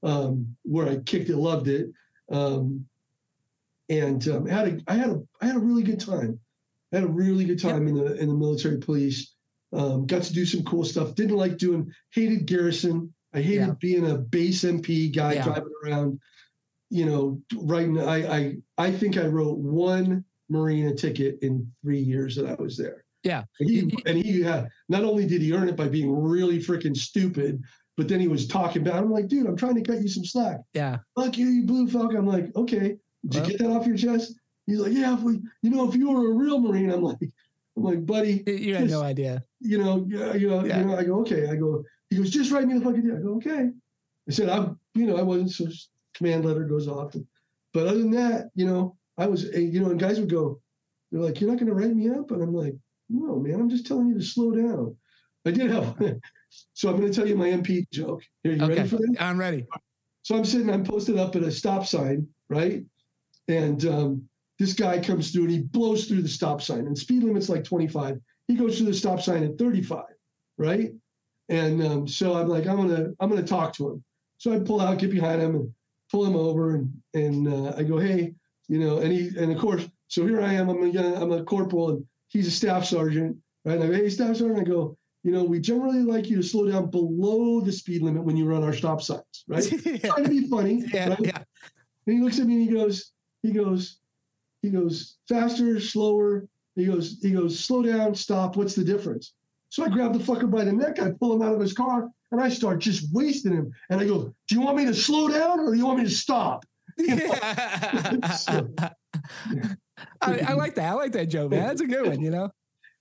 um, 0.03 0.55
where 0.63 0.87
I 0.87 0.97
kicked 0.97 1.29
it, 1.29 1.37
loved 1.37 1.67
it, 1.67 1.91
um, 2.31 2.85
and 3.89 4.27
um, 4.27 4.45
had 4.45 4.67
a 4.67 4.81
I 4.87 4.95
had 4.95 5.09
a 5.09 5.21
I 5.41 5.47
had 5.47 5.55
a 5.55 5.59
really 5.59 5.83
good 5.83 5.99
time. 5.99 6.39
I 6.93 6.97
had 6.97 7.05
a 7.05 7.11
really 7.11 7.45
good 7.45 7.59
time 7.59 7.87
in 7.87 7.95
the 7.95 8.15
in 8.15 8.29
the 8.29 8.35
military 8.35 8.77
police. 8.77 9.33
Um, 9.71 10.07
got 10.07 10.23
to 10.23 10.33
do 10.33 10.45
some 10.45 10.63
cool 10.63 10.83
stuff. 10.83 11.13
Didn't 11.13 11.37
like 11.37 11.57
doing 11.57 11.91
hated 12.11 12.47
garrison. 12.47 13.13
I 13.33 13.41
hated 13.41 13.67
Yeah. 13.67 13.73
being 13.79 14.09
a 14.09 14.17
base 14.17 14.63
MP 14.63 15.13
guy 15.13 15.33
Yeah. 15.33 15.43
driving 15.43 15.71
around. 15.85 16.19
You 16.89 17.05
know, 17.05 17.41
writing. 17.55 17.99
I 17.99 18.37
I 18.37 18.57
I 18.77 18.91
think 18.91 19.17
I 19.17 19.25
wrote 19.27 19.57
one 19.59 20.23
Marina 20.49 20.93
ticket 20.95 21.37
in 21.41 21.71
three 21.83 21.99
years 21.99 22.35
that 22.35 22.47
I 22.49 22.55
was 22.61 22.75
there. 22.77 23.03
Yeah. 23.23 23.43
And 23.59 23.69
he, 23.69 23.93
and 24.05 24.17
he 24.17 24.41
had 24.41 24.69
not 24.87 25.03
only 25.03 25.27
did 25.27 25.41
he 25.41 25.53
earn 25.53 25.67
it 25.69 25.75
by 25.75 25.87
being 25.89 26.11
really 26.11 26.57
freaking 26.59 26.95
stupid, 26.97 27.61
but 27.97 28.07
then 28.07 28.19
he 28.19 28.27
was 28.27 28.47
talking 28.47 28.81
about. 28.81 28.95
I'm 29.03 29.11
like, 29.11 29.27
dude, 29.27 29.45
I'm 29.45 29.57
trying 29.57 29.75
to 29.75 29.81
cut 29.83 30.01
you 30.01 30.07
some 30.07 30.23
slack. 30.25 30.61
Yeah. 30.73 30.97
Fuck 31.15 31.37
you, 31.37 31.47
you 31.47 31.65
blue 31.65 31.87
falcon. 31.87 32.17
I'm 32.17 32.25
like, 32.25 32.55
okay, 32.55 32.97
did 33.27 33.35
you 33.35 33.51
get 33.51 33.59
that 33.59 33.69
off 33.71 33.85
your 33.85 33.97
chest? 33.97 34.33
He's 34.65 34.79
like, 34.79 34.93
yeah, 34.93 35.13
if 35.15 35.19
we, 35.21 35.39
you 35.61 35.69
know, 35.69 35.87
if 35.89 35.95
you 35.95 36.09
were 36.09 36.31
a 36.31 36.33
real 36.33 36.59
Marine, 36.59 36.91
I'm 36.91 37.01
like, 37.03 37.17
I'm 37.75 37.83
like, 37.83 38.05
buddy, 38.05 38.43
You- 38.47 38.75
had 38.75 38.89
no 38.89 39.01
idea. 39.03 39.43
you 39.59 39.77
know, 39.77 40.05
yeah, 40.09 40.33
you 40.35 40.47
know, 40.49 40.63
Yeah. 40.63 40.79
you 40.79 40.85
know. 40.85 40.95
I 40.97 41.03
go, 41.03 41.19
okay. 41.21 41.49
I 41.49 41.55
go. 41.55 41.83
He 42.09 42.15
goes, 42.17 42.29
just 42.31 42.51
write 42.51 42.67
me 42.67 42.75
the 42.79 42.85
fucking 42.85 43.01
deal. 43.01 43.17
I 43.17 43.21
go, 43.21 43.35
okay. 43.35 43.69
I 44.27 44.31
said, 44.31 44.47
I'm, 44.49 44.79
you 44.95 45.05
know, 45.05 45.17
I 45.17 45.21
wasn't 45.23 45.51
so. 45.51 45.67
Command 46.19 46.43
letter 46.43 46.65
goes 46.65 46.89
off, 46.89 47.15
but 47.73 47.87
other 47.87 47.99
than 47.99 48.11
that, 48.11 48.49
you 48.53 48.65
know, 48.65 48.97
I 49.17 49.25
was, 49.27 49.49
eh, 49.51 49.59
you 49.59 49.79
know, 49.79 49.89
and 49.89 49.99
guys 49.99 50.19
would 50.19 50.29
go, 50.29 50.59
they're 51.11 51.21
like, 51.21 51.39
you're 51.39 51.49
not 51.49 51.57
going 51.59 51.69
to 51.69 51.73
write 51.73 51.95
me 51.95 52.09
up, 52.09 52.29
and 52.31 52.43
I'm 52.43 52.53
like, 52.53 52.75
no, 53.09 53.39
man, 53.39 53.57
I'm 53.57 53.69
just 53.69 53.87
telling 53.87 54.09
you 54.09 54.15
to 54.15 54.21
slow 54.21 54.51
down. 54.51 54.97
I 55.45 55.51
did 55.51 55.71
have, 55.71 55.95
so 56.73 56.89
I'm 56.89 56.97
going 56.97 57.09
to 57.09 57.15
tell 57.15 57.25
you 57.25 57.37
my 57.37 57.47
MP 57.47 57.85
joke. 57.93 58.21
Here, 58.43 58.51
you 58.51 58.63
Okay. 58.63 58.75
ready 58.75 58.89
for 58.89 58.97
this? 58.97 59.09
I'm 59.17 59.39
ready. 59.39 59.65
So 60.23 60.35
I'm 60.35 60.43
sitting, 60.43 60.69
I'm 60.69 60.83
posted 60.83 61.17
up 61.17 61.37
at 61.37 61.43
a 61.43 61.51
stop 61.51 61.87
sign, 61.87 62.27
right? 62.49 62.83
And 63.47 63.85
um, 63.85 64.29
this 64.59 64.73
guy 64.73 64.99
comes 64.99 65.31
through 65.31 65.43
and 65.43 65.51
he 65.51 65.59
blows 65.61 66.05
through 66.05 66.21
the 66.21 66.27
stop 66.27 66.61
sign, 66.61 66.85
and 66.85 66.97
speed 66.97 67.23
limit's 67.23 67.47
like 67.47 67.63
25. 67.63 68.19
He 68.49 68.55
goes 68.55 68.77
through 68.77 68.87
the 68.87 68.93
stop 68.93 69.21
sign 69.21 69.43
at 69.43 69.57
35, 69.57 70.03
right? 70.57 70.91
And 71.47 71.81
um, 71.81 72.07
so 72.09 72.33
I'm 72.35 72.49
like, 72.49 72.67
I'm 72.67 72.75
gonna, 72.75 73.07
I'm 73.21 73.29
gonna 73.29 73.41
talk 73.41 73.73
to 73.77 73.89
him. 73.89 74.03
So 74.37 74.51
I 74.51 74.59
pull 74.59 74.81
out, 74.81 74.99
get 74.99 75.11
behind 75.11 75.41
him, 75.41 75.55
and 75.55 75.73
pull 76.11 76.25
him 76.25 76.35
over, 76.35 76.75
and 76.75 76.91
and 77.13 77.47
uh, 77.47 77.73
I 77.77 77.83
go, 77.83 77.97
hey, 77.97 78.33
you 78.67 78.79
know, 78.79 78.99
and 78.99 79.11
he, 79.11 79.29
and 79.37 79.51
of 79.51 79.57
course, 79.57 79.87
so 80.07 80.25
here 80.25 80.41
I 80.41 80.53
am, 80.53 80.69
I'm 80.69 80.83
a, 80.83 81.21
I'm 81.21 81.31
a 81.31 81.43
corporal, 81.43 81.89
and 81.89 82.05
he's 82.27 82.47
a 82.47 82.51
staff 82.51 82.85
sergeant, 82.85 83.37
right? 83.65 83.75
And 83.75 83.83
I 83.83 83.87
go, 83.87 83.93
hey, 83.93 84.09
staff 84.09 84.37
sergeant, 84.37 84.59
I 84.59 84.63
go, 84.63 84.97
you 85.23 85.31
know, 85.31 85.43
we 85.43 85.59
generally 85.59 86.01
like 86.01 86.29
you 86.29 86.37
to 86.37 86.43
slow 86.43 86.69
down 86.69 86.89
below 86.89 87.59
the 87.61 87.71
speed 87.71 88.01
limit 88.01 88.23
when 88.23 88.37
you 88.37 88.45
run 88.45 88.63
our 88.63 88.73
stop 88.73 89.01
signs, 89.01 89.43
right? 89.47 89.69
yeah. 89.85 89.97
trying 89.97 90.23
to 90.23 90.29
be 90.29 90.47
funny. 90.47 90.83
Yeah. 90.93 91.09
right? 91.09 91.19
Yeah. 91.19 91.43
And 92.07 92.17
he 92.17 92.23
looks 92.23 92.39
at 92.39 92.47
me 92.47 92.55
and 92.55 92.69
he 92.69 92.75
goes, 92.75 93.11
he 93.43 93.51
goes, 93.51 93.99
he 94.61 94.69
goes 94.69 95.17
faster, 95.27 95.79
slower. 95.79 96.47
He 96.75 96.85
goes, 96.85 97.17
he 97.21 97.31
goes, 97.31 97.59
slow 97.59 97.83
down, 97.83 98.15
stop. 98.15 98.55
What's 98.55 98.75
the 98.75 98.83
difference? 98.83 99.33
So 99.69 99.83
I 99.83 99.89
grab 99.89 100.13
the 100.13 100.19
fucker 100.19 100.49
by 100.49 100.63
the 100.63 100.71
neck, 100.71 100.99
I 100.99 101.11
pull 101.11 101.33
him 101.33 101.41
out 101.41 101.53
of 101.53 101.59
his 101.59 101.73
car, 101.73 102.09
and 102.31 102.41
I 102.41 102.49
start 102.49 102.79
just 102.79 103.07
wasting 103.13 103.53
him. 103.53 103.71
And 103.89 103.99
I 103.99 104.05
go, 104.05 104.33
Do 104.47 104.55
you 104.55 104.61
want 104.61 104.77
me 104.77 104.85
to 104.85 104.93
slow 104.93 105.27
down 105.29 105.59
or 105.59 105.71
do 105.71 105.77
you 105.77 105.85
want 105.85 105.99
me 105.99 106.05
to 106.05 106.11
stop? 106.11 106.65
So- 108.37 108.69
I, 110.21 110.39
I 110.49 110.53
like 110.53 110.75
that. 110.75 110.89
I 110.89 110.93
like 110.93 111.11
that 111.13 111.27
joke, 111.27 111.51
man. 111.51 111.67
That's 111.67 111.81
a 111.81 111.85
good 111.87 112.07
one. 112.07 112.21
You 112.21 112.31
know. 112.31 112.49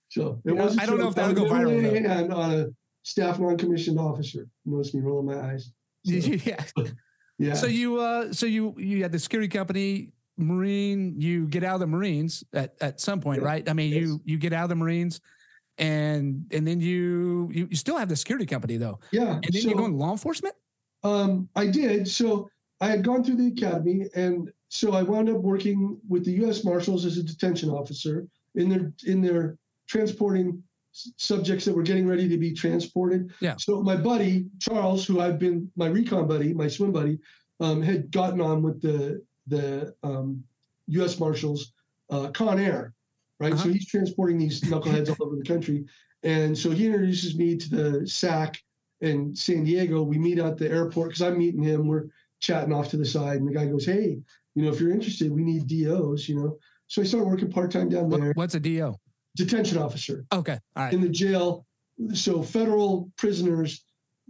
So 0.08 0.40
You 0.44 0.54
know, 0.54 0.68
I 0.80 0.86
don't 0.86 0.98
know 0.98 1.08
if 1.08 1.14
that'll 1.14 1.34
go 1.34 1.44
viral, 1.44 1.82
though. 1.82 1.94
And 2.10 2.32
on 2.32 2.52
a 2.52 2.66
staff 3.02 3.38
non-commissioned 3.38 3.98
officer. 3.98 4.46
You 4.64 4.72
notice 4.72 4.94
me 4.94 5.00
rolling 5.00 5.26
my 5.26 5.52
eyes. 5.52 5.70
So, 6.06 6.12
yeah. 6.14 6.64
yeah. 7.38 7.54
So 7.54 7.66
you, 7.66 8.00
uh, 8.00 8.32
so 8.32 8.46
you, 8.46 8.74
you 8.78 9.02
had 9.02 9.12
the 9.12 9.18
security 9.18 9.48
company, 9.48 10.12
Marine. 10.38 11.20
You 11.20 11.46
get 11.46 11.62
out 11.62 11.74
of 11.74 11.80
the 11.80 11.86
Marines 11.86 12.42
at 12.54 12.74
at 12.80 13.00
some 13.00 13.20
point, 13.20 13.42
Yeah. 13.42 13.48
right? 13.48 13.68
I 13.68 13.72
mean, 13.74 13.92
Yes. 13.92 14.00
you 14.02 14.20
you 14.24 14.38
get 14.38 14.52
out 14.52 14.62
of 14.64 14.68
the 14.70 14.74
Marines, 14.76 15.20
and 15.78 16.44
and 16.50 16.66
then 16.66 16.80
you 16.80 17.48
you, 17.52 17.68
you 17.70 17.76
still 17.76 17.96
have 17.96 18.08
the 18.08 18.16
security 18.16 18.46
company 18.46 18.76
though, 18.76 18.98
yeah. 19.12 19.34
and 19.34 19.44
then 19.52 19.62
so, 19.62 19.68
you 19.68 19.76
go 19.76 19.86
in 19.86 19.96
law 19.96 20.12
enforcement. 20.12 20.54
Um, 21.04 21.48
I 21.54 21.66
did. 21.66 22.08
So 22.08 22.50
I 22.80 22.88
had 22.88 23.04
gone 23.04 23.24
through 23.24 23.36
the 23.36 23.48
academy, 23.48 24.06
and 24.14 24.52
so 24.68 24.92
I 24.92 25.02
wound 25.02 25.28
up 25.28 25.38
working 25.38 25.98
with 26.08 26.24
the 26.24 26.32
U.S. 26.42 26.64
Marshals 26.64 27.04
as 27.04 27.16
a 27.18 27.22
detention 27.22 27.70
officer 27.70 28.26
in 28.54 28.68
their 28.68 28.92
in 29.06 29.20
their 29.20 29.56
transporting 29.86 30.62
subjects 30.92 31.64
that 31.64 31.74
were 31.74 31.82
getting 31.82 32.06
ready 32.06 32.28
to 32.28 32.36
be 32.36 32.52
transported. 32.52 33.32
Yeah. 33.40 33.56
So 33.58 33.82
my 33.82 33.96
buddy 33.96 34.46
Charles, 34.58 35.06
who 35.06 35.20
I've 35.20 35.38
been 35.38 35.70
my 35.76 35.86
recon 35.86 36.26
buddy, 36.26 36.52
my 36.52 36.68
swim 36.68 36.92
buddy, 36.92 37.18
um, 37.60 37.82
had 37.82 38.10
gotten 38.10 38.40
on 38.40 38.62
with 38.62 38.80
the 38.82 39.22
the 39.46 39.94
um, 40.02 40.42
U.S. 40.88 41.18
Marshals 41.18 41.72
uh, 42.10 42.30
Con 42.30 42.58
Air, 42.58 42.94
right? 43.40 43.52
Uh-huh. 43.52 43.64
So 43.64 43.68
he's 43.70 43.86
transporting 43.86 44.38
these 44.38 44.60
knuckleheads 44.62 45.08
all 45.08 45.26
over 45.26 45.36
the 45.36 45.44
country, 45.44 45.84
and 46.22 46.56
so 46.56 46.70
he 46.70 46.86
introduces 46.86 47.36
me 47.36 47.56
to 47.56 47.70
the 47.70 48.08
SAC 48.08 48.60
in 49.00 49.34
San 49.34 49.64
Diego. 49.64 50.02
We 50.02 50.18
meet 50.18 50.38
at 50.38 50.56
the 50.56 50.70
airport 50.70 51.10
because 51.10 51.22
I'm 51.22 51.38
meeting 51.38 51.62
him. 51.62 51.86
We're 51.86 52.06
chatting 52.40 52.72
off 52.72 52.88
to 52.90 52.96
the 52.96 53.06
side, 53.06 53.36
and 53.40 53.48
the 53.48 53.52
guy 53.52 53.66
goes, 53.66 53.86
"Hey, 53.86 54.18
you 54.54 54.62
know, 54.62 54.70
if 54.70 54.80
you're 54.80 54.90
interested, 54.92 55.30
we 55.30 55.42
need 55.44 55.66
DOs." 55.68 56.28
You 56.28 56.36
know, 56.36 56.58
so 56.86 57.02
I 57.02 57.04
started 57.04 57.28
working 57.28 57.50
part 57.50 57.70
time 57.70 57.88
down 57.88 58.10
there, 58.10 58.32
what's 58.34 58.54
a 58.54 58.60
DO? 58.60 58.94
detention 59.36 59.78
officer 59.78 60.24
Okay, 60.32 60.58
all 60.74 60.84
right. 60.84 60.92
in 60.92 61.00
the 61.00 61.08
jail. 61.08 61.64
So 62.14 62.42
federal 62.42 63.10
prisoners. 63.16 63.84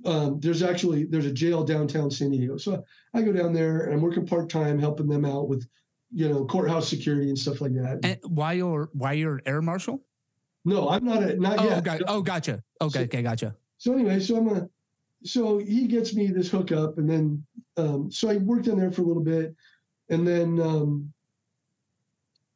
Um, 0.05 0.39
there's 0.39 0.63
actually 0.63 1.05
there's 1.07 1.27
a 1.27 1.33
jail 1.33 1.65
downtown 1.65 2.11
San 2.11 2.31
Diego. 2.31 2.57
So 2.57 2.85
I 3.15 3.23
go 3.23 3.33
down 3.33 3.53
there 3.53 3.85
and 3.85 3.95
I'm 3.95 4.01
working 4.01 4.27
part 4.27 4.49
time, 4.49 4.79
helping 4.79 5.09
them 5.09 5.25
out 5.25 5.49
with, 5.49 5.67
you 6.13 6.29
know, 6.29 6.45
courthouse 6.45 6.89
security 6.89 7.29
and 7.29 7.39
stuff 7.39 7.61
like 7.61 7.75
that. 7.75 8.01
And 8.03 8.19
why 8.25 8.55
you're 8.55 8.89
why 8.93 9.13
you're 9.13 9.37
an 9.37 9.43
air 9.47 9.63
marshal? 9.63 10.03
no, 10.65 10.89
I'm 10.91 11.05
not 11.05 11.23
a, 11.23 11.37
not 11.37 11.59
Oh, 11.61 11.65
yet. 11.69 11.85
got, 11.85 12.01
oh, 12.09 12.21
gotcha. 12.21 12.63
Okay, 12.81 12.99
So- 12.99 13.05
okay, 13.05 13.23
gotcha. 13.23 13.57
So 13.79 13.93
anyway, 13.95 14.19
so 14.21 14.37
I'm 14.37 14.49
a, 14.49 14.69
so 15.25 15.59
he 15.59 15.87
gets 15.87 16.15
me 16.15 16.27
this 16.29 16.51
hookup, 16.51 16.99
and 16.99 17.09
then 17.09 17.45
um, 17.77 18.11
so 18.11 18.29
I 18.29 18.37
worked 18.39 18.67
in 18.67 18.77
there 18.79 18.91
for 18.91 19.03
a 19.03 19.05
little 19.05 19.23
bit, 19.23 19.55
and 20.11 20.27
then 20.27 20.61
um, 20.61 21.13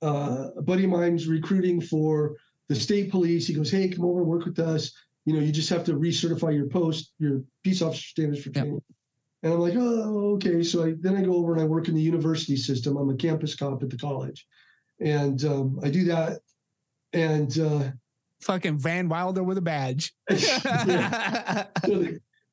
uh, 0.02 0.48
a 0.56 0.62
buddy 0.62 0.84
of 0.84 0.90
mine's 0.90 1.28
recruiting 1.28 1.80
for 1.80 2.36
the 2.68 2.74
state 2.74 3.10
police. 3.10 3.46
He 3.46 3.54
goes, 3.54 3.70
"Hey, 3.70 3.88
come 3.88 4.04
over 4.04 4.20
and 4.20 4.28
work 4.28 4.44
with 4.44 4.58
us. 4.58 4.92
You 5.24 5.34
know, 5.34 5.40
you 5.40 5.52
just 5.52 5.68
have 5.70 5.84
to 5.84 5.92
recertify 5.94 6.54
your 6.54 6.66
post, 6.66 7.12
your 7.18 7.42
peace 7.62 7.82
officer 7.82 8.02
standards 8.08 8.42
for 8.42 8.50
training." 8.50 8.82
And 9.42 9.52
I'm 9.52 9.58
like, 9.60 9.74
"Oh, 9.76 10.34
okay." 10.34 10.62
So 10.62 10.84
I 10.84 10.94
then 11.00 11.16
I 11.16 11.22
go 11.22 11.34
over 11.36 11.52
and 11.52 11.60
I 11.60 11.64
work 11.64 11.88
in 11.88 11.94
the 11.94 12.00
university 12.00 12.56
system. 12.56 12.96
I'm 12.96 13.10
a 13.10 13.16
campus 13.16 13.54
cop 13.54 13.82
at 13.82 13.90
the 13.90 13.98
college, 13.98 14.46
and 15.00 15.44
um, 15.44 15.80
I 15.82 15.90
do 15.90 16.04
that, 16.04 16.40
and. 17.12 17.58
Uh, 17.58 17.90
Fucking 18.40 18.76
Van 18.76 19.08
Wilder 19.08 19.44
with 19.44 19.58
a 19.58 19.62
badge. 19.62 20.14
Yeah. 20.30 21.66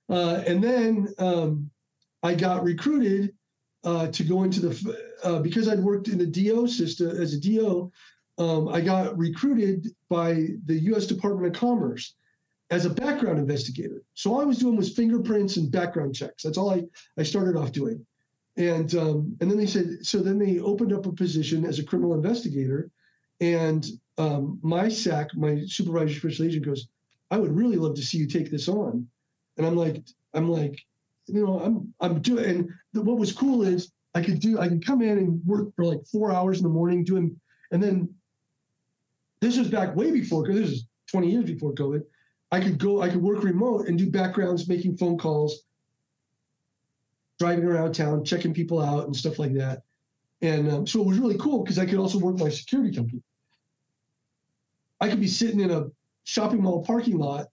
uh, 0.09 0.43
and 0.47 0.63
then 0.63 1.07
um, 1.19 1.69
I 2.23 2.33
got 2.33 2.63
recruited 2.63 3.33
uh, 3.83 4.07
to 4.07 4.23
go 4.23 4.43
into 4.43 4.59
the 4.59 4.97
uh, 5.23 5.39
because 5.39 5.67
I'd 5.67 5.79
worked 5.79 6.07
in 6.07 6.17
the 6.17 6.25
DO 6.25 6.67
system 6.67 7.09
as 7.09 7.33
a 7.33 7.39
DO. 7.39 7.91
Um, 8.37 8.67
I 8.69 8.81
got 8.81 9.17
recruited 9.17 9.87
by 10.09 10.47
the 10.65 10.79
U.S. 10.91 11.05
Department 11.05 11.53
of 11.53 11.59
Commerce 11.59 12.15
as 12.71 12.85
a 12.85 12.89
background 12.89 13.39
investigator. 13.39 14.03
So 14.13 14.33
all 14.33 14.41
I 14.41 14.45
was 14.45 14.59
doing 14.59 14.75
was 14.75 14.93
fingerprints 14.93 15.57
and 15.57 15.71
background 15.71 16.15
checks. 16.15 16.43
That's 16.43 16.57
all 16.57 16.71
I 16.71 16.83
I 17.17 17.23
started 17.23 17.55
off 17.55 17.71
doing. 17.71 18.05
And 18.57 18.93
um, 18.95 19.37
and 19.39 19.49
then 19.49 19.57
they 19.57 19.65
said 19.65 20.05
so. 20.05 20.19
Then 20.19 20.37
they 20.37 20.59
opened 20.59 20.93
up 20.93 21.05
a 21.05 21.11
position 21.11 21.65
as 21.65 21.79
a 21.79 21.83
criminal 21.83 22.13
investigator, 22.13 22.91
and 23.39 23.85
um, 24.17 24.59
my 24.61 24.89
SAC, 24.89 25.35
my 25.35 25.63
supervisor 25.65 26.19
special 26.19 26.45
agent, 26.45 26.65
goes, 26.65 26.87
I 27.31 27.37
would 27.37 27.55
really 27.55 27.77
love 27.77 27.95
to 27.95 28.01
see 28.01 28.17
you 28.17 28.27
take 28.27 28.51
this 28.51 28.67
on. 28.67 29.07
And 29.57 29.65
I'm 29.65 29.75
like, 29.75 30.03
I'm 30.33 30.49
like, 30.49 30.77
you 31.27 31.45
know, 31.45 31.59
I'm 31.59 31.93
I'm 32.01 32.21
doing. 32.21 32.45
And 32.45 32.69
the, 32.93 33.01
what 33.01 33.17
was 33.17 33.31
cool 33.31 33.63
is 33.63 33.91
I 34.13 34.21
could 34.21 34.39
do, 34.39 34.59
I 34.59 34.67
could 34.67 34.85
come 34.85 35.01
in 35.01 35.17
and 35.17 35.41
work 35.45 35.73
for 35.75 35.85
like 35.85 36.05
four 36.11 36.31
hours 36.31 36.57
in 36.57 36.63
the 36.63 36.69
morning 36.69 37.03
doing, 37.03 37.39
and 37.71 37.81
then 37.81 38.13
this 39.39 39.57
was 39.57 39.69
back 39.69 39.95
way 39.95 40.11
before 40.11 40.43
because 40.43 40.59
this 40.59 40.69
is 40.71 40.87
20 41.11 41.31
years 41.31 41.45
before 41.45 41.73
COVID. 41.73 42.03
I 42.51 42.59
could 42.59 42.77
go, 42.79 43.01
I 43.01 43.09
could 43.09 43.21
work 43.21 43.43
remote 43.43 43.87
and 43.87 43.97
do 43.97 44.09
backgrounds, 44.09 44.67
making 44.67 44.97
phone 44.97 45.17
calls. 45.17 45.63
driving 47.37 47.63
around 47.63 47.93
town, 47.93 48.25
checking 48.25 48.53
people 48.53 48.81
out 48.81 49.05
and 49.05 49.15
stuff 49.15 49.39
like 49.39 49.53
that. 49.53 49.83
And 50.41 50.69
um, 50.69 50.85
so 50.87 50.99
it 51.01 51.07
was 51.07 51.19
really 51.19 51.37
cool 51.37 51.63
because 51.63 51.79
I 51.79 51.85
could 51.85 51.97
also 51.99 52.17
work 52.17 52.37
my 52.37 52.49
security 52.49 52.93
company. 52.93 53.21
I 54.99 55.07
could 55.09 55.21
be 55.21 55.27
sitting 55.27 55.61
in 55.61 55.71
a 55.71 55.85
shopping 56.25 56.61
mall 56.61 56.83
parking 56.83 57.17
lot 57.17 57.47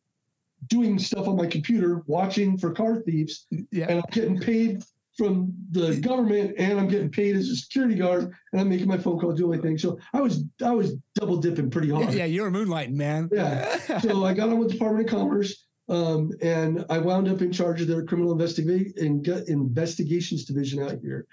doing 0.69 0.99
stuff 0.99 1.29
on 1.29 1.37
my 1.37 1.47
computer, 1.47 2.03
watching 2.07 2.59
for 2.59 2.73
car 2.73 2.97
thieves, 3.03 3.47
Yeah. 3.71 3.87
and 3.89 3.99
I'm 4.01 4.11
getting 4.11 4.41
paid 4.41 4.83
from 5.17 5.53
the 5.71 5.97
government 5.97 6.55
and 6.59 6.79
I'm 6.79 6.89
getting 6.89 7.11
paid 7.11 7.37
as 7.37 7.49
a 7.49 7.57
security 7.57 7.95
guard 7.95 8.33
and 8.53 8.61
I'm 8.61 8.69
making 8.69 8.87
my 8.87 8.99
phone 8.99 9.19
call, 9.19 9.33
doing 9.33 9.59
my 9.59 9.63
thing. 9.63 9.79
So 9.79 9.99
I 10.13 10.21
was 10.21 10.45
I 10.65 10.73
was 10.73 10.95
double 11.15 11.39
dipping 11.39 11.71
pretty 11.71 11.91
hard. 11.91 12.13
Yeah, 12.13 12.27
you're 12.27 12.49
a 12.49 12.51
moonlighting, 12.51 12.95
man. 12.95 13.31
Yeah. 13.33 13.79
so 14.01 14.25
I 14.25 14.35
got 14.35 14.51
on 14.51 14.59
with 14.59 14.69
the 14.69 14.75
Department 14.75 15.09
of 15.09 15.15
Commerce, 15.15 15.65
um, 15.89 16.31
and 16.43 16.85
I 16.91 16.99
wound 16.99 17.29
up 17.29 17.41
in 17.41 17.51
charge 17.51 17.81
of 17.81 17.89
their 17.89 18.05
criminal 18.05 18.37
investiga- 18.37 18.97
in- 18.97 19.23
investigations 19.49 20.45
division 20.45 20.83
out 20.83 20.99
here. 21.01 21.27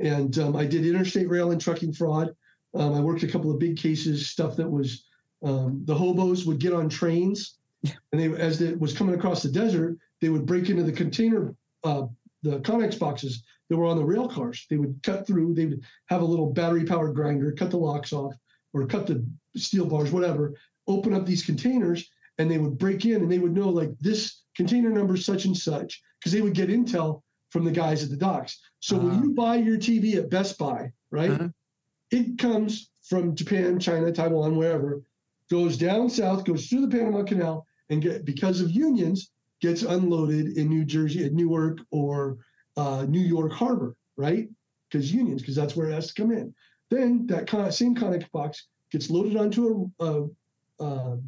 And 0.00 0.36
um, 0.38 0.56
I 0.56 0.64
did 0.64 0.86
interstate 0.86 1.28
rail 1.28 1.50
and 1.50 1.60
trucking 1.60 1.92
fraud. 1.92 2.34
Um, 2.74 2.94
I 2.94 3.00
worked 3.00 3.22
a 3.22 3.28
couple 3.28 3.50
of 3.50 3.58
big 3.58 3.76
cases, 3.76 4.28
stuff 4.28 4.56
that 4.56 4.68
was 4.68 5.04
um, 5.42 5.82
the 5.84 5.94
hobos 5.94 6.44
would 6.44 6.58
get 6.58 6.72
on 6.72 6.88
trains, 6.88 7.54
and 7.84 8.20
they 8.20 8.26
as 8.40 8.60
it 8.60 8.78
was 8.78 8.96
coming 8.96 9.14
across 9.14 9.42
the 9.42 9.48
desert, 9.48 9.96
they 10.20 10.28
would 10.28 10.46
break 10.46 10.68
into 10.68 10.82
the 10.82 10.92
container, 10.92 11.54
uh, 11.84 12.02
the 12.42 12.60
Connex 12.60 12.98
boxes 12.98 13.42
that 13.68 13.76
were 13.76 13.86
on 13.86 13.96
the 13.98 14.04
rail 14.04 14.28
cars. 14.28 14.66
They 14.70 14.76
would 14.76 14.98
cut 15.02 15.26
through. 15.26 15.54
They 15.54 15.66
would 15.66 15.82
have 16.06 16.22
a 16.22 16.24
little 16.24 16.52
battery 16.52 16.84
powered 16.84 17.14
grinder, 17.14 17.52
cut 17.52 17.70
the 17.70 17.76
locks 17.78 18.12
off, 18.12 18.34
or 18.72 18.86
cut 18.86 19.06
the 19.06 19.24
steel 19.56 19.86
bars, 19.86 20.12
whatever. 20.12 20.54
Open 20.86 21.12
up 21.14 21.26
these 21.26 21.44
containers, 21.44 22.08
and 22.38 22.50
they 22.50 22.58
would 22.58 22.78
break 22.78 23.04
in, 23.04 23.22
and 23.22 23.30
they 23.30 23.38
would 23.38 23.54
know 23.54 23.68
like 23.68 23.90
this 23.98 24.42
container 24.56 24.90
number 24.90 25.16
such 25.16 25.44
and 25.44 25.56
such, 25.56 26.00
because 26.18 26.32
they 26.32 26.40
would 26.40 26.54
get 26.54 26.68
intel 26.70 27.22
from 27.50 27.64
the 27.64 27.70
guys 27.70 28.02
at 28.02 28.10
the 28.10 28.16
docks. 28.16 28.60
So 28.80 28.96
Ah. 28.96 29.00
when 29.04 29.22
you 29.22 29.30
buy 29.34 29.56
your 29.56 29.76
TV 29.78 30.14
at 30.16 30.30
Best 30.30 30.58
Buy, 30.58 30.92
right, 31.10 31.30
Uh-huh. 31.30 31.48
it 32.10 32.38
comes 32.38 32.90
from 33.02 33.34
Japan, 33.34 33.78
China, 33.78 34.12
Taiwan, 34.12 34.56
wherever, 34.56 35.02
goes 35.50 35.76
down 35.78 36.10
south, 36.10 36.44
goes 36.44 36.66
through 36.68 36.82
the 36.86 36.96
Panama 36.96 37.22
Canal, 37.22 37.66
and 37.90 38.02
get 38.02 38.24
because 38.24 38.60
of 38.60 38.70
unions 38.70 39.30
gets 39.60 39.82
unloaded 39.82 40.56
in 40.56 40.68
New 40.68 40.84
Jersey, 40.84 41.24
at 41.24 41.32
Newark 41.32 41.78
or 41.90 42.38
uh, 42.76 43.04
New 43.08 43.20
York 43.20 43.52
Harbor, 43.52 43.96
right? 44.16 44.48
Because 44.90 45.12
unions, 45.12 45.42
because 45.42 45.56
that's 45.56 45.76
where 45.76 45.88
it 45.88 45.94
has 45.94 46.08
to 46.08 46.14
come 46.14 46.32
in. 46.32 46.54
Then 46.90 47.26
that 47.26 47.74
same 47.74 47.94
Connex 47.94 48.30
box 48.30 48.68
gets 48.90 49.10
loaded 49.10 49.36
onto 49.36 49.90
a, 50.00 50.04
a, 50.04 50.28
a, 50.84 51.18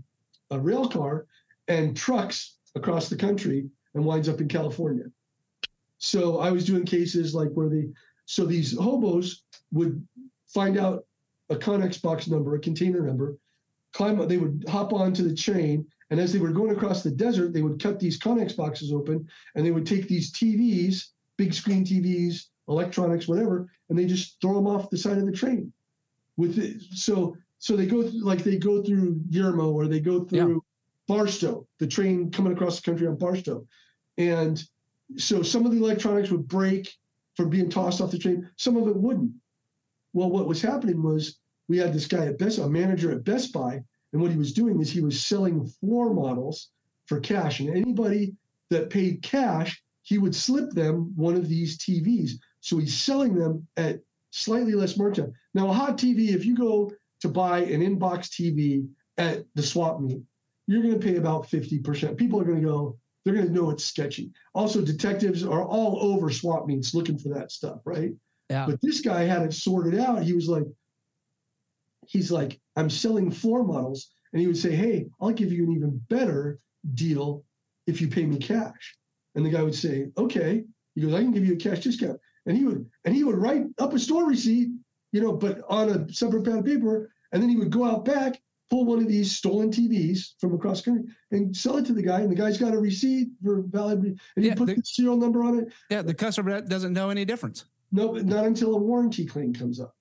a 0.52 0.58
rail 0.58 0.88
car 0.88 1.26
and 1.68 1.96
trucks 1.96 2.56
across 2.74 3.08
the 3.08 3.16
country 3.16 3.68
and 3.94 4.04
winds 4.04 4.28
up 4.28 4.40
in 4.40 4.48
California. 4.48 5.04
So 5.98 6.38
I 6.38 6.50
was 6.50 6.64
doing 6.64 6.84
cases 6.84 7.34
like 7.34 7.50
where 7.50 7.68
the 7.68 7.92
so 8.24 8.46
these 8.46 8.78
hobos 8.78 9.42
would 9.72 10.06
find 10.46 10.78
out 10.78 11.04
a 11.50 11.56
Connex 11.56 12.00
box 12.00 12.28
number, 12.28 12.54
a 12.54 12.60
container 12.60 13.00
number, 13.00 13.36
climb 13.92 14.26
they 14.28 14.38
would 14.38 14.64
hop 14.68 14.92
onto 14.92 15.28
the 15.28 15.34
train, 15.34 15.84
and 16.10 16.18
as 16.18 16.32
they 16.32 16.38
were 16.38 16.50
going 16.50 16.70
across 16.70 17.02
the 17.02 17.10
desert, 17.10 17.52
they 17.52 17.62
would 17.62 17.82
cut 17.82 18.00
these 18.00 18.18
Connex 18.18 18.56
boxes 18.56 18.92
open 18.92 19.26
and 19.54 19.64
they 19.64 19.70
would 19.70 19.86
take 19.86 20.08
these 20.08 20.32
TVs, 20.32 21.08
big 21.36 21.54
screen 21.54 21.84
TVs, 21.84 22.46
electronics, 22.68 23.28
whatever, 23.28 23.68
and 23.88 23.98
they 23.98 24.06
just 24.06 24.40
throw 24.40 24.54
them 24.54 24.66
off 24.66 24.90
the 24.90 24.98
side 24.98 25.18
of 25.18 25.26
the 25.26 25.32
train. 25.32 25.72
With 26.36 26.58
it, 26.58 26.82
so 26.94 27.36
so 27.58 27.76
they 27.76 27.86
go 27.86 28.02
th- 28.02 28.22
like 28.22 28.42
they 28.42 28.56
go 28.56 28.82
through 28.82 29.20
Yermo 29.30 29.72
or 29.72 29.86
they 29.86 30.00
go 30.00 30.24
through 30.24 30.64
Barstow, 31.06 31.66
the 31.78 31.86
train 31.86 32.30
coming 32.30 32.52
across 32.52 32.76
the 32.76 32.90
country 32.90 33.06
on 33.06 33.16
Barstow, 33.16 33.66
and 34.16 34.62
so 35.16 35.42
some 35.42 35.66
of 35.66 35.72
the 35.72 35.78
electronics 35.78 36.30
would 36.30 36.48
break 36.48 36.96
from 37.36 37.50
being 37.50 37.68
tossed 37.68 38.00
off 38.00 38.10
the 38.10 38.18
train. 38.18 38.48
Some 38.56 38.76
of 38.76 38.88
it 38.88 38.96
wouldn't. 38.96 39.32
Well, 40.12 40.30
what 40.30 40.48
was 40.48 40.62
happening 40.62 41.02
was 41.02 41.38
we 41.68 41.78
had 41.78 41.92
this 41.92 42.06
guy 42.06 42.26
at 42.26 42.38
Best, 42.38 42.58
a 42.58 42.68
manager 42.68 43.12
at 43.12 43.24
Best 43.24 43.52
Buy, 43.52 43.82
and 44.12 44.20
what 44.20 44.30
he 44.30 44.36
was 44.36 44.52
doing 44.52 44.80
is 44.80 44.90
he 44.90 45.00
was 45.00 45.24
selling 45.24 45.66
floor 45.66 46.12
models 46.12 46.70
for 47.06 47.20
cash, 47.20 47.60
and 47.60 47.70
anybody 47.70 48.34
that 48.70 48.90
paid 48.90 49.22
cash, 49.22 49.82
he 50.02 50.18
would 50.18 50.34
slip 50.34 50.70
them 50.70 51.12
one 51.16 51.34
of 51.34 51.48
these 51.48 51.78
TVs. 51.78 52.32
So 52.60 52.78
he's 52.78 52.96
selling 52.96 53.34
them 53.34 53.66
at 53.76 54.00
slightly 54.30 54.74
less 54.74 54.96
markup. 54.96 55.30
Now, 55.54 55.68
a 55.68 55.72
hot 55.72 55.98
TV, 55.98 56.28
if 56.28 56.44
you 56.44 56.56
go 56.56 56.92
to 57.20 57.28
buy 57.28 57.60
an 57.60 57.80
inbox 57.80 58.28
TV 58.28 58.86
at 59.18 59.44
the 59.54 59.62
swap 59.62 60.00
meet, 60.00 60.22
you're 60.66 60.82
going 60.82 60.98
to 60.98 61.04
pay 61.04 61.16
about 61.16 61.48
50%. 61.48 62.16
People 62.16 62.40
are 62.40 62.44
going 62.44 62.60
to 62.60 62.66
go, 62.66 62.96
they're 63.24 63.34
going 63.34 63.46
to 63.46 63.52
know 63.52 63.70
it's 63.70 63.84
sketchy. 63.84 64.30
Also, 64.54 64.80
detectives 64.80 65.44
are 65.44 65.64
all 65.64 65.98
over 66.00 66.30
swap 66.30 66.66
meets 66.66 66.94
looking 66.94 67.18
for 67.18 67.28
that 67.30 67.50
stuff, 67.50 67.80
right? 67.84 68.12
Yeah. 68.48 68.66
But 68.66 68.80
this 68.82 69.00
guy 69.00 69.22
had 69.22 69.42
it 69.42 69.52
sorted 69.52 69.98
out. 69.98 70.22
He 70.22 70.32
was 70.32 70.48
like, 70.48 70.64
he's 72.10 72.32
like, 72.32 72.60
I'm 72.76 72.90
selling 72.90 73.30
floor 73.30 73.62
models. 73.62 74.10
And 74.32 74.40
he 74.40 74.46
would 74.48 74.56
say, 74.56 74.74
Hey, 74.74 75.06
I'll 75.20 75.30
give 75.30 75.52
you 75.52 75.64
an 75.64 75.72
even 75.72 76.00
better 76.08 76.58
deal 76.94 77.44
if 77.86 78.00
you 78.00 78.08
pay 78.08 78.24
me 78.26 78.36
cash. 78.38 78.96
And 79.34 79.46
the 79.46 79.50
guy 79.50 79.62
would 79.62 79.74
say, 79.74 80.08
Okay. 80.18 80.64
He 80.96 81.00
goes, 81.02 81.14
I 81.14 81.18
can 81.22 81.30
give 81.32 81.46
you 81.46 81.54
a 81.54 81.56
cash 81.56 81.80
discount. 81.80 82.18
And 82.46 82.56
he 82.56 82.64
would 82.64 82.84
and 83.04 83.14
he 83.14 83.22
would 83.24 83.36
write 83.38 83.64
up 83.78 83.94
a 83.94 83.98
store 83.98 84.26
receipt, 84.26 84.70
you 85.12 85.20
know, 85.20 85.32
but 85.32 85.60
on 85.68 85.88
a 85.88 86.12
separate 86.12 86.44
pad 86.44 86.58
of 86.58 86.64
paper. 86.64 87.10
And 87.32 87.40
then 87.40 87.48
he 87.48 87.56
would 87.56 87.70
go 87.70 87.84
out 87.84 88.04
back, 88.04 88.40
pull 88.70 88.84
one 88.86 88.98
of 88.98 89.06
these 89.06 89.30
stolen 89.30 89.70
TVs 89.70 90.32
from 90.40 90.52
across 90.54 90.82
the 90.82 90.90
country 90.90 91.12
and 91.30 91.56
sell 91.56 91.76
it 91.76 91.86
to 91.86 91.92
the 91.92 92.02
guy. 92.02 92.20
And 92.22 92.30
the 92.30 92.34
guy's 92.34 92.58
got 92.58 92.74
a 92.74 92.78
receipt 92.78 93.28
for 93.42 93.62
valid, 93.62 94.00
and 94.02 94.18
he 94.36 94.46
Yeah, 94.48 94.54
put 94.56 94.66
the- 94.66 94.74
the 94.74 94.82
serial 94.84 95.16
number 95.16 95.44
on 95.44 95.60
it. 95.60 95.72
Yeah, 95.90 96.02
the 96.02 96.14
customer 96.14 96.60
doesn't 96.60 96.92
know 96.92 97.10
any 97.10 97.24
difference. 97.24 97.66
No, 97.92 98.12
but 98.12 98.26
not 98.26 98.44
until 98.46 98.74
a 98.74 98.78
warranty 98.78 99.24
claim 99.26 99.52
comes 99.52 99.78
up. 99.78 99.94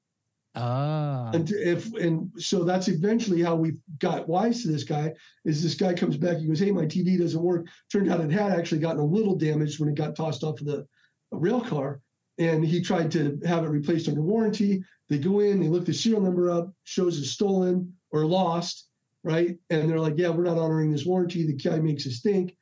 Ah. 0.55 1.29
And 1.33 1.49
if 1.51 1.93
and 1.93 2.31
so 2.37 2.63
that's 2.63 2.87
eventually 2.87 3.41
how 3.41 3.55
we 3.55 3.73
got 3.99 4.27
wise 4.27 4.63
to 4.63 4.67
this 4.67 4.83
guy. 4.83 5.13
Is 5.45 5.61
this 5.61 5.75
guy 5.75 5.93
comes 5.93 6.17
back? 6.17 6.37
He 6.37 6.47
goes, 6.47 6.59
"Hey, 6.59 6.71
my 6.71 6.85
TV 6.85 7.17
doesn't 7.17 7.41
work." 7.41 7.67
Turned 7.91 8.09
out 8.09 8.21
it 8.21 8.31
had 8.31 8.51
actually 8.51 8.79
gotten 8.79 9.01
a 9.01 9.05
little 9.05 9.35
damaged 9.35 9.79
when 9.79 9.89
it 9.89 9.95
got 9.95 10.15
tossed 10.15 10.43
off 10.43 10.59
of 10.59 10.65
the 10.67 10.87
rail 11.31 11.61
car, 11.61 12.01
and 12.39 12.65
he 12.65 12.81
tried 12.81 13.11
to 13.11 13.39
have 13.45 13.63
it 13.63 13.69
replaced 13.69 14.09
under 14.09 14.21
warranty. 14.21 14.83
They 15.07 15.19
go 15.19 15.39
in, 15.39 15.59
they 15.59 15.67
look 15.67 15.85
the 15.85 15.93
serial 15.93 16.21
number 16.21 16.49
up, 16.49 16.73
shows 16.83 17.19
it's 17.19 17.29
stolen 17.29 17.93
or 18.11 18.25
lost, 18.25 18.87
right? 19.23 19.57
And 19.69 19.89
they're 19.89 19.99
like, 19.99 20.17
"Yeah, 20.17 20.29
we're 20.29 20.43
not 20.43 20.57
honoring 20.57 20.91
this 20.91 21.05
warranty." 21.05 21.45
The 21.45 21.53
guy 21.53 21.79
makes 21.79 22.07
us 22.07 22.21
think. 22.21 22.57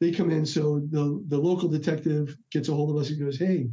They 0.00 0.12
come 0.12 0.30
in, 0.30 0.44
so 0.44 0.80
the 0.90 1.24
the 1.28 1.38
local 1.38 1.68
detective 1.68 2.36
gets 2.50 2.68
a 2.68 2.74
hold 2.74 2.90
of 2.90 2.96
us 2.96 3.08
and 3.08 3.18
goes, 3.18 3.38
"Hey, 3.38 3.70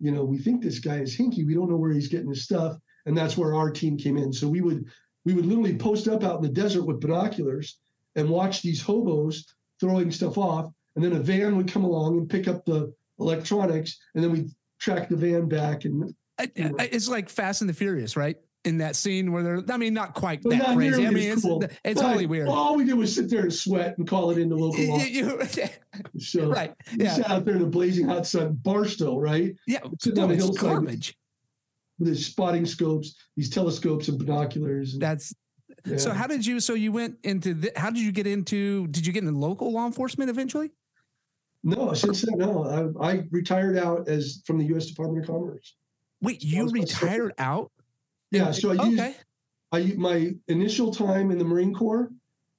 you 0.00 0.10
know, 0.10 0.24
we 0.24 0.38
think 0.38 0.60
this 0.60 0.80
guy 0.80 0.98
is 0.98 1.16
hinky. 1.16 1.46
We 1.46 1.54
don't 1.54 1.70
know 1.70 1.76
where 1.76 1.92
he's 1.92 2.08
getting 2.08 2.30
his 2.30 2.42
stuff." 2.44 2.76
And 3.06 3.16
that's 3.16 3.36
where 3.36 3.54
our 3.54 3.70
team 3.70 3.96
came 3.96 4.16
in. 4.16 4.32
So 4.32 4.48
we 4.48 4.60
would 4.60 4.84
we 5.24 5.32
would 5.34 5.46
literally 5.46 5.76
post 5.76 6.06
up 6.08 6.22
out 6.22 6.36
in 6.36 6.42
the 6.42 6.48
desert 6.48 6.84
with 6.84 7.00
binoculars 7.00 7.78
and 8.14 8.28
watch 8.28 8.62
these 8.62 8.80
hobos 8.82 9.44
throwing 9.80 10.10
stuff 10.10 10.38
off, 10.38 10.70
and 10.94 11.04
then 11.04 11.12
a 11.12 11.20
van 11.20 11.56
would 11.56 11.70
come 11.70 11.84
along 11.84 12.18
and 12.18 12.28
pick 12.28 12.46
up 12.48 12.64
the 12.64 12.92
electronics, 13.18 13.98
and 14.14 14.22
then 14.22 14.30
we 14.32 14.48
track 14.78 15.08
the 15.08 15.16
van 15.16 15.48
back. 15.48 15.84
And 15.84 16.14
I- 16.38 16.50
I- 16.56 16.88
it's 16.92 17.08
like 17.08 17.28
Fast 17.28 17.60
and 17.62 17.68
the 17.70 17.74
Furious, 17.74 18.16
right? 18.16 18.36
In 18.64 18.78
that 18.78 18.96
scene 18.96 19.30
where 19.32 19.42
they're, 19.42 19.62
I 19.70 19.76
mean, 19.76 19.94
not 19.94 20.14
quite 20.14 20.42
But 20.42 20.50
that 20.50 20.58
not 20.58 20.76
crazy. 20.76 21.06
I 21.06 21.10
mean, 21.10 21.30
as 21.30 21.44
it's, 21.44 21.74
it's 21.84 22.02
Right. 22.02 22.28
weird. 22.28 22.48
all 22.48 22.76
we 22.76 22.84
did 22.84 22.94
was 22.94 23.14
sit 23.14 23.30
there 23.30 23.42
and 23.42 23.52
sweat 23.52 23.96
and 23.96 24.06
call 24.08 24.30
it 24.32 24.38
into 24.38 24.56
local 24.56 24.84
law. 24.88 24.98
You- 24.98 25.40
So 26.18 26.48
right. 26.50 26.74
we 26.98 27.04
Yeah. 27.04 27.14
sat 27.14 27.30
out 27.30 27.44
there 27.44 27.54
in 27.54 27.62
the 27.62 27.68
blazing 27.68 28.06
hot 28.08 28.26
sun, 28.26 28.54
Barstow, 28.62 29.18
right, 29.18 29.54
Yeah. 29.66 29.78
Sit 30.00 30.18
on 30.18 30.28
No, 30.28 30.30
a 30.30 30.34
it's 30.34 30.44
hillside. 30.44 30.62
garbage. 30.62 31.16
With 31.98 32.08
his 32.08 32.26
spotting 32.26 32.66
scopes, 32.66 33.14
these 33.36 33.50
telescopes 33.50 34.08
and 34.08 34.18
binoculars. 34.18 34.94
And, 34.94 35.02
That's 35.02 35.34
yeah. 35.84 35.96
so. 35.96 36.12
How 36.12 36.26
did 36.26 36.44
you? 36.44 36.60
So 36.60 36.74
you 36.74 36.92
went 36.92 37.16
into? 37.24 37.54
The, 37.54 37.72
how 37.76 37.90
did 37.90 38.00
you 38.00 38.12
get 38.12 38.26
into? 38.26 38.86
Did 38.88 39.06
you 39.06 39.12
get 39.12 39.24
into 39.24 39.38
local 39.38 39.72
law 39.72 39.86
enforcement 39.86 40.30
eventually? 40.30 40.70
no, 41.62 41.92
since 41.94 42.22
then, 42.22 42.38
no, 42.38 42.94
I, 43.00 43.08
I 43.12 43.22
retired 43.30 43.76
out 43.76 44.08
as 44.08 44.42
from 44.46 44.58
the 44.58 44.64
U.S. 44.66 44.86
Department 44.86 45.24
of 45.24 45.30
Commerce. 45.30 45.74
Wait, 46.22 46.42
you 46.42 46.68
retired 46.68 47.32
out? 47.38 47.72
Yeah, 48.30 48.50
so 48.50 48.70
I 48.70 48.84
used 48.84 49.00
Okay. 49.00 49.16
I 49.72 49.92
my 49.96 50.32
initial 50.48 50.92
time 50.92 51.30
in 51.30 51.38
the 51.38 51.44
Marine 51.44 51.74
Corps, 51.74 52.10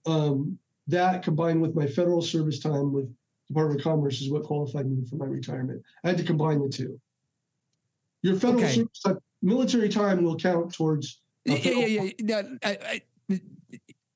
um, 0.06 0.58
that 0.88 1.24
combined 1.24 1.62
with 1.62 1.76
my 1.76 1.88
federal 1.88 2.22
service 2.22 2.60
time 2.60 2.92
with 2.92 3.14
Department 3.48 3.80
of 3.80 3.84
Commerce 3.84 4.22
is 4.22 4.30
what 4.30 4.44
qualified 4.44 4.90
me 4.90 5.06
for 5.10 5.16
my 5.16 5.26
retirement. 5.26 5.82
I 6.04 6.10
had 6.10 6.18
to 6.18 6.24
combine 6.24 6.62
the 6.62 6.70
two. 6.70 7.00
Your 8.24 8.36
federal 8.36 8.62
Okay. 8.64 8.74
service 8.76 9.00
time, 9.06 9.20
military 9.42 9.90
time 9.90 10.24
will 10.24 10.38
count 10.38 10.74
towards. 10.74 11.22
Yeah, 11.46 11.56
yeah, 11.56 11.86
yeah. 11.86 12.12
yeah. 12.20 12.42
I, 12.64 13.02
I, 13.30 13.40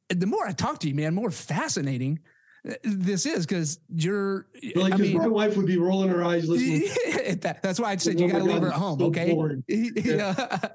the 0.10 0.26
more 0.26 0.46
I 0.46 0.52
talk 0.52 0.80
to 0.80 0.88
you, 0.88 0.96
man, 0.96 1.16
more 1.16 1.32
fascinating 1.32 2.20
uh, 2.68 2.74
this 2.84 3.26
is 3.26 3.46
because 3.46 3.80
you're. 3.94 4.48
Really, 4.76 4.94
I 4.94 4.98
mean, 4.98 5.18
my 5.18 5.28
wife 5.28 5.58
would 5.58 5.66
be 5.66 5.78
rolling 5.78 6.10
her 6.10 6.24
eyes 6.24 6.48
listening. 6.48 6.82
that, 7.42 7.62
that's 7.64 7.80
why 7.80 7.92
I 7.92 7.96
said 7.98 8.20
you 8.20 8.30
got 8.30 8.40
to 8.40 8.44
leave 8.44 8.62
her 8.62 8.68
at 8.68 8.74
home, 8.74 9.00
so 9.00 9.06
okay? 9.08 9.36
yeah. 9.68 10.70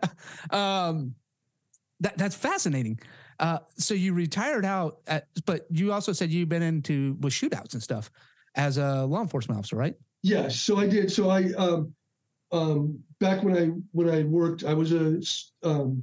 um, 0.50 1.14
that 2.00 2.18
that's 2.18 2.34
fascinating. 2.34 2.98
Uh, 3.38 3.58
so 3.76 3.94
you 3.94 4.14
retired 4.14 4.64
out, 4.64 4.98
at, 5.06 5.28
but 5.44 5.66
you 5.70 5.92
also 5.92 6.12
said 6.12 6.30
you've 6.30 6.48
been 6.48 6.62
into 6.62 7.16
with 7.20 7.32
shootouts 7.32 7.74
and 7.74 7.82
stuff 7.82 8.10
as 8.54 8.78
a 8.78 9.04
law 9.04 9.20
enforcement 9.20 9.58
officer, 9.58 9.76
right? 9.76 9.94
Yes, 10.22 10.58
so 10.58 10.78
I 10.78 10.88
did. 10.88 11.12
So 11.12 11.30
I 11.30 11.52
um, 11.52 11.94
um, 12.50 12.98
back 13.18 13.42
when 13.42 13.56
I 13.56 13.66
when 13.92 14.08
I 14.10 14.22
worked, 14.24 14.64
I 14.64 14.74
was 14.74 14.92
a 14.92 15.20
um, 15.62 16.02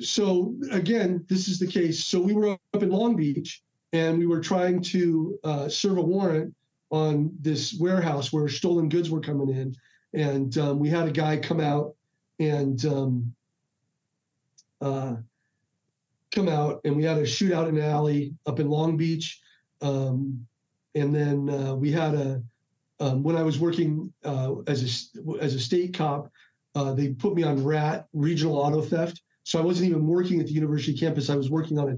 so 0.00 0.54
again, 0.70 1.24
this 1.28 1.48
is 1.48 1.58
the 1.58 1.66
case. 1.66 2.04
So 2.04 2.20
we 2.20 2.32
were 2.32 2.50
up 2.74 2.82
in 2.82 2.90
Long 2.90 3.16
Beach, 3.16 3.62
and 3.92 4.18
we 4.18 4.26
were 4.26 4.40
trying 4.40 4.82
to 4.82 5.38
uh, 5.44 5.68
serve 5.68 5.98
a 5.98 6.02
warrant 6.02 6.54
on 6.90 7.30
this 7.40 7.74
warehouse 7.78 8.32
where 8.32 8.48
stolen 8.48 8.88
goods 8.88 9.10
were 9.10 9.20
coming 9.20 9.50
in, 9.50 9.76
and 10.14 10.56
um, 10.58 10.78
we 10.78 10.88
had 10.88 11.08
a 11.08 11.12
guy 11.12 11.36
come 11.36 11.60
out 11.60 11.94
and 12.38 12.84
um, 12.86 13.34
uh, 14.80 15.16
come 16.32 16.48
out, 16.48 16.80
and 16.84 16.96
we 16.96 17.04
had 17.04 17.18
a 17.18 17.22
shootout 17.22 17.68
in 17.68 17.76
an 17.76 17.84
alley 17.84 18.34
up 18.46 18.60
in 18.60 18.68
Long 18.68 18.96
Beach, 18.96 19.40
um, 19.82 20.46
and 20.94 21.14
then 21.14 21.50
uh, 21.50 21.74
we 21.74 21.92
had 21.92 22.14
a 22.14 22.42
um, 23.00 23.22
when 23.22 23.36
I 23.36 23.42
was 23.42 23.58
working 23.58 24.12
uh, 24.24 24.56
as 24.66 25.12
a 25.16 25.42
as 25.42 25.54
a 25.54 25.60
state 25.60 25.94
cop, 25.94 26.30
uh, 26.74 26.92
they 26.92 27.08
put 27.08 27.34
me 27.34 27.42
on 27.42 27.64
RAT 27.64 28.06
regional 28.12 28.56
auto 28.56 28.82
theft. 28.82 29.22
So 29.44 29.58
I 29.58 29.62
wasn't 29.62 29.90
even 29.90 30.06
working 30.06 30.40
at 30.40 30.46
the 30.46 30.52
university 30.52 30.96
campus. 30.96 31.30
I 31.30 31.36
was 31.36 31.50
working 31.50 31.78
on 31.78 31.88
a 31.88 31.96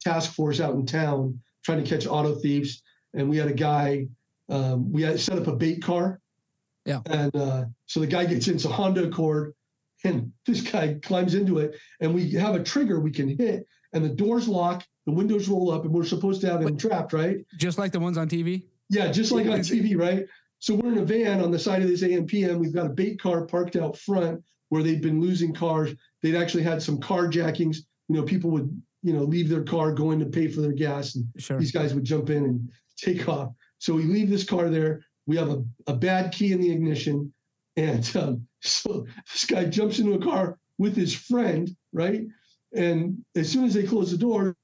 task 0.00 0.32
force 0.32 0.60
out 0.60 0.74
in 0.74 0.86
town 0.86 1.40
trying 1.64 1.82
to 1.82 1.88
catch 1.88 2.06
auto 2.06 2.34
thieves. 2.34 2.82
And 3.14 3.28
we 3.28 3.36
had 3.36 3.48
a 3.48 3.54
guy. 3.54 4.06
Um, 4.48 4.92
we 4.92 5.02
had 5.02 5.18
set 5.18 5.38
up 5.38 5.48
a 5.48 5.56
bait 5.56 5.82
car. 5.82 6.20
Yeah. 6.84 7.00
And 7.06 7.34
uh, 7.34 7.64
so 7.86 8.00
the 8.00 8.06
guy 8.06 8.24
gets 8.24 8.46
into 8.46 8.68
a 8.68 8.72
Honda 8.72 9.08
Accord, 9.08 9.54
and 10.04 10.32
this 10.46 10.60
guy 10.60 10.98
climbs 11.02 11.34
into 11.34 11.58
it, 11.58 11.76
and 12.00 12.14
we 12.14 12.30
have 12.32 12.54
a 12.54 12.62
trigger 12.62 13.00
we 13.00 13.10
can 13.10 13.36
hit, 13.36 13.66
and 13.92 14.04
the 14.04 14.08
doors 14.08 14.46
lock, 14.46 14.84
the 15.04 15.12
windows 15.12 15.48
roll 15.48 15.72
up, 15.72 15.84
and 15.84 15.92
we're 15.92 16.04
supposed 16.04 16.40
to 16.42 16.50
have 16.50 16.62
him 16.62 16.76
trapped, 16.76 17.12
right? 17.12 17.38
Just 17.58 17.76
like 17.76 17.90
the 17.90 18.00
ones 18.00 18.16
on 18.16 18.28
TV. 18.28 18.62
Yeah, 18.88 19.10
just 19.10 19.32
like 19.32 19.46
on 19.46 19.60
TV, 19.60 19.96
right? 19.98 20.26
So 20.58 20.74
we're 20.74 20.92
in 20.92 20.98
a 20.98 21.04
van 21.04 21.40
on 21.40 21.50
the 21.50 21.58
side 21.58 21.82
of 21.82 21.88
this 21.88 22.02
AMPM. 22.02 22.58
We've 22.58 22.74
got 22.74 22.86
a 22.86 22.90
bait 22.90 23.20
car 23.20 23.46
parked 23.46 23.76
out 23.76 23.96
front 23.96 24.42
where 24.68 24.82
they'd 24.82 25.02
been 25.02 25.20
losing 25.20 25.54
cars. 25.54 25.94
They'd 26.22 26.34
actually 26.36 26.62
had 26.62 26.82
some 26.82 26.98
carjackings. 26.98 27.78
You 28.08 28.16
know, 28.16 28.22
people 28.22 28.50
would, 28.50 28.82
you 29.02 29.12
know, 29.12 29.22
leave 29.22 29.48
their 29.48 29.62
car, 29.62 29.92
going 29.92 30.18
to 30.20 30.26
pay 30.26 30.48
for 30.48 30.60
their 30.60 30.72
gas, 30.72 31.14
and 31.14 31.26
Sure. 31.38 31.58
these 31.58 31.72
guys 31.72 31.94
would 31.94 32.04
jump 32.04 32.30
in 32.30 32.44
and 32.44 32.68
take 32.96 33.28
off. 33.28 33.52
So 33.78 33.94
we 33.94 34.04
leave 34.04 34.30
this 34.30 34.44
car 34.44 34.70
there. 34.70 35.04
We 35.26 35.36
have 35.36 35.50
a, 35.50 35.64
a 35.86 35.94
bad 35.94 36.32
key 36.32 36.52
in 36.52 36.60
the 36.60 36.70
ignition. 36.70 37.32
And 37.76 38.16
um, 38.16 38.46
so 38.60 39.06
this 39.32 39.44
guy 39.44 39.64
jumps 39.66 39.98
into 39.98 40.14
a 40.14 40.22
car 40.22 40.58
with 40.78 40.96
his 40.96 41.14
friend, 41.14 41.70
right? 41.92 42.22
And 42.74 43.24
as 43.34 43.50
soon 43.50 43.64
as 43.64 43.74
they 43.74 43.84
close 43.84 44.10
the 44.10 44.18
door, 44.18 44.56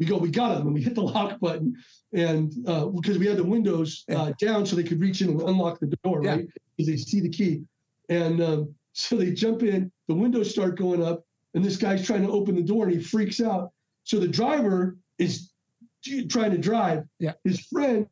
we 0.00 0.06
go, 0.06 0.16
we 0.16 0.30
got 0.30 0.56
them, 0.56 0.66
and 0.66 0.74
we 0.74 0.80
hit 0.82 0.94
the 0.94 1.02
lock 1.14 1.38
button, 1.40 1.76
and 2.14 2.52
uh, 2.66 2.86
because 2.86 3.18
we 3.18 3.26
had 3.26 3.36
the 3.36 3.44
windows 3.44 4.04
uh, 4.10 4.32
down 4.40 4.64
so 4.66 4.74
they 4.74 4.82
could 4.82 4.98
reach 5.00 5.20
in 5.20 5.28
and 5.28 5.42
unlock 5.42 5.78
the 5.78 5.94
door, 6.02 6.24
Yeah. 6.24 6.30
right? 6.36 6.46
Because 6.76 6.88
they 6.90 6.96
see 6.96 7.20
the 7.20 7.28
key, 7.28 7.62
and 8.08 8.40
um, 8.40 8.74
so 8.94 9.16
they 9.16 9.30
jump 9.30 9.62
in, 9.62 9.92
the 10.08 10.14
windows 10.14 10.50
start 10.50 10.76
going 10.76 11.04
up, 11.04 11.24
and 11.54 11.62
this 11.64 11.76
guy's 11.76 12.04
trying 12.04 12.22
to 12.22 12.30
open 12.32 12.56
the 12.56 12.62
door, 12.62 12.84
and 12.86 12.94
he 12.94 13.00
freaks 13.00 13.40
out. 13.40 13.70
So 14.04 14.18
the 14.18 14.26
driver 14.26 14.96
is 15.18 15.50
trying 16.28 16.50
to 16.52 16.58
drive. 16.58 17.04
Yeah. 17.18 17.32
His 17.44 17.60
friend 17.60 18.06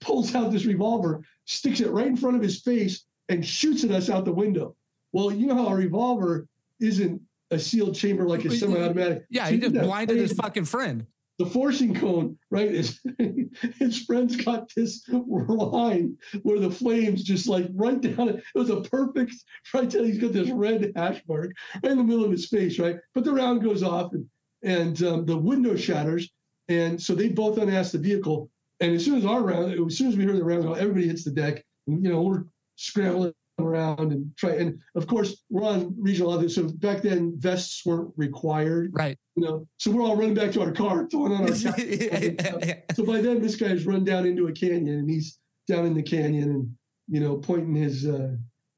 pulls 0.00 0.34
out 0.36 0.52
this 0.52 0.64
revolver, 0.64 1.22
sticks 1.46 1.80
it 1.80 1.90
right 1.90 2.06
in 2.06 2.16
front 2.16 2.36
of 2.36 2.42
his 2.42 2.60
face, 2.60 3.04
and 3.28 3.44
shoots 3.44 3.82
at 3.82 3.90
us 3.90 4.08
out 4.08 4.24
the 4.24 4.32
window. 4.32 4.76
Well, 5.12 5.32
you 5.32 5.46
know 5.46 5.56
how 5.56 5.66
a 5.68 5.74
revolver 5.74 6.46
isn't 6.78 7.20
a 7.50 7.58
sealed 7.58 7.94
chamber 7.96 8.28
like 8.28 8.44
a 8.44 8.50
semi-automatic. 8.56 9.24
Yeah, 9.30 9.46
So 9.46 9.50
he 9.50 9.56
you 9.56 9.62
just 9.70 9.74
blinded 9.74 10.16
his 10.18 10.32
fucking 10.34 10.66
friend. 10.66 11.06
The 11.38 11.46
forcing 11.46 11.94
cone, 11.94 12.38
right? 12.50 12.68
Is 12.68 13.00
his 13.78 14.02
friend's 14.04 14.36
got 14.36 14.72
this 14.74 15.06
line 15.08 16.16
where 16.42 16.58
the 16.58 16.70
flames 16.70 17.22
just 17.22 17.46
like 17.46 17.68
right 17.74 18.00
down 18.00 18.30
it. 18.30 18.42
Was 18.54 18.70
a 18.70 18.80
perfect 18.80 19.34
right. 19.74 19.92
He's 19.92 20.18
got 20.18 20.32
this 20.32 20.50
red 20.50 20.92
hash 20.96 21.22
mark 21.28 21.52
right 21.82 21.92
in 21.92 21.98
the 21.98 22.04
middle 22.04 22.24
of 22.24 22.30
his 22.30 22.48
face, 22.48 22.78
right? 22.78 22.96
But 23.14 23.24
the 23.24 23.34
round 23.34 23.62
goes 23.62 23.82
off 23.82 24.12
and 24.12 24.26
and 24.62 25.02
um, 25.02 25.26
the 25.26 25.36
window 25.36 25.76
shatters, 25.76 26.30
and 26.68 27.00
so 27.00 27.14
they 27.14 27.28
both 27.28 27.58
unasked 27.58 27.92
the 27.92 27.98
vehicle. 27.98 28.50
And 28.80 28.94
as 28.94 29.04
soon 29.04 29.16
as 29.16 29.24
our 29.24 29.42
round, 29.42 29.72
as 29.72 29.96
soon 29.96 30.08
as 30.08 30.16
we 30.16 30.24
heard 30.24 30.36
the 30.36 30.44
round 30.44 30.62
go, 30.62 30.74
everybody 30.74 31.06
hits 31.06 31.24
the 31.24 31.30
deck. 31.30 31.64
And, 31.86 32.04
you 32.04 32.10
know, 32.10 32.22
we're 32.22 32.44
scrambling 32.76 33.32
around 33.58 34.12
and 34.12 34.30
try. 34.36 34.50
And 34.50 34.80
of 34.94 35.06
course, 35.06 35.42
we're 35.50 35.64
on 35.64 35.94
regional 35.98 36.30
other. 36.30 36.48
So 36.48 36.68
back 36.68 37.02
then, 37.02 37.34
vests 37.38 37.84
weren't 37.84 38.12
required. 38.16 38.92
Right. 38.92 39.18
You 39.34 39.44
know, 39.44 39.68
so 39.78 39.90
we're 39.90 40.02
all 40.02 40.16
running 40.16 40.34
back 40.34 40.52
to 40.52 40.62
our 40.62 40.72
car, 40.72 41.08
throwing 41.10 41.32
on 41.32 41.42
our. 41.42 41.54
so 42.94 43.04
by 43.04 43.20
then, 43.20 43.40
this 43.40 43.56
guy's 43.56 43.86
run 43.86 44.04
down 44.04 44.26
into 44.26 44.48
a 44.48 44.52
canyon, 44.52 44.88
and 44.88 45.10
he's 45.10 45.38
down 45.68 45.86
in 45.86 45.94
the 45.94 46.02
canyon, 46.02 46.50
and 46.50 46.76
you 47.08 47.20
know, 47.20 47.36
pointing 47.36 47.74
his 47.74 48.06
uh, 48.06 48.34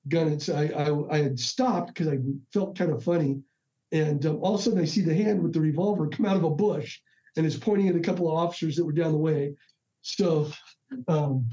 gun. 0.08 0.32
At, 0.32 0.42
so 0.42 0.56
I, 0.56 0.66
I 0.66 1.18
I 1.18 1.22
had 1.22 1.38
stopped 1.38 1.88
because 1.88 2.08
I 2.08 2.18
felt 2.52 2.78
kind 2.78 2.92
of 2.92 3.02
funny, 3.02 3.40
and 3.92 4.24
um, 4.26 4.38
all 4.42 4.54
of 4.54 4.60
a 4.60 4.62
sudden 4.62 4.80
I 4.80 4.84
see 4.84 5.02
the 5.02 5.14
hand 5.14 5.42
with 5.42 5.52
the 5.52 5.60
revolver 5.60 6.08
come 6.08 6.26
out 6.26 6.36
of 6.36 6.44
a 6.44 6.50
bush, 6.50 7.00
and 7.36 7.46
is 7.46 7.56
pointing 7.56 7.88
at 7.88 7.96
a 7.96 8.00
couple 8.00 8.28
of 8.28 8.34
officers 8.34 8.76
that 8.76 8.84
were 8.84 8.92
down 8.92 9.12
the 9.12 9.18
way. 9.18 9.54
So, 10.02 10.50
um, 11.08 11.50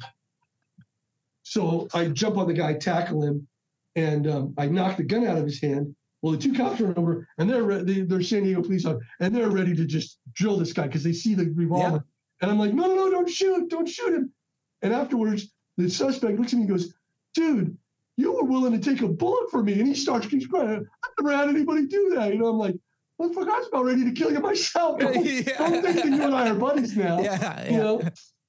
so 1.45 1.87
I 1.93 2.07
jump 2.07 2.37
on 2.37 2.47
the 2.47 2.53
guy, 2.53 2.73
tackle 2.73 3.23
him, 3.23 3.47
and 3.95 4.27
um, 4.27 4.53
I 4.57 4.65
knock 4.65 4.97
the 4.97 5.03
gun 5.03 5.25
out 5.27 5.37
of 5.37 5.45
his 5.45 5.61
hand. 5.61 5.95
Well, 6.21 6.31
the 6.33 6.39
two 6.39 6.53
cops 6.53 6.81
are 6.81 6.97
over, 6.97 7.27
and 7.37 7.47
they're 7.47 7.61
re- 7.63 7.83
they, 7.83 8.01
they're 8.01 8.23
San 8.23 8.43
Diego 8.43 8.63
police 8.63 8.83
officers, 8.85 9.07
and 9.19 9.33
they're 9.35 9.49
ready 9.51 9.75
to 9.75 9.85
just 9.85 10.17
drill 10.33 10.57
this 10.57 10.73
guy 10.73 10.87
because 10.87 11.03
they 11.03 11.13
see 11.13 11.35
the 11.35 11.51
revolver. 11.55 12.03
And 12.41 12.49
I'm 12.49 12.57
like, 12.57 12.73
no, 12.73 12.87
no, 12.87 12.95
no, 12.95 13.11
don't 13.11 13.29
shoot, 13.29 13.69
don't 13.69 13.87
shoot 13.87 14.13
him. 14.13 14.33
And 14.81 14.91
afterwards, 14.91 15.51
the 15.77 15.87
suspect 15.87 16.39
looks 16.39 16.51
at 16.53 16.57
me 16.57 16.63
and 16.63 16.69
goes, 16.71 16.93
dude, 17.35 17.77
you 18.17 18.31
were 18.33 18.43
willing 18.43 18.71
to 18.71 18.79
take 18.79 19.01
a 19.03 19.07
bullet 19.07 19.51
for 19.51 19.61
me. 19.63 19.73
And 19.79 19.87
he 19.87 19.93
starts 19.93 20.25
he's 20.27 20.47
crying. 20.47 20.85
I've 21.03 21.11
never 21.21 21.37
had 21.37 21.49
anybody 21.49 21.85
do 21.85 22.13
that. 22.15 22.33
You 22.33 22.39
know, 22.39 22.47
I'm 22.47 22.57
like, 22.57 22.75
motherfucker, 23.21 23.49
I 23.49 23.59
was 23.59 23.67
about 23.67 23.85
ready 23.85 24.03
to 24.03 24.11
kill 24.11 24.31
you 24.31 24.39
myself. 24.39 24.99
Don't, 24.99 25.13
don't 25.13 25.23
think 25.23 25.83
that 25.83 26.05
you 26.05 26.23
and 26.23 26.33
I 26.35 26.49
are 26.49 26.55
buddies 26.55 26.97
now. 26.97 27.19
yeah, 27.21 27.69
You 27.69 27.77
know, 27.77 28.01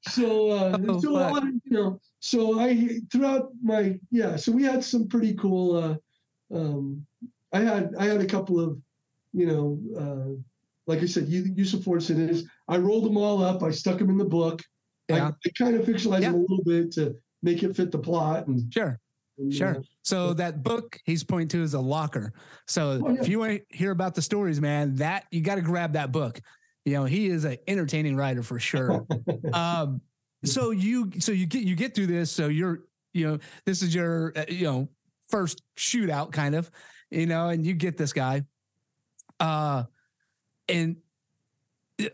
so, 0.09 0.51
uh, 0.51 0.79
Oh, 0.89 1.01
so 1.01 1.15
fuck. 1.19 1.43
I- 1.45 1.47
you 1.47 1.61
know, 1.71 2.01
so 2.27 2.59
I 2.59 3.01
throughout 3.13 3.51
my 3.63 3.99
yeah, 4.11 4.35
so 4.35 4.51
we 4.51 4.65
had 4.65 4.83
some 4.83 5.07
pretty 5.07 5.35
cool. 5.35 5.77
Uh, 5.77 5.97
um, 6.57 7.07
I 7.53 7.61
had 7.61 7.95
I 7.97 8.07
had 8.07 8.21
a 8.21 8.27
couple 8.27 8.59
of, 8.59 8.79
you 9.33 9.47
know, 9.47 9.79
uh, 9.97 10.33
like 10.89 11.03
I 11.03 11.07
said, 11.07 11.29
use 11.29 11.73
of 11.73 11.85
force 11.85 12.11
incidents. 12.11 12.43
I 12.67 12.79
rolled 12.79 13.05
them 13.05 13.17
all 13.17 13.45
up. 13.45 13.63
I 13.63 13.71
stuck 13.71 13.99
them 13.99 14.11
in 14.11 14.19
the 14.19 14.25
book. 14.25 14.61
I, 15.09 15.17
Yeah. 15.17 15.31
I 15.47 15.49
kind 15.57 15.77
of 15.77 15.87
fictionalized 15.87 16.23
Yeah. 16.23 16.33
them 16.33 16.41
a 16.41 16.47
little 16.49 16.65
bit 16.65 16.91
to 16.93 17.15
make 17.45 17.63
it 17.63 17.77
fit 17.77 17.93
the 17.93 17.99
plot. 17.99 18.49
And, 18.49 18.73
Sure. 18.75 18.99
and, 19.39 19.55
Sure. 19.55 19.77
uh, 19.77 19.83
So 20.03 20.35
that 20.35 20.65
book 20.65 20.99
he's 21.05 21.23
pointing 21.23 21.49
to 21.59 21.63
is 21.63 21.75
a 21.75 21.81
locker. 21.81 22.33
So 22.67 23.01
Oh, 23.05 23.11
yeah. 23.13 23.21
if 23.21 23.29
you 23.29 23.39
want 23.39 23.53
to 23.53 23.77
hear 23.77 23.93
about 23.93 24.17
the 24.17 24.23
stories, 24.23 24.61
man, 24.61 24.97
that 24.97 25.27
you 25.31 25.43
got 25.43 25.55
to 25.57 25.63
grab 25.63 25.93
that 25.93 26.11
book. 26.11 26.41
You 26.85 26.95
know, 26.95 27.05
he 27.05 27.27
is 27.27 27.45
an 27.45 27.59
entertaining 27.69 28.17
writer 28.17 28.43
for 28.43 28.59
sure. 28.59 29.07
um, 29.53 30.01
so 30.45 30.71
you, 30.71 31.11
so 31.19 31.33
you 31.33 31.47
get 31.47 31.63
you 31.63 31.75
get 31.75 31.95
through 31.95 32.07
this. 32.07 32.31
So 32.31 32.49
you're, 32.49 32.81
you 33.15 33.27
know, 33.27 33.39
this 33.65 33.83
is 33.83 33.95
your, 33.95 34.33
uh, 34.37 34.45
you 34.49 34.65
know, 34.65 34.89
first 35.29 35.63
shootout 35.77 36.33
kind 36.33 36.55
of, 36.55 36.71
you 37.11 37.27
know, 37.27 37.49
and 37.49 37.65
you 37.67 37.75
get 37.75 37.97
this 37.97 38.13
guy, 38.13 38.45
uh, 39.41 39.85
and 40.69 40.97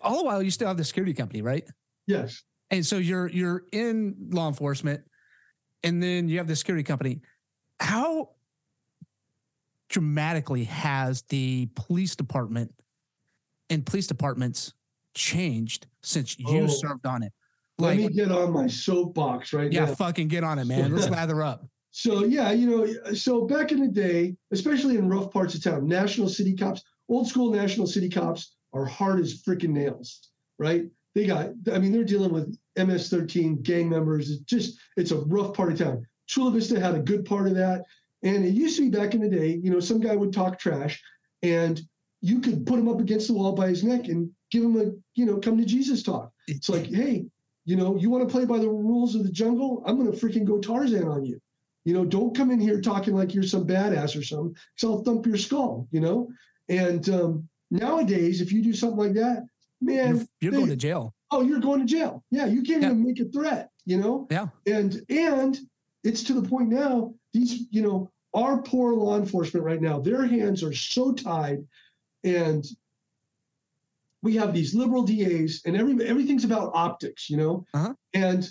all 0.01 0.19
the 0.19 0.25
while 0.25 0.43
you 0.43 0.51
still 0.51 0.69
have 0.69 0.77
the 0.77 0.85
security 0.85 1.13
company, 1.15 1.43
right? 1.43 1.69
yes. 2.07 2.43
And 2.71 2.87
so 2.87 2.97
you're 2.97 3.29
you're 3.29 3.65
in 3.73 4.15
law 4.31 4.49
enforcement, 4.49 5.03
and 5.85 6.03
then 6.03 6.29
you 6.29 6.39
have 6.39 6.47
the 6.47 6.57
security 6.57 6.83
company. 6.85 7.21
How 7.81 8.31
dramatically 9.91 10.65
has 10.65 11.23
the 11.29 11.69
police 11.75 12.17
department 12.17 12.73
and 13.69 13.85
police 13.85 14.07
departments 14.07 14.73
changed 15.15 15.87
since 16.03 16.39
you 16.39 16.63
Oh. 16.63 16.67
served 16.67 17.05
on 17.05 17.23
it? 17.23 17.33
Let 17.79 17.97
me 17.97 18.09
get 18.09 18.31
on 18.31 18.53
my 18.53 18.67
soapbox 18.67 19.53
right 19.53 19.73
yeah, 19.73 19.87
now. 19.87 19.95
fucking 19.95 20.29
get 20.29 20.45
on 20.45 20.59
it, 20.59 20.67
man. 20.67 20.95
Let's 20.95 21.11
lather 21.11 21.43
up. 21.43 21.67
So 21.91 22.25
yeah, 22.25 22.53
you 22.53 22.71
know, 22.71 23.13
so 23.15 23.47
back 23.47 23.71
in 23.73 23.81
the 23.81 23.89
day, 23.89 24.37
especially 24.51 24.97
in 24.97 25.09
rough 25.09 25.31
parts 25.31 25.55
of 25.55 25.63
town, 25.63 25.87
national 25.87 26.29
city 26.29 26.55
cops, 26.55 26.83
old 27.09 27.29
school 27.29 27.51
national 27.51 27.87
city 27.87 28.09
cops 28.09 28.55
are 28.73 28.87
hard 28.87 29.21
as 29.21 29.43
freaking 29.43 29.71
nails, 29.71 30.31
right? 30.59 30.87
They 31.15 31.27
got, 31.27 31.51
I 31.71 31.79
mean, 31.79 31.93
they're 31.93 32.05
dealing 32.05 32.33
with 32.33 32.57
MS-13 32.77 33.63
gang 33.63 33.89
members. 33.89 34.31
It's 34.31 34.43
just, 34.43 34.79
it's 34.97 35.11
a 35.11 35.21
rough 35.21 35.53
part 35.55 35.73
of 35.73 35.79
town. 35.79 36.07
Chula 36.27 36.53
Vista 36.53 36.81
had 36.81 36.95
a 36.95 37.01
good 37.01 37.27
part 37.27 37.47
of 37.47 37.55
that, 37.57 37.83
and 38.23 38.45
it 38.45 38.55
used 38.55 38.77
to 38.77 38.91
be 38.91 38.97
back 38.97 39.15
in 39.15 39.21
the 39.21 39.29
day. 39.29 39.61
You 39.63 39.71
know, 39.71 39.81
some 39.81 40.01
guy 40.01 40.17
would 40.17 40.33
talk 40.33 40.59
trash, 40.59 41.03
and 41.43 41.81
you 42.23 42.41
could 42.41 42.65
put 42.65 42.79
him 42.79 42.89
up 42.89 43.01
against 43.01 43.27
the 43.27 43.35
wall 43.35 43.53
by 43.53 43.69
his 43.69 43.85
neck 43.85 44.09
and 44.09 44.31
give 44.51 44.63
him 44.63 44.81
a, 44.81 44.85
you 45.15 45.27
know, 45.27 45.37
come 45.37 45.59
to 45.59 45.65
Jesus 45.67 46.03
talk. 46.03 46.33
It's 46.49 46.71
like, 46.71 46.87
hey, 46.87 47.27
you 47.65 47.77
know, 47.77 47.97
you 47.97 48.11
want 48.11 48.27
to 48.29 48.33
play 48.33 48.45
by 48.45 48.59
the 48.59 48.69
rules 48.69 49.15
of 49.15 49.23
the 49.25 49.31
jungle? 49.31 49.83
I'm 49.87 49.97
going 49.99 50.11
to 50.11 50.17
freaking 50.19 50.45
go 50.45 50.59
Tarzan 50.59 51.07
on 51.07 51.25
you. 51.25 51.41
You 51.85 51.95
know, 51.95 52.05
don't 52.05 52.37
come 52.37 52.51
in 52.51 52.61
here 52.61 52.81
talking 52.81 53.15
like 53.15 53.35
you're 53.35 53.43
some 53.43 53.67
badass 53.67 54.17
or 54.19 54.23
something, 54.23 54.55
because 54.77 54.85
I'll 54.91 55.03
thump 55.03 55.27
your 55.27 55.37
skull, 55.37 55.89
you 55.91 56.01
know? 56.01 56.29
And 56.69 57.09
um, 57.09 57.49
nowadays, 57.71 58.41
if 58.41 58.53
you 58.53 58.63
do 58.63 58.73
something 58.73 58.99
like 58.99 59.15
that, 59.15 59.45
man, 59.81 60.17
You're, 60.17 60.27
you're 60.41 60.53
they- 60.53 60.59
going 60.59 60.71
to 60.71 60.77
jail. 60.77 61.15
oh, 61.31 61.43
you're 61.43 61.61
going 61.61 61.81
to 61.81 61.87
jail. 61.87 62.23
Yeah, 62.31 62.47
you 62.47 62.63
can't 62.63 62.83
Yeah. 62.83 62.89
even 62.91 63.05
make 63.05 63.21
a 63.21 63.25
threat. 63.27 63.71
you 63.85 63.97
know? 63.97 64.29
Yeah. 64.31 64.47
And 64.67 65.03
and 65.09 65.59
it's 66.05 66.23
to 66.25 66.35
the 66.35 66.49
point 66.49 66.69
now, 66.69 67.15
these, 67.33 67.67
you 67.71 67.83
know, 67.83 68.13
our 68.33 68.63
poor 68.63 68.95
law 68.95 69.17
enforcement 69.17 69.67
right 69.67 69.81
now, 69.83 69.99
their 69.99 70.25
hands 70.25 70.63
are 70.63 70.73
so 70.73 71.13
tied 71.13 71.65
and 72.23 72.65
we 74.23 74.37
have 74.37 74.55
these 74.55 74.75
liberal 74.75 75.03
DAs 75.03 75.63
and 75.67 75.77
every 75.77 76.07
everything's 76.07 76.45
about 76.45 76.71
optics, 76.75 77.29
you 77.29 77.37
know? 77.37 77.67
Uh-huh. 77.75 77.95
And 78.15 78.49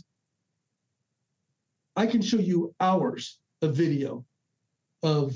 I 1.95 2.05
can 2.05 2.21
show 2.21 2.37
you 2.37 2.75
hours 2.79 3.39
of 3.61 3.75
video 3.75 4.25
of 5.01 5.33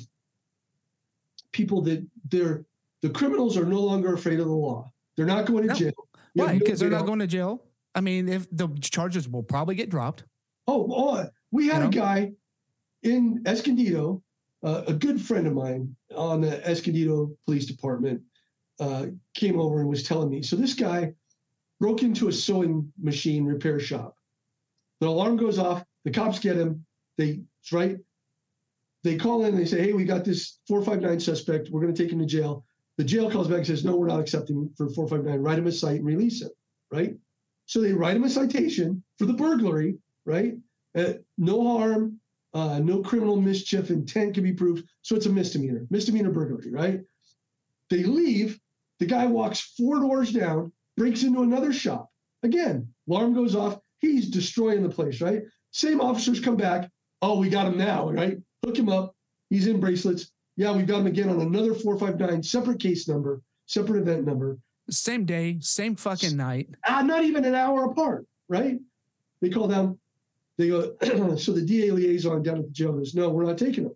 people 1.52 1.82
that 1.84 2.06
they're 2.30 2.66
the 3.02 3.10
criminals 3.10 3.58
are 3.58 3.66
no 3.66 3.80
longer 3.80 4.14
afraid 4.14 4.40
of 4.40 4.48
the 4.48 4.54
law. 4.54 4.92
They're 5.16 5.26
not 5.26 5.46
going 5.46 5.64
to 5.64 5.70
No. 5.70 5.76
jail. 5.76 5.94
We 6.36 6.42
Why? 6.42 6.54
no 6.54 6.60
Because 6.60 6.80
they're 6.80 6.90
not 6.90 7.06
going 7.06 7.20
to 7.20 7.28
jail. 7.28 7.64
I 7.94 8.02
mean, 8.02 8.28
if 8.28 8.48
the 8.52 8.68
charges 8.82 9.30
will 9.30 9.44
probably 9.44 9.76
get 9.76 9.90
dropped. 9.90 10.26
Oh, 10.68 10.88
oh 10.92 11.30
we 11.52 11.68
had 11.68 11.82
You 11.82 11.88
a 11.88 11.92
guy 11.92 12.32
in 13.04 13.42
Escondido, 13.46 14.22
uh, 14.64 14.84
a 14.88 14.94
good 14.94 15.22
friend 15.22 15.48
of 15.48 15.54
mine 15.54 15.96
on 16.14 16.42
the 16.42 16.68
Escondido 16.68 17.32
Police 17.46 17.68
Department, 17.68 18.22
uh, 18.80 19.08
came 19.34 19.60
over 19.60 19.80
and 19.80 19.90
was 19.90 20.04
telling 20.04 20.30
me. 20.30 20.42
So 20.42 20.56
this 20.56 20.74
guy 20.74 21.14
broke 21.80 22.04
into 22.04 22.28
a 22.28 22.34
sewing 22.34 22.92
machine 23.02 23.46
repair 23.46 23.80
shop. 23.80 24.16
The 25.02 25.08
alarm 25.08 25.38
goes 25.38 25.60
off. 25.60 25.84
The 26.04 26.12
cops 26.12 26.40
get 26.40 26.56
him. 26.56 26.86
They 27.18 27.42
right. 27.72 27.98
They 29.04 29.18
call 29.18 29.46
in 29.46 29.56
they 29.56 29.66
say, 29.66 29.82
"Hey, 29.82 29.94
we 29.94 30.06
got 30.06 30.26
this 30.26 30.60
459 30.68 31.20
suspect. 31.20 31.70
We're 31.70 31.82
going 31.82 31.94
to 31.94 32.02
take 32.02 32.12
him 32.12 32.20
to 32.20 32.26
jail." 32.26 32.66
The 32.98 33.04
jail 33.04 33.30
calls 33.30 33.48
back 33.48 33.60
and 33.60 33.68
says, 33.68 33.86
"No, 33.86 33.96
we're 33.96 34.08
not 34.08 34.20
accepting 34.20 34.70
for 34.78 34.90
459. 34.90 35.42
Write 35.42 35.60
him 35.60 35.68
a 35.68 35.72
cite 35.72 35.98
and 35.98 36.06
release 36.06 36.42
him." 36.42 36.50
Right. 36.92 37.16
So 37.66 37.82
they 37.82 37.94
write 37.94 38.16
him 38.16 38.24
a 38.24 38.30
citation 38.30 39.04
for 39.18 39.26
the 39.26 39.34
burglary. 39.34 39.98
Right. 40.26 40.56
Uh, 40.96 41.14
no 41.38 41.78
harm, 41.78 42.20
uh, 42.54 42.80
no 42.80 43.02
criminal 43.02 43.40
mischief 43.40 43.92
intent 43.92 44.34
can 44.34 44.44
be 44.44 44.54
proved. 44.54 44.88
So 45.02 45.16
it's 45.16 45.26
a 45.26 45.30
misdemeanor, 45.30 45.86
misdemeanor 45.90 46.32
burglary, 46.32 46.72
right? 46.72 47.02
They 47.90 48.04
leave. 48.04 48.60
The 49.00 49.06
guy 49.06 49.26
walks 49.26 49.60
four 49.78 50.00
doors 50.00 50.32
down, 50.32 50.72
breaks 50.98 51.24
into 51.24 51.42
another 51.42 51.74
shop. 51.74 52.10
Again, 52.44 52.88
alarm 53.10 53.34
goes 53.34 53.56
off. 53.56 53.80
He's 54.00 54.30
destroying 54.30 54.84
the 54.84 54.90
place, 54.90 55.22
right? 55.22 55.44
Same 55.72 56.00
officers 56.00 56.40
come 56.40 56.56
back. 56.56 56.90
Oh, 57.22 57.40
we 57.40 57.50
got 57.50 57.68
him 57.68 57.78
now, 57.78 58.10
right? 58.10 58.38
Hook 58.64 58.78
him 58.78 58.90
up. 58.90 59.16
He's 59.50 59.68
in 59.68 59.80
bracelets. 59.80 60.32
Yeah, 60.58 60.76
we've 60.76 60.88
got 60.88 61.00
him 61.00 61.08
again 61.08 61.30
on 61.30 61.42
another 61.42 61.74
459, 61.74 62.44
separate 62.44 62.80
case 62.80 63.08
number, 63.08 63.42
separate 63.66 64.00
event 64.02 64.26
number. 64.26 64.58
Same 64.90 65.26
day, 65.26 65.58
same 65.60 65.96
fucking 65.96 66.38
night. 66.38 66.70
Ah, 66.88 67.02
not 67.02 67.24
even 67.24 67.44
an 67.44 67.56
hour 67.56 67.86
apart, 67.86 68.26
right? 68.48 68.80
They 69.42 69.50
call 69.50 69.68
down, 69.68 69.98
they 70.58 70.70
go, 70.70 70.96
so 71.38 71.52
the 71.52 71.62
DA 71.66 71.92
liaison 71.92 72.44
down 72.44 72.60
at 72.60 72.66
the 72.66 72.72
jail 72.72 72.94
goes, 72.94 73.16
no, 73.16 73.30
we're 73.30 73.44
not 73.46 73.58
taking 73.58 73.86
him. 73.86 73.96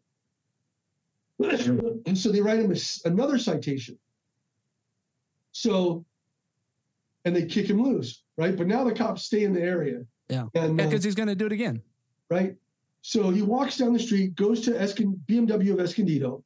and 2.05 2.17
so 2.17 2.31
they 2.31 2.41
write 2.41 2.59
him 2.59 2.73
a 2.73 3.07
another 3.07 3.37
citation. 3.37 3.97
So, 5.51 6.05
and 7.25 7.35
they 7.35 7.45
kick 7.45 7.67
him 7.69 7.81
loose, 7.81 8.23
right? 8.37 8.55
But 8.55 8.67
now 8.67 8.83
the 8.83 8.93
cops 8.93 9.23
stay 9.23 9.43
in 9.43 9.53
the 9.53 9.61
area. 9.61 10.01
Yeah. 10.29 10.45
And, 10.55 10.77
Yeah, 10.77 10.85
uh, 10.85 10.87
because 10.89 11.03
he's 11.03 11.15
going 11.15 11.29
to 11.29 11.35
do 11.35 11.45
it 11.45 11.51
again. 11.51 11.81
right? 12.29 12.55
So 13.01 13.29
he 13.29 13.41
walks 13.41 13.77
down 13.77 13.93
the 13.93 13.99
street, 13.99 14.35
goes 14.35 14.61
to 14.61 14.71
Escon- 14.71 15.17
BMW 15.27 15.71
of 15.73 15.79
Escondido, 15.79 16.43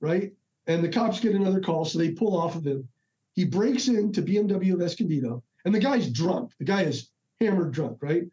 right? 0.00 0.32
And 0.66 0.82
the 0.84 0.88
cops 0.88 1.18
get 1.20 1.34
another 1.34 1.60
call, 1.60 1.84
so 1.84 1.98
they 1.98 2.10
pull 2.10 2.36
off 2.36 2.56
of 2.56 2.64
him. 2.66 2.86
He 3.34 3.44
breaks 3.44 3.88
into 3.88 4.22
BMW 4.22 4.74
of 4.74 4.80
Escondido, 4.82 5.42
and 5.64 5.74
the 5.74 5.80
guy's 5.80 6.10
drunk. 6.10 6.52
The 6.58 6.64
guy 6.64 6.82
is 6.82 7.10
hammered 7.40 7.72
drunk, 7.72 7.98
right? 8.00 8.24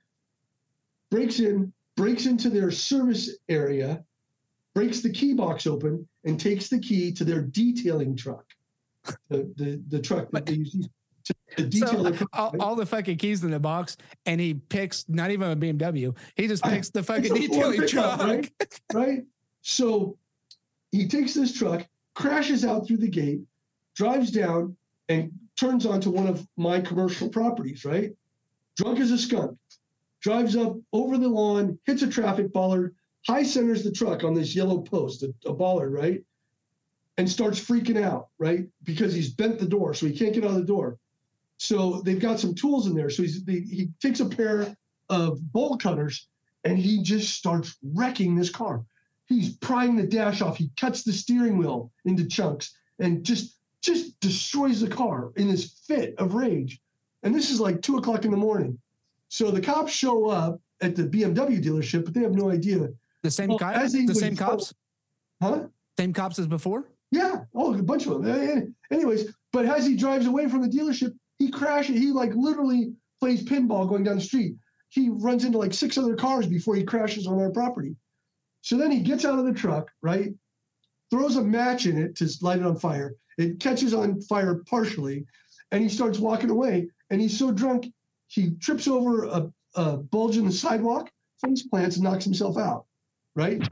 Breaks 1.09 1.39
in, 1.39 1.73
breaks 1.97 2.25
into 2.25 2.49
their 2.49 2.71
service 2.71 3.37
area, 3.49 4.03
breaks 4.75 5.01
the 5.01 5.09
key 5.09 5.33
box 5.33 5.65
open, 5.65 6.07
and 6.23 6.39
takes 6.39 6.69
the 6.69 6.79
key 6.79 7.11
to 7.13 7.23
their 7.25 7.41
detailing 7.41 8.15
truck. 8.15 8.45
The 9.29 9.51
the, 9.55 9.81
the 9.87 9.99
truck 9.99 10.29
that 10.31 10.45
they 10.45 10.53
use 10.53 10.77
to, 11.23 11.33
to 11.57 11.67
detail 11.67 11.89
So 11.89 12.03
the 12.03 12.25
car, 12.27 12.51
all 12.59 12.75
the 12.75 12.85
fucking 12.85 13.17
keys 13.17 13.43
in 13.43 13.51
the 13.51 13.59
box, 13.59 13.97
and 14.25 14.39
he 14.39 14.55
picks 14.55 15.05
not 15.07 15.31
even 15.31 15.51
a 15.51 15.55
BMW. 15.55 16.15
He 16.35 16.47
just 16.47 16.65
I- 16.65 16.71
picks 16.71 16.89
the 16.89 17.03
fucking 17.03 17.33
detailing 17.33 17.87
truck. 17.87 18.19
right? 18.21 18.51
right? 18.93 19.23
So 19.61 20.17
he 20.91 21.07
takes 21.07 21.33
this 21.33 21.53
truck, 21.53 21.85
crashes 22.15 22.65
out 22.65 22.87
through 22.87 22.97
the 22.97 23.09
gate, 23.09 23.41
drives 23.95 24.31
down, 24.31 24.75
and 25.09 25.31
turns 25.55 25.85
onto 25.85 26.09
one 26.09 26.27
of 26.27 26.47
my 26.57 26.79
commercial 26.79 27.29
properties, 27.29 27.85
right? 27.85 28.11
Drunk 28.77 28.99
as 28.99 29.11
a 29.11 29.17
skunk, 29.17 29.57
drives 30.21 30.55
up 30.55 30.77
over 30.93 31.17
the 31.17 31.27
lawn, 31.27 31.77
hits 31.85 32.01
a 32.01 32.07
traffic 32.07 32.51
bollard, 32.51 32.95
high 33.27 33.43
centers 33.43 33.83
the 33.83 33.91
truck 33.91 34.23
on 34.23 34.33
this 34.33 34.55
yellow 34.55 34.79
post, 34.79 35.23
a, 35.23 35.33
a 35.45 35.53
bollard, 35.53 35.93
right? 35.93 36.23
And 37.17 37.29
starts 37.29 37.59
freaking 37.59 38.01
out, 38.01 38.29
right? 38.39 38.65
Because 38.83 39.13
he's 39.13 39.29
bent 39.29 39.59
the 39.59 39.65
door, 39.65 39.93
so 39.93 40.05
he 40.05 40.17
can't 40.17 40.33
get 40.33 40.43
out 40.43 40.51
of 40.51 40.55
the 40.55 40.63
door. 40.63 40.97
So 41.57 42.01
they've 42.01 42.19
got 42.19 42.39
some 42.39 42.55
tools 42.55 42.87
in 42.87 42.95
there. 42.95 43.09
So 43.09 43.21
he's, 43.21 43.43
they, 43.43 43.59
he 43.59 43.89
takes 44.01 44.19
a 44.19 44.25
pair 44.25 44.75
of 45.09 45.39
bolt 45.51 45.81
cutters 45.83 46.27
and 46.63 46.77
he 46.77 47.03
just 47.03 47.35
starts 47.35 47.77
wrecking 47.83 48.35
this 48.35 48.49
car. 48.49 48.83
He's 49.27 49.55
prying 49.57 49.95
the 49.95 50.07
dash 50.07 50.41
off. 50.41 50.57
He 50.57 50.71
cuts 50.79 51.03
the 51.03 51.13
steering 51.13 51.57
wheel 51.57 51.91
into 52.05 52.25
chunks 52.25 52.75
and 52.99 53.23
just 53.23 53.57
just 53.81 54.19
destroys 54.19 54.79
the 54.79 54.87
car 54.87 55.31
in 55.37 55.47
this 55.49 55.83
fit 55.87 56.13
of 56.17 56.35
rage. 56.35 56.79
And 57.23 57.33
this 57.33 57.49
is 57.49 57.59
like 57.59 57.81
two 57.81 57.97
o'clock 57.97 58.25
in 58.25 58.31
the 58.31 58.37
morning. 58.37 58.77
So 59.29 59.49
the 59.49 59.61
cops 59.61 59.91
show 59.91 60.27
up 60.27 60.59
at 60.81 60.95
the 60.95 61.03
BMW 61.03 61.63
dealership, 61.63 62.05
but 62.05 62.13
they 62.13 62.21
have 62.21 62.33
no 62.33 62.51
idea. 62.51 62.89
The 63.23 63.31
same 63.31 63.49
Well, 63.49 63.57
guy, 63.57 63.87
the 63.87 64.15
same 64.15 64.35
cops, 64.35 64.73
Huh? 65.41 65.67
same 65.97 66.13
cops 66.13 66.37
as 66.37 66.47
before. 66.47 66.85
Yeah. 67.11 67.41
Oh, 67.53 67.73
a 67.77 67.83
bunch 67.83 68.07
of 68.07 68.23
them. 68.23 68.75
Anyways, 68.91 69.33
but 69.51 69.65
as 69.65 69.85
he 69.85 69.95
drives 69.95 70.25
away 70.25 70.47
from 70.47 70.61
the 70.61 70.69
dealership, 70.69 71.13
he 71.37 71.51
crashes. 71.51 71.97
He 71.97 72.11
like 72.11 72.33
literally 72.35 72.93
plays 73.19 73.43
pinball 73.43 73.87
going 73.87 74.03
down 74.03 74.15
the 74.15 74.21
street. 74.21 74.55
He 74.89 75.09
runs 75.09 75.43
into 75.45 75.57
like 75.57 75.73
six 75.73 75.97
other 75.97 76.15
cars 76.15 76.47
before 76.47 76.75
he 76.75 76.83
crashes 76.83 77.27
on 77.27 77.39
our 77.39 77.51
property. 77.51 77.95
So 78.61 78.77
then 78.77 78.91
he 78.91 79.01
gets 79.01 79.25
out 79.25 79.39
of 79.39 79.45
the 79.45 79.53
truck, 79.53 79.89
right? 80.01 80.33
Throws 81.09 81.35
a 81.35 81.41
match 81.41 81.85
in 81.85 81.97
it 81.97 82.15
to 82.17 82.29
light 82.41 82.59
it 82.59 82.65
on 82.65 82.77
fire. 82.77 83.15
It 83.37 83.59
catches 83.59 83.93
on 83.93 84.21
fire 84.21 84.61
partially, 84.69 85.25
and 85.71 85.81
he 85.81 85.89
starts 85.89 86.19
walking 86.19 86.49
away. 86.49 86.89
And 87.09 87.19
he's 87.19 87.37
so 87.37 87.51
drunk, 87.51 87.91
he 88.27 88.51
trips 88.51 88.87
over 88.87 89.25
a, 89.25 89.51
a 89.75 89.97
bulge 89.97 90.37
in 90.37 90.45
the 90.45 90.51
sidewalk, 90.51 91.09
face 91.45 91.63
plants, 91.63 91.95
and 91.97 92.03
knocks 92.03 92.23
himself 92.23 92.57
out, 92.57 92.85
right? 93.35 93.67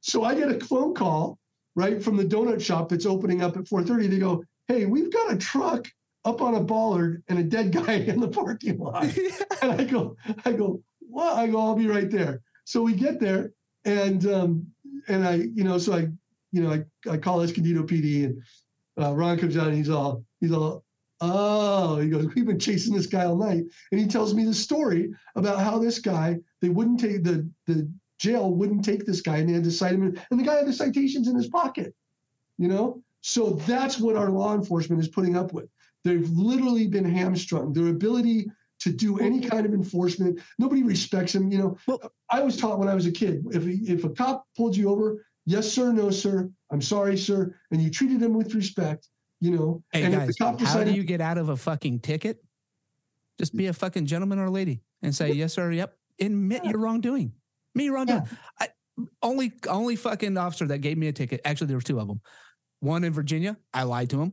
So 0.00 0.22
I 0.24 0.34
get 0.34 0.50
a 0.50 0.64
phone 0.64 0.94
call 0.94 1.38
right 1.76 2.02
from 2.02 2.16
the 2.16 2.24
donut 2.24 2.60
shop 2.60 2.88
that's 2.88 3.06
opening 3.06 3.42
up 3.42 3.56
at 3.56 3.68
4:30. 3.68 4.08
They 4.08 4.18
go, 4.18 4.44
"Hey, 4.68 4.86
we've 4.86 5.12
got 5.12 5.32
a 5.32 5.36
truck 5.36 5.86
up 6.24 6.40
on 6.40 6.54
a 6.54 6.62
bollard 6.62 7.22
and 7.28 7.38
a 7.38 7.42
dead 7.42 7.72
guy 7.72 7.94
in 8.12 8.20
the 8.20 8.28
parking 8.28 8.78
lot." 8.78 9.04
and 9.62 9.72
I 9.72 9.84
go, 9.84 10.16
I 10.44 10.52
go, 10.52 10.82
what? 11.00 11.36
I 11.36 11.46
go, 11.46 11.60
I'll 11.60 11.76
be 11.76 11.86
right 11.86 12.10
there. 12.10 12.42
So 12.64 12.82
we 12.82 12.94
get 12.94 13.20
there, 13.20 13.52
and 13.84 14.26
um, 14.26 14.66
and 15.08 15.26
I, 15.26 15.34
you 15.54 15.64
know, 15.64 15.78
so 15.78 15.94
I, 15.94 16.08
you 16.52 16.62
know, 16.62 16.72
I, 16.72 17.10
I 17.10 17.16
call 17.16 17.42
Escondido 17.42 17.82
PD, 17.82 18.24
and 18.24 18.42
uh, 19.00 19.14
Ron 19.14 19.38
comes 19.38 19.56
out 19.56 19.68
and 19.68 19.76
he's 19.76 19.90
all, 19.90 20.24
he's 20.40 20.52
all, 20.52 20.84
oh, 21.20 21.98
he 21.98 22.08
goes, 22.08 22.26
we've 22.34 22.46
been 22.46 22.58
chasing 22.58 22.94
this 22.94 23.06
guy 23.06 23.24
all 23.24 23.36
night, 23.36 23.64
and 23.90 24.00
he 24.00 24.06
tells 24.06 24.34
me 24.34 24.44
the 24.44 24.54
story 24.54 25.12
about 25.36 25.60
how 25.60 25.78
this 25.78 25.98
guy, 25.98 26.38
they 26.60 26.68
wouldn't 26.68 27.00
take 27.00 27.22
the 27.22 27.48
the 27.66 27.90
jail 28.24 28.54
wouldn't 28.54 28.84
take 28.84 29.04
this 29.04 29.20
guy, 29.20 29.36
and 29.38 29.48
they 29.48 29.52
had 29.52 29.64
to 29.64 29.70
cite 29.70 29.92
him, 29.92 30.02
and 30.30 30.40
the 30.40 30.44
guy 30.44 30.56
had 30.56 30.66
the 30.66 30.72
citations 30.72 31.28
in 31.28 31.36
his 31.36 31.48
pocket, 31.48 31.94
you 32.58 32.68
know. 32.68 33.02
So 33.20 33.50
that's 33.66 33.98
what 33.98 34.16
our 34.16 34.30
law 34.30 34.54
enforcement 34.54 35.00
is 35.02 35.08
putting 35.08 35.36
up 35.36 35.52
with. 35.52 35.68
They've 36.04 36.28
literally 36.30 36.86
been 36.86 37.04
hamstrung. 37.04 37.72
Their 37.72 37.88
ability 37.88 38.46
to 38.80 38.92
do 38.92 39.18
any 39.18 39.40
kind 39.40 39.64
of 39.66 39.72
enforcement, 39.72 40.40
nobody 40.58 40.82
respects 40.82 41.32
them. 41.34 41.50
You 41.52 41.58
know, 41.58 41.76
Well- 41.86 42.00
I 42.30 42.40
was 42.42 42.56
taught 42.56 42.78
when 42.78 42.88
I 42.88 42.94
was 42.94 43.06
a 43.06 43.12
kid, 43.12 43.44
if 43.52 43.62
if 43.66 44.04
a 44.04 44.10
cop 44.10 44.46
pulled 44.56 44.76
you 44.76 44.88
over, 44.88 45.24
yes 45.46 45.70
sir, 45.70 45.92
no 45.92 46.10
sir, 46.10 46.50
I'm 46.72 46.82
sorry 46.82 47.16
sir, 47.16 47.54
and 47.70 47.80
you 47.82 47.90
treated 47.90 48.20
him 48.22 48.32
with 48.34 48.54
respect, 48.54 49.08
you 49.40 49.50
know. 49.56 49.82
Hey 49.92 50.02
and 50.04 50.14
guys, 50.14 50.28
if 50.30 50.36
the 50.36 50.44
cop 50.44 50.60
how 50.60 50.82
do 50.84 50.92
you 50.92 51.04
get 51.04 51.20
out 51.20 51.38
of 51.38 51.48
a 51.50 51.56
fucking 51.56 52.00
ticket? 52.00 52.42
Just 53.38 53.54
be 53.56 53.66
a 53.66 53.72
fucking 53.72 54.06
gentleman 54.06 54.38
or 54.38 54.48
lady 54.50 54.82
and 55.02 55.14
say 55.14 55.32
yes 55.32 55.52
sir, 55.52 55.70
yep. 55.72 55.96
Admit 56.20 56.62
Yeah. 56.64 56.70
your 56.70 56.80
wrongdoing. 56.80 57.32
Me 57.74 57.88
wrongdoing. 57.90 58.22
Yeah. 58.24 58.36
I, 58.60 58.68
only 59.22 59.52
only 59.68 59.96
fucking 59.96 60.36
officer 60.36 60.66
that 60.68 60.78
gave 60.78 60.96
me 60.98 61.08
a 61.08 61.12
ticket. 61.12 61.40
Actually, 61.44 61.66
there 61.68 61.76
was 61.76 61.84
two 61.84 61.98
of 61.98 62.06
them. 62.08 62.20
One 62.80 63.02
in 63.04 63.12
Virginia, 63.12 63.56
I 63.72 63.82
lied 63.84 64.10
to 64.10 64.20
him, 64.20 64.32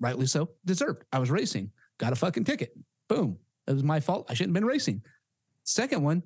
rightly 0.00 0.26
so. 0.26 0.50
Deserved. 0.64 1.04
I 1.12 1.18
was 1.18 1.30
racing, 1.30 1.70
got 1.98 2.12
a 2.12 2.16
fucking 2.16 2.44
ticket. 2.44 2.72
Boom. 3.08 3.38
It 3.66 3.72
was 3.74 3.84
my 3.84 4.00
fault. 4.00 4.26
I 4.28 4.34
shouldn't 4.34 4.56
have 4.56 4.62
been 4.62 4.68
racing. 4.68 5.02
Second 5.64 6.02
one, 6.02 6.22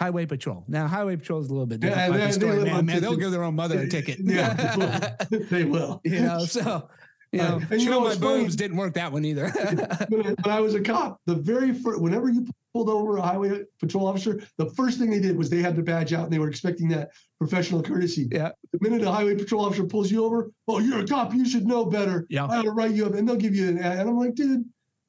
Highway 0.00 0.26
Patrol. 0.26 0.64
Now, 0.66 0.88
Highway 0.88 1.16
Patrol 1.16 1.40
is 1.40 1.46
a 1.48 1.52
little 1.52 1.66
bit 1.66 1.80
different 1.80 2.12
they- 2.14 2.18
fucking 2.18 2.26
they 2.26 2.32
story, 2.32 2.56
live 2.56 2.64
man. 2.66 2.76
up 2.76 2.84
man 2.86 2.94
to 2.96 3.00
they'll 3.02 3.16
give 3.16 3.30
their 3.30 3.44
own 3.44 3.54
mother 3.54 3.78
a 3.78 3.88
ticket. 3.96 4.18
Yeah, 4.20 5.14
they 5.30 5.64
will. 5.64 6.00
you 6.04 6.20
know, 6.22 6.44
so 6.46 6.88
You 7.32 7.38
know, 7.42 7.58
Right. 7.58 7.70
And 7.70 7.80
you 7.82 7.90
know 7.90 8.00
my 8.00 8.06
what's 8.06 8.18
funny? 8.18 8.42
boobs 8.42 8.56
didn't 8.56 8.76
work 8.76 8.94
that 8.94 9.12
one 9.12 9.24
either. 9.24 9.50
when, 10.08 10.26
I, 10.26 10.30
when 10.42 10.54
I 10.56 10.60
was 10.60 10.74
a 10.74 10.80
cop, 10.80 11.20
the 11.26 11.34
very 11.36 11.72
first, 11.74 12.00
whenever 12.00 12.28
you 12.30 12.44
pulled 12.72 12.88
over 12.88 13.16
a 13.16 13.22
highway 13.22 13.64
patrol 13.78 14.06
officer, 14.06 14.42
the 14.56 14.66
first 14.66 14.98
thing 14.98 15.10
they 15.10 15.20
did 15.20 15.36
was 15.36 15.50
they 15.50 15.62
had 15.62 15.76
the 15.76 15.82
badge 15.82 16.12
out 16.12 16.24
and 16.24 16.32
they 16.32 16.38
were 16.38 16.48
expecting 16.48 16.88
that 16.88 17.10
professional 17.38 17.82
courtesy. 17.82 18.28
Yeah. 18.30 18.50
The 18.72 18.78
minute 18.80 19.02
a 19.06 19.10
highway 19.10 19.34
patrol 19.36 19.64
officer 19.64 19.84
pulls 19.84 20.10
you 20.10 20.24
over, 20.24 20.50
oh, 20.68 20.78
you're 20.78 21.00
a 21.00 21.06
cop, 21.06 21.34
you 21.34 21.48
should 21.48 21.66
know 21.66 21.84
better. 21.84 22.26
Yeah. 22.28 22.46
I 22.46 22.58
ought 22.58 22.62
to 22.62 22.70
write 22.70 22.92
you 22.92 23.06
up, 23.06 23.14
and 23.14 23.28
they'll 23.28 23.36
give 23.36 23.54
you 23.54 23.68
an 23.68 23.78
ad. 23.78 23.98
And 23.98 24.08
I'm 24.08 24.18
like, 24.18 24.34
dude, 24.34 24.64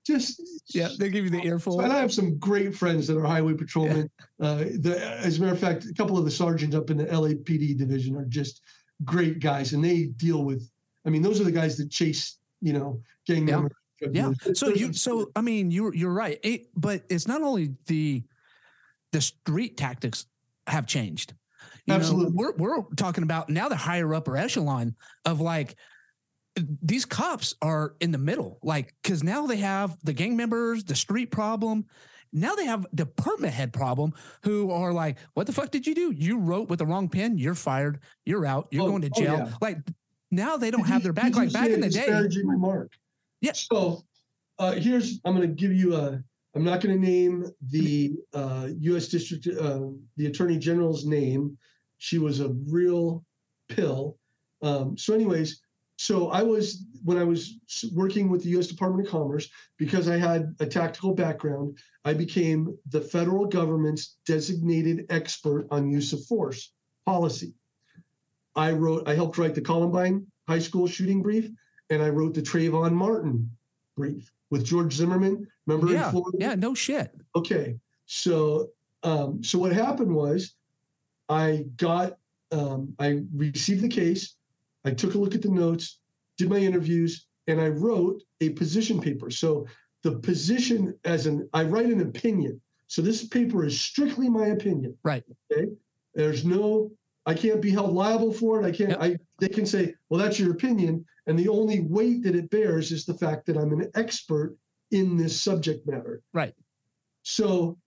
just 0.05 0.41
yeah, 0.74 0.89
they 0.97 1.09
give 1.09 1.24
you 1.24 1.30
the 1.30 1.45
earful. 1.45 1.80
And 1.82 1.93
I 1.93 1.99
have 1.99 2.12
some 2.12 2.39
great 2.39 2.76
friends 2.76 3.07
that 3.07 3.18
are 3.18 3.24
highway 3.24 3.53
patrolmen. 3.53 4.09
Uh, 4.39 4.66
the, 4.80 4.97
as 5.22 5.38
a 5.38 5.41
matter 5.41 5.53
of 5.53 5.59
fact, 5.59 5.86
a 5.86 5.93
couple 5.93 6.18
of 6.18 6.26
the 6.26 6.32
sergeants 6.32 6.76
up 6.76 6.89
in 6.89 6.97
the 6.97 7.05
LAPD 7.05 7.78
division 7.78 8.16
are 8.16 8.26
just 8.26 8.62
great 9.05 9.39
guys, 9.39 9.74
and 9.74 9.84
they 9.84 10.05
deal 10.05 10.43
with. 10.43 10.68
I 11.05 11.09
mean, 11.09 11.22
those 11.22 11.39
are 11.39 11.43
the 11.43 11.51
guys 11.51 11.78
that 11.78 11.91
chase, 11.91 12.38
you 12.62 12.74
know, 12.74 13.01
gang 13.28 13.47
Yeah. 13.47 13.55
members. 13.57 13.74
Yeah. 14.12 14.32
So 14.54 14.70
you, 14.70 14.93
so 14.93 15.32
I 15.36 15.41
mean, 15.41 15.72
you're 15.72 15.93
you're 15.93 16.14
right. 16.14 16.39
It, 16.43 16.68
but 16.76 17.04
it's 17.10 17.28
not 17.28 17.41
only 17.41 17.76
the 17.88 18.24
the 19.12 19.22
street 19.22 19.78
tactics 19.78 20.26
have 20.68 20.88
changed. 20.88 21.34
You 21.86 21.93
know, 21.93 21.95
Absolutely. 21.95 22.34
we're 22.36 22.54
we're 22.58 22.84
talking 22.95 23.24
about 23.24 23.49
now 23.49 23.70
the 23.70 23.76
higher 23.76 24.14
upper 24.14 24.38
echelon 24.38 24.95
of 25.26 25.41
like 25.41 25.76
these 26.82 27.06
cops 27.06 27.56
are 27.62 27.95
in 28.02 28.12
the 28.12 28.18
middle, 28.18 28.60
like 28.62 28.93
because 29.02 29.24
now 29.24 29.47
they 29.47 29.58
have 29.58 29.97
the 30.04 30.14
gang 30.14 30.36
members, 30.36 30.84
the 30.84 30.95
street 30.95 31.32
problem. 31.32 31.86
Now 32.34 32.56
they 32.56 32.66
have 32.66 32.84
the 32.91 33.06
department 33.06 33.54
head 33.54 33.74
problem 33.74 34.14
who 34.43 34.72
are 34.72 34.93
like, 34.93 35.18
what 35.34 35.47
the 35.47 35.54
fuck 35.54 35.70
did 35.70 35.86
you 35.86 35.93
do? 35.93 36.12
You 36.12 36.39
wrote 36.39 36.70
with 36.70 36.80
the 36.80 36.86
wrong 36.86 37.10
pen. 37.10 37.38
You're 37.38 37.56
fired. 37.56 37.99
You're 38.26 38.45
out. 38.45 38.68
You're 38.72 38.84
Oh, 38.84 38.89
going 38.89 39.02
to 39.02 39.12
oh, 39.14 39.20
jail. 39.20 39.34
yeah. 39.38 39.52
Like 39.60 39.78
now 40.30 40.56
they 40.56 40.72
don't 40.72 40.82
Did 40.84 40.88
have 40.91 41.02
you- 41.02 41.04
their 41.04 41.14
back. 41.14 41.36
Like 41.36 41.52
back 41.52 41.70
in 41.70 41.82
the 41.82 41.89
day. 41.89 42.08
remark. 42.45 42.91
Yeah. 43.42 43.54
So 43.54 44.04
uh, 44.60 44.74
here's 44.74 45.20
I'm 45.26 45.36
going 45.36 45.48
to 45.48 45.54
give 45.54 45.74
you 45.74 45.96
a. 45.96 46.24
I'm 46.54 46.64
not 46.66 46.82
going 46.82 47.00
to 47.00 47.02
name 47.02 47.48
the 47.70 48.14
uh, 48.34 48.68
U.S. 48.80 49.08
District, 49.08 49.48
uh, 49.48 49.88
the 50.18 50.26
Attorney 50.26 50.58
General's 50.58 51.06
name. 51.06 51.58
She 51.98 52.18
was 52.18 52.42
a 52.42 52.50
real 52.68 53.24
pill. 53.70 54.18
Um, 54.62 54.98
so, 54.98 55.14
anyways, 55.14 55.62
so 55.98 56.30
I 56.30 56.44
was 56.44 56.86
when 57.04 57.18
I 57.18 57.24
was 57.24 57.60
working 57.94 58.30
with 58.30 58.44
the 58.44 58.50
U.S. 58.50 58.68
Department 58.68 59.08
of 59.08 59.12
Commerce 59.12 59.50
because 59.78 60.10
I 60.10 60.18
had 60.18 60.56
a 60.60 60.66
tactical 60.66 61.14
background. 61.14 61.78
I 62.06 62.14
became 62.14 62.78
the 62.89 63.02
federal 63.02 63.46
government's 63.46 64.18
designated 64.26 65.06
expert 65.10 65.68
on 65.72 65.89
use 65.89 66.12
of 66.14 66.26
force 66.26 66.74
policy. 67.06 67.54
I 68.56 68.72
wrote, 68.72 69.08
I 69.08 69.16
helped 69.16 69.38
write 69.38 69.56
the 69.56 69.62
Columbine 69.62 70.28
High 70.48 70.60
School 70.60 70.88
shooting 70.88 71.22
brief, 71.22 71.50
and 71.92 72.02
I 72.02 72.10
wrote 72.10 72.34
the 72.34 72.42
Trayvon 72.42 72.94
Martin 72.94 73.52
brief 73.96 74.32
with 74.50 74.66
George 74.66 74.94
Zimmerman. 74.94 75.46
Remember 75.68 75.88
in 75.88 75.94
Yeah. 75.94 76.10
Florida? 76.10 76.38
Yeah. 76.39 76.56
No 76.56 76.74
shit. 76.74 77.14
Okay, 77.36 77.78
so 78.08 78.70
um, 79.04 79.44
so 79.44 79.60
what 79.60 79.74
happened 79.74 80.14
was, 80.16 80.56
I 81.30 81.66
got 81.78 82.18
um, 82.52 82.94
I 83.00 83.22
received 83.36 83.82
the 83.82 83.88
case, 83.88 84.36
I 84.84 84.92
took 84.92 85.14
a 85.16 85.18
look 85.18 85.36
at 85.36 85.42
the 85.42 85.50
notes, 85.50 86.00
did 86.38 86.50
my 86.50 86.58
interviews, 86.58 87.28
and 87.48 87.62
I 87.62 87.68
wrote 87.70 88.22
a 88.42 88.50
position 88.50 89.00
paper. 89.00 89.30
So 89.30 89.66
the 90.04 90.14
position 90.14 90.98
as 91.06 91.28
an 91.28 91.48
I 91.54 91.64
write 91.64 91.88
an 91.88 92.02
opinion. 92.02 92.60
So 92.88 93.02
this 93.02 93.26
paper 93.28 93.64
is 93.66 93.80
strictly 93.80 94.28
my 94.30 94.48
opinion. 94.48 94.98
Right. 95.04 95.24
Okay. 95.52 95.70
There's 96.14 96.44
no 96.44 96.92
I 97.32 97.34
can't 97.34 97.62
be 97.62 97.72
held 97.72 97.94
liable 97.94 98.34
for 98.34 98.62
it. 98.62 98.66
I 98.66 98.72
can't 98.72 98.90
Yep. 98.90 99.02
I 99.02 99.18
they 99.40 99.48
can 99.48 99.66
say, 99.66 99.96
well, 100.10 100.20
that's 100.20 100.38
your 100.38 100.52
opinion. 100.52 101.06
And 101.28 101.40
the 101.40 101.48
only 101.48 101.80
weight 101.80 102.24
that 102.24 102.36
it 102.36 102.50
bears 102.50 102.92
is 102.92 103.06
the 103.06 103.14
fact 103.14 103.46
that 103.46 103.56
I'm 103.56 103.72
an 103.72 103.90
expert 103.96 104.58
in 104.92 105.16
this 105.16 105.40
subject 105.40 105.88
matter. 105.88 106.22
Right. 106.34 106.54
So 107.24 107.78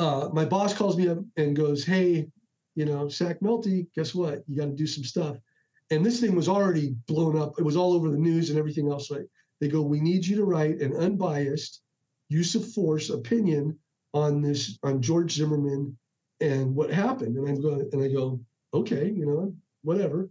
uh, 0.00 0.28
my 0.32 0.44
boss 0.44 0.74
calls 0.74 0.96
me 0.96 1.06
up 1.08 1.18
and 1.36 1.54
goes, 1.54 1.84
Hey, 1.84 2.28
you 2.74 2.84
know, 2.84 3.08
Sack 3.08 3.38
Nulty, 3.40 3.86
guess 3.94 4.12
what? 4.12 4.42
You 4.48 4.56
got 4.56 4.66
to 4.66 4.72
do 4.72 4.86
some 4.86 5.04
stuff. 5.04 5.36
And 5.92 6.04
this 6.04 6.20
thing 6.20 6.34
was 6.34 6.48
already 6.48 6.96
blown 7.06 7.38
up. 7.38 7.60
It 7.60 7.64
was 7.64 7.76
all 7.76 7.92
over 7.92 8.10
the 8.10 8.18
news 8.18 8.50
and 8.50 8.58
everything 8.58 8.90
else. 8.90 9.08
Right? 9.08 9.26
They 9.60 9.68
go, 9.68 9.82
We 9.82 10.00
need 10.00 10.26
you 10.26 10.34
to 10.36 10.44
write 10.44 10.80
an 10.80 10.96
unbiased 10.96 11.82
use 12.28 12.56
of 12.56 12.72
force 12.72 13.10
opinion 13.10 13.78
on 14.14 14.42
this, 14.42 14.80
on 14.82 15.00
George 15.00 15.32
Zimmerman 15.32 15.96
and 16.40 16.74
what 16.74 16.90
happened. 16.90 17.36
And 17.36 17.48
I'm 17.48 17.60
going, 17.60 17.88
and 17.92 18.02
I 18.02 18.08
go, 18.08 18.40
Okay, 18.74 19.10
you 19.10 19.24
know, 19.26 19.54
whatever. 19.82 20.28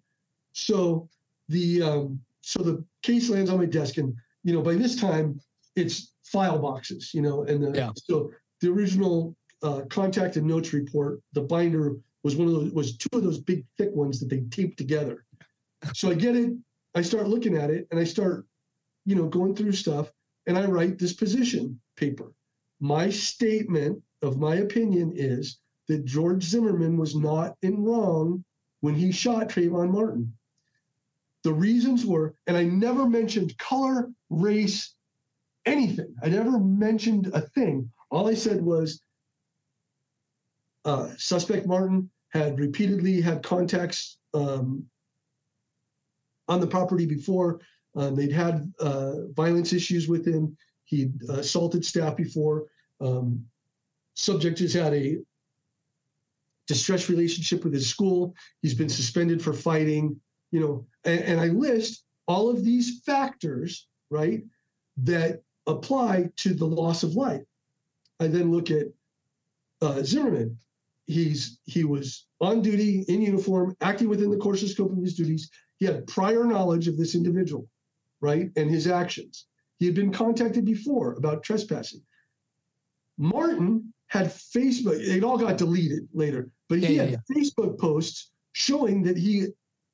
So 0.54 1.10
the, 1.50 1.82
um, 1.82 2.20
so 2.42 2.62
the 2.62 2.84
case 3.04 3.30
lands 3.30 3.50
on 3.50 3.58
my 3.58 3.66
desk 3.66 3.98
and, 3.98 4.14
you 4.44 4.54
know, 4.54 4.62
by 4.62 4.76
this 4.76 4.96
time 4.96 5.40
it's 5.76 6.14
file 6.24 6.60
boxes, 6.60 7.14
you 7.14 7.22
know, 7.22 7.44
and 7.44 7.64
the, 7.64 7.72
Yeah. 7.78 7.92
so 7.96 8.32
the 8.62 8.70
original 8.72 9.36
uh, 9.64 9.82
contact 9.90 10.36
and 10.36 10.46
notes 10.46 10.74
report, 10.74 11.20
the 11.34 11.42
binder 11.42 11.96
was 12.24 12.36
one 12.36 12.48
of 12.48 12.54
those 12.54 12.72
was 12.74 12.98
two 12.98 13.10
of 13.14 13.24
those 13.24 13.40
big 13.40 13.66
thick 13.78 13.92
ones 13.94 14.20
that 14.20 14.30
they 14.30 14.42
taped 14.52 14.78
together. 14.78 15.26
So 15.94 16.10
I 16.10 16.14
get 16.16 16.36
it, 16.36 16.54
I 16.96 17.02
start 17.02 17.28
looking 17.28 17.56
at 17.56 17.70
it, 17.70 17.88
and 17.92 18.00
I 18.00 18.04
start, 18.04 18.46
you 19.06 19.16
know, 19.16 19.28
going 19.28 19.56
through 19.56 19.74
stuff, 19.74 20.12
and 20.48 20.58
I 20.58 20.66
write 20.66 20.98
this 20.98 21.14
position 21.14 21.80
paper. 21.96 22.34
My 22.80 23.10
statement 23.10 24.02
of 24.22 24.38
my 24.38 24.56
opinion 24.56 25.14
is 25.16 25.60
that 25.88 26.06
George 26.06 26.44
Zimmerman 26.44 26.98
was 26.98 27.16
not 27.16 27.56
in 27.62 27.84
wrong 27.84 28.44
when 28.82 28.96
he 28.96 29.12
shot 29.12 29.50
Trayvon 29.50 29.92
Martin. 29.92 30.34
The 31.44 31.54
reasons 31.54 32.06
were, 32.06 32.36
and 32.46 32.58
I 32.58 32.64
never 32.64 33.08
mentioned 33.08 33.58
color, 33.58 34.12
race, 34.30 34.96
anything. 35.66 36.14
I 36.22 36.30
never 36.30 36.60
mentioned 36.60 37.32
a 37.34 37.42
thing. 37.42 37.92
All 38.10 38.28
I 38.28 38.34
said 38.34 38.62
was 38.62 39.02
uh, 40.86 41.10
suspect 41.18 41.68
Martin 41.68 42.10
had 42.30 42.60
repeatedly 42.60 43.22
had 43.22 43.44
contacts 43.44 44.18
um, 44.34 44.86
on 46.48 46.60
the 46.60 46.68
property 46.68 47.06
before. 47.06 47.60
Um, 47.96 48.16
they'd 48.16 48.32
had 48.32 48.72
uh, 48.80 49.28
violence 49.36 49.74
issues 49.74 50.08
with 50.08 50.26
him. 50.26 50.56
He'd 50.86 51.22
assaulted 51.30 51.84
staff 51.84 52.16
before. 52.16 52.66
Um, 53.02 53.46
subject 54.16 54.60
has 54.60 54.74
had 54.74 54.94
a 54.94 55.18
distress 56.68 57.10
relationship 57.10 57.64
with 57.64 57.74
his 57.74 57.90
school. 57.90 58.36
He's 58.62 58.74
been 58.74 58.90
suspended 58.90 59.42
for 59.42 59.54
fighting. 59.54 60.20
You 60.52 60.60
know, 60.60 60.88
and, 61.04 61.22
and 61.22 61.42
I 61.42 61.48
list 61.48 62.04
all 62.28 62.50
of 62.50 62.64
these 62.64 63.02
factors, 63.06 63.88
right, 64.10 64.44
that 64.98 65.42
apply 65.66 66.30
to 66.38 66.54
the 66.54 66.66
loss 66.66 67.04
of 67.04 67.16
life. 67.16 67.44
I 68.20 68.28
then 68.28 68.52
look 68.52 68.72
at 68.72 68.88
uh, 69.82 70.04
Zimmerman. 70.04 70.58
He's 71.06 71.60
he 71.66 71.84
was 71.84 72.26
on 72.42 72.62
duty 72.62 73.06
in 73.08 73.22
uniform, 73.22 73.76
acting 73.82 74.10
within 74.10 74.30
the 74.30 74.38
course 74.38 74.62
and 74.62 74.70
scope 74.70 74.92
of 74.92 74.98
his 74.98 75.16
duties. 75.16 75.50
He 75.78 75.86
had 75.86 76.08
prior 76.08 76.44
knowledge 76.44 76.88
of 76.88 76.98
this 76.98 77.16
individual, 77.16 77.68
right, 78.20 78.50
and 78.56 78.70
his 78.70 78.88
actions. 78.88 79.46
He 79.80 79.86
had 79.86 79.96
been 79.96 80.12
contacted 80.12 80.66
before 80.66 81.14
about 81.14 81.44
trespassing. 81.44 82.02
Martin 83.18 83.94
had 84.08 84.28
Facebook. 84.28 85.00
It 85.00 85.24
all 85.24 85.38
got 85.38 85.58
deleted 85.58 86.08
later, 86.14 86.50
but 86.70 86.80
he 86.80 86.96
Yeah, 86.96 87.04
had 87.04 87.12
yeah, 87.12 87.36
Facebook 87.36 87.80
posts 87.80 88.32
showing 88.54 89.04
that 89.04 89.18
he 89.18 89.48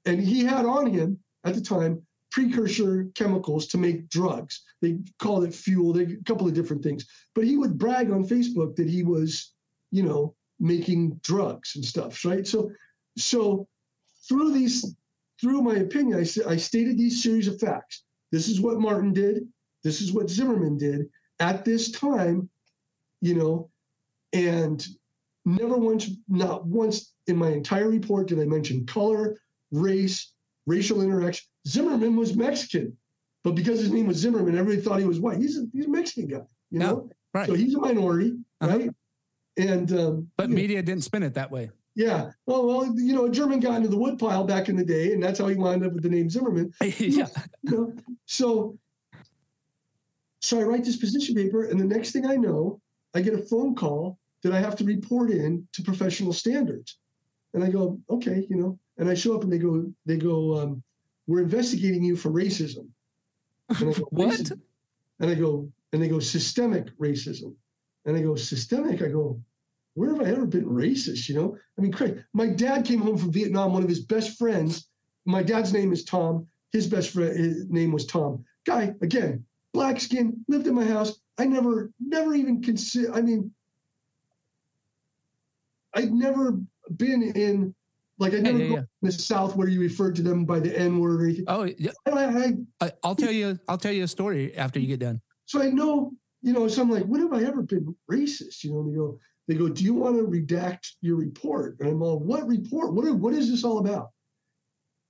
and 0.06 0.20
he 0.20 0.44
had 0.44 0.66
on 0.66 0.88
him 0.88 1.20
at 1.46 1.56
the 1.56 1.62
time 1.62 2.02
precursor 2.32 3.06
chemicals 3.14 3.68
to 3.68 3.78
make 3.78 4.10
drugs. 4.10 4.64
They 4.82 4.98
called 5.20 5.44
it 5.44 5.54
fuel. 5.54 5.94
They 5.94 6.04
a 6.04 6.24
couple 6.26 6.48
of 6.48 6.54
different 6.56 6.84
things. 6.84 7.06
But 7.36 7.46
he 7.46 7.58
would 7.58 7.78
brag 7.78 8.10
on 8.12 8.26
Facebook 8.28 8.76
that 8.76 8.90
he 8.90 9.04
was, 9.04 9.54
you 9.92 10.02
know, 10.02 10.36
making 10.60 11.20
drugs 11.24 11.76
and 11.76 11.86
stuff, 11.86 12.26
right? 12.26 12.46
So, 12.48 12.72
so 13.18 13.68
through 14.28 14.52
these, 14.52 14.96
through 15.40 15.62
my 15.62 15.76
opinion, 15.76 16.18
I, 16.18 16.52
I 16.52 16.58
stated 16.58 16.98
these 16.98 17.22
series 17.22 17.48
of 17.48 17.60
facts. 17.60 18.04
This 18.32 18.48
is 18.50 18.60
what 18.60 18.80
Martin 18.80 19.14
did. 19.14 19.48
This 19.84 20.02
is 20.02 20.12
what 20.12 20.30
Zimmerman 20.30 20.78
did 20.78 21.08
at 21.40 21.64
this 21.64 21.92
time, 21.92 22.50
you 23.22 23.36
know, 23.36 23.70
and 24.32 24.86
never 25.46 25.78
once, 25.78 26.10
not 26.28 26.66
once 26.66 27.14
in 27.28 27.38
my 27.38 27.50
entire 27.50 27.90
report 27.90 28.28
did 28.28 28.40
I 28.40 28.46
mention 28.46 28.86
color, 28.86 29.38
race, 29.72 30.34
racial 30.66 31.02
interaction. 31.02 31.46
Zimmerman 31.68 32.16
was 32.16 32.36
Mexican, 32.36 32.96
but 33.44 33.56
because 33.56 33.80
his 33.80 33.92
name 33.92 34.08
was 34.08 34.18
Zimmerman, 34.18 34.58
everybody 34.58 34.82
thought 34.82 35.00
he 35.00 35.06
was 35.06 35.20
white. 35.20 35.38
He's 35.38 35.58
a, 35.58 35.66
he's 35.74 35.86
a 35.86 35.90
Mexican 35.90 36.28
guy, 36.28 36.38
you 36.72 36.80
Yeah, 36.80 36.88
know. 36.88 37.10
right. 37.34 37.48
So 37.48 37.54
he's 37.54 37.76
a 37.76 37.80
minority, 37.80 38.36
Uh-huh. 38.62 38.78
right? 38.78 38.90
And 39.58 39.92
um, 39.92 40.32
But 40.38 40.50
you 40.50 40.56
know, 40.56 40.62
media 40.62 40.82
didn't 40.82 41.04
spin 41.04 41.24
it 41.24 41.34
that 41.36 41.52
way. 41.52 41.70
yeah, 41.96 42.32
well, 42.48 42.66
well, 42.66 43.00
you 43.00 43.14
know, 43.14 43.26
a 43.26 43.30
German 43.30 43.60
got 43.60 43.76
into 43.78 43.90
the 43.90 43.98
woodpile 43.98 44.46
back 44.46 44.68
in 44.70 44.76
the 44.76 44.84
day, 44.86 45.14
and 45.14 45.22
that's 45.22 45.40
how 45.40 45.48
he 45.48 45.56
wound 45.56 45.86
up 45.86 45.94
with 45.94 46.04
the 46.04 46.10
name 46.10 46.30
Zimmerman. 46.30 46.74
yeah. 46.82 47.28
You 47.64 47.72
know? 47.72 47.94
So, 48.26 48.78
so 50.42 50.60
I 50.60 50.64
write 50.64 50.84
this 50.84 50.98
position 50.98 51.36
paper, 51.36 51.66
and 51.66 51.80
the 51.80 51.86
next 51.86 52.12
thing 52.12 52.26
I 52.26 52.36
know, 52.36 52.82
I 53.14 53.22
get 53.22 53.34
a 53.34 53.38
phone 53.44 53.76
call 53.76 54.18
that 54.44 54.54
I 54.54 54.60
have 54.60 54.76
to 54.78 54.84
report 54.84 55.32
in 55.32 55.68
to 55.74 55.82
professional 55.82 56.34
standards, 56.34 56.98
and 57.54 57.64
I 57.64 57.70
go, 57.70 58.00
okay, 58.10 58.46
you 58.50 58.58
know, 58.58 58.80
and 58.98 59.10
I 59.10 59.14
show 59.14 59.36
up, 59.36 59.44
and 59.44 59.52
they 59.52 59.58
go, 59.58 59.92
they 60.06 60.18
go, 60.18 60.58
um, 60.58 60.84
we're 61.28 61.42
investigating 61.42 62.04
you 62.04 62.16
for 62.16 62.30
racism. 62.30 62.88
And 63.70 63.90
I 63.90 63.94
go, 63.94 64.08
what? 64.10 64.40
Racism. 64.40 64.60
And 65.20 65.32
I 65.32 65.36
go, 65.36 65.72
and 65.92 66.02
they 66.02 66.08
go, 66.08 66.20
systemic 66.20 66.96
racism. 66.98 67.54
And 68.06 68.18
I 68.18 68.22
go, 68.22 68.36
systemic? 68.36 69.02
I 69.02 69.08
go, 69.08 69.40
where 69.94 70.10
have 70.10 70.22
I 70.22 70.30
ever 70.32 70.46
been 70.46 70.66
racist? 70.66 71.30
You 71.30 71.36
know, 71.36 71.58
I 71.78 71.82
mean, 71.82 71.92
Craig, 71.92 72.24
my 72.34 72.48
dad 72.48 72.86
came 72.86 73.00
home 73.00 73.18
from 73.18 73.32
Vietnam. 73.32 73.74
One 73.74 73.84
of 73.84 73.90
his 73.90 74.04
best 74.04 74.38
friends, 74.38 74.88
my 75.26 75.44
dad's 75.44 75.72
name 75.72 75.94
is 75.94 76.04
Tom. 76.04 76.48
His 76.72 76.88
best 76.88 77.12
friend, 77.12 77.38
his 77.38 77.70
name 77.70 77.92
was 77.92 78.06
Tom. 78.06 78.44
Guy, 78.66 78.94
again, 79.02 79.46
black 79.74 80.00
skin, 80.00 80.44
lived 80.48 80.68
in 80.68 80.74
my 80.74 80.86
house. 80.86 81.20
I 81.38 81.46
never, 81.46 81.92
never 82.00 82.34
even 82.34 82.62
consider. 82.62 83.14
I 83.14 83.22
mean, 83.22 83.52
I'd 85.96 86.12
never 86.12 86.60
been 86.98 87.24
in, 87.24 87.76
like, 88.20 88.34
I 88.34 88.40
never 88.40 88.58
yeah, 88.58 88.76
yeah, 88.76 88.82
the 89.02 89.12
South 89.12 89.56
where 89.56 89.68
you 89.68 89.80
referred 89.80 90.16
to 90.16 90.22
them 90.22 90.46
by 90.46 90.60
the 90.60 90.78
N 90.78 91.00
word 91.00 91.22
or 91.22 91.26
anything. 91.26 91.46
Oh, 91.48 91.64
yeah. 91.64 91.92
I, 92.08 92.56
I, 92.82 92.92
will 93.04 93.16
tell 93.16 93.32
you. 93.32 93.60
I'll 93.68 93.78
tell 93.78 93.92
you 93.92 94.04
a 94.04 94.08
story 94.08 94.56
after 94.56 94.80
you 94.80 94.88
get 94.88 95.00
done. 95.00 95.22
So 95.46 95.62
I 95.62 95.70
know, 95.70 96.12
you 96.42 96.54
know. 96.54 96.68
So 96.68 96.82
I'm 96.82 96.90
like, 96.90 97.04
when 97.04 97.22
have 97.22 97.34
I 97.34 97.44
ever 97.44 97.62
been 97.62 97.96
racist? 98.12 98.64
You 98.64 98.74
know, 98.74 98.80
and 98.80 98.92
they 98.92 98.98
go, 98.98 99.20
they 99.48 99.56
go, 99.56 99.70
do 99.70 99.84
you 99.84 99.94
want 99.94 100.18
to 100.18 100.24
redact 100.24 100.92
your 101.02 101.18
report? 101.18 101.78
And 101.80 101.90
I'm 101.90 102.02
all, 102.02 102.20
what 102.20 102.48
report? 102.48 102.94
What, 102.94 103.14
what 103.16 103.34
is 103.34 103.50
this 103.50 103.64
all 103.64 103.80
about? 103.80 104.12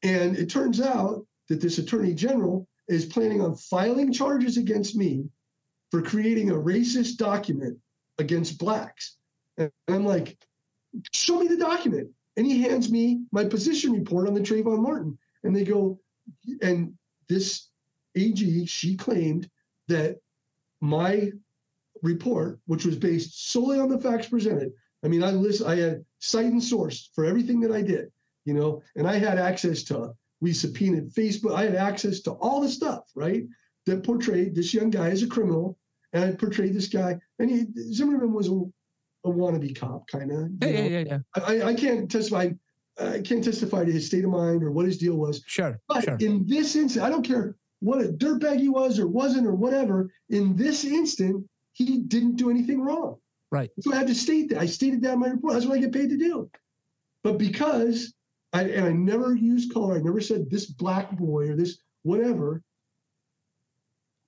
And 0.01 0.35
it 0.37 0.49
turns 0.49 0.81
out 0.81 1.25
that 1.49 1.61
this 1.61 1.77
attorney 1.77 2.13
general 2.13 2.67
is 2.87 3.05
planning 3.05 3.41
on 3.41 3.55
filing 3.55 4.11
charges 4.11 4.57
against 4.57 4.95
me 4.95 5.25
for 5.91 6.01
creating 6.01 6.49
a 6.49 6.55
racist 6.55 7.17
document 7.17 7.77
against 8.17 8.57
blacks. 8.57 9.17
And 9.57 9.71
I'm 9.87 10.05
like, 10.05 10.37
show 11.11 11.39
me 11.39 11.47
the 11.47 11.57
document. 11.57 12.09
And 12.35 12.45
he 12.45 12.61
hands 12.61 12.91
me 12.91 13.21
my 13.31 13.45
position 13.45 13.91
report 13.91 14.27
on 14.27 14.33
the 14.33 14.41
Trayvon 14.41 14.79
Martin. 14.79 15.17
And 15.43 15.55
they 15.55 15.63
go, 15.63 15.99
and 16.61 16.93
this 17.29 17.69
AG, 18.15 18.65
she 18.65 18.95
claimed 18.95 19.49
that 19.87 20.17
my 20.81 21.31
report, 22.01 22.59
which 22.65 22.85
was 22.85 22.97
based 22.97 23.51
solely 23.51 23.79
on 23.79 23.89
the 23.89 23.99
facts 23.99 24.27
presented. 24.27 24.71
I 25.03 25.07
mean, 25.07 25.23
I 25.23 25.31
list, 25.31 25.63
I 25.63 25.75
had 25.75 26.05
site 26.19 26.45
and 26.45 26.63
source 26.63 27.09
for 27.13 27.25
everything 27.25 27.59
that 27.61 27.71
I 27.71 27.81
did, 27.81 28.11
you 28.45 28.53
know, 28.53 28.81
and 28.95 29.07
I 29.07 29.17
had 29.17 29.37
access 29.37 29.83
to. 29.83 30.13
We 30.41 30.53
subpoenaed 30.53 31.13
Facebook. 31.13 31.55
I 31.55 31.63
had 31.63 31.75
access 31.75 32.19
to 32.21 32.31
all 32.31 32.61
the 32.61 32.69
stuff, 32.69 33.09
right, 33.15 33.45
that 33.85 34.03
portrayed 34.03 34.55
this 34.55 34.73
young 34.73 34.89
guy 34.89 35.09
as 35.09 35.23
a 35.23 35.27
criminal, 35.27 35.77
and 36.11 36.23
I 36.23 36.31
portrayed 36.31 36.73
this 36.73 36.87
guy. 36.87 37.19
And 37.39 37.49
he 37.49 37.67
Zimmerman 37.93 38.33
was 38.33 38.49
a, 38.49 38.63
a 39.25 39.29
wannabe 39.29 39.77
cop, 39.79 40.07
kind 40.07 40.31
of. 40.31 40.49
Yeah, 40.61 40.67
yeah, 40.67 40.83
yeah, 40.83 41.03
yeah. 41.07 41.43
I, 41.45 41.61
I 41.69 41.73
can't 41.73 42.09
testify. 42.09 42.49
Uh, 42.99 43.07
I 43.07 43.21
can't 43.21 43.43
testify 43.43 43.85
to 43.85 43.91
his 43.91 44.05
state 44.05 44.23
of 44.23 44.29
mind 44.29 44.63
or 44.63 44.71
what 44.71 44.85
his 44.85 44.99
deal 44.99 45.15
was. 45.15 45.41
Sure. 45.47 45.79
But 45.87 46.03
sure. 46.03 46.17
in 46.19 46.45
this 46.45 46.75
instance, 46.75 47.03
I 47.03 47.09
don't 47.09 47.23
care 47.23 47.55
what 47.79 48.01
a 48.01 48.09
dirtbag 48.09 48.59
he 48.59 48.69
was 48.69 48.99
or 48.99 49.07
wasn't 49.07 49.47
or 49.47 49.55
whatever. 49.55 50.11
In 50.29 50.55
this 50.55 50.85
instant, 50.85 51.43
he 51.71 51.99
didn't 51.99 52.35
do 52.35 52.51
anything 52.51 52.81
wrong. 52.81 53.17
Right. 53.51 53.71
So 53.81 53.93
I 53.93 53.97
had 53.97 54.07
to 54.07 54.15
state 54.15 54.49
that. 54.49 54.59
I 54.59 54.65
stated 54.67 55.01
that 55.03 55.13
in 55.13 55.19
my 55.19 55.27
report. 55.27 55.53
That's 55.53 55.65
what 55.65 55.77
I 55.77 55.81
get 55.81 55.91
paid 55.91 56.09
to 56.09 56.17
do. 56.17 56.49
But 57.23 57.37
because 57.37 58.13
I 58.51 58.63
and 58.63 58.85
I 58.85 58.91
never 58.91 59.35
used 59.35 59.73
color, 59.73 59.95
I 59.95 59.99
never 59.99 60.21
said 60.21 60.49
this 60.49 60.67
black 60.67 61.11
boy 61.17 61.49
or 61.49 61.55
this 61.55 61.77
whatever. 62.03 62.61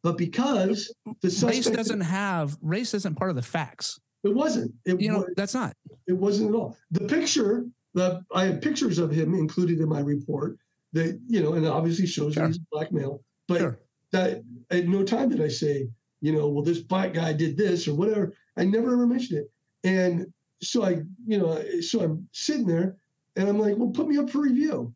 But 0.03 0.17
because 0.17 0.93
the 1.21 1.45
race 1.47 1.69
doesn't 1.69 2.01
have 2.01 2.57
race 2.61 2.93
isn't 2.93 3.15
part 3.15 3.29
of 3.29 3.35
the 3.35 3.41
facts. 3.41 3.99
It 4.26 4.36
wasn't. 4.36 4.73
It 4.86 4.99
you 4.99 5.11
know 5.11 5.19
was, 5.19 5.34
that's 5.38 5.53
not. 5.53 5.76
It 6.07 6.13
wasn't 6.13 6.49
at 6.49 6.55
all. 6.55 6.78
The 6.91 7.07
picture 7.07 7.65
that 7.93 8.21
I 8.34 8.45
had 8.45 8.61
pictures 8.61 8.99
of 8.99 9.11
him 9.11 9.34
included 9.34 9.80
in 9.80 9.88
my 9.88 10.01
report 10.01 10.57
that 10.93 11.19
you 11.28 11.41
know, 11.41 11.53
and 11.53 11.65
obviously 11.67 12.07
shows 12.07 12.34
sure. 12.34 12.47
he's 12.47 12.59
black 12.71 12.91
male. 12.91 13.23
But 13.47 13.59
sure. 13.59 13.80
that 14.11 14.43
at 14.71 14.88
no 14.88 15.03
time 15.03 15.30
did 15.30 15.41
I 15.41 15.47
say 15.47 15.88
you 16.26 16.32
know, 16.32 16.47
well, 16.47 16.63
this 16.63 16.80
black 16.80 17.13
guy 17.13 17.34
did 17.34 17.55
this 17.55 17.88
or 17.88 17.93
whatever. 17.93 18.34
I 18.57 18.65
never 18.65 18.93
ever 18.93 19.05
mentioned 19.05 19.39
it. 19.39 19.51
And 19.88 20.26
so 20.61 20.84
I, 20.84 21.03
you 21.28 21.38
know, 21.38 21.63
so 21.82 22.01
I'm 22.01 22.28
sitting 22.32 22.65
there 22.65 22.97
and 23.36 23.47
I'm 23.47 23.59
like, 23.59 23.76
well, 23.78 23.89
put 23.89 24.07
me 24.07 24.17
up 24.17 24.32
for 24.32 24.39
review. 24.39 24.91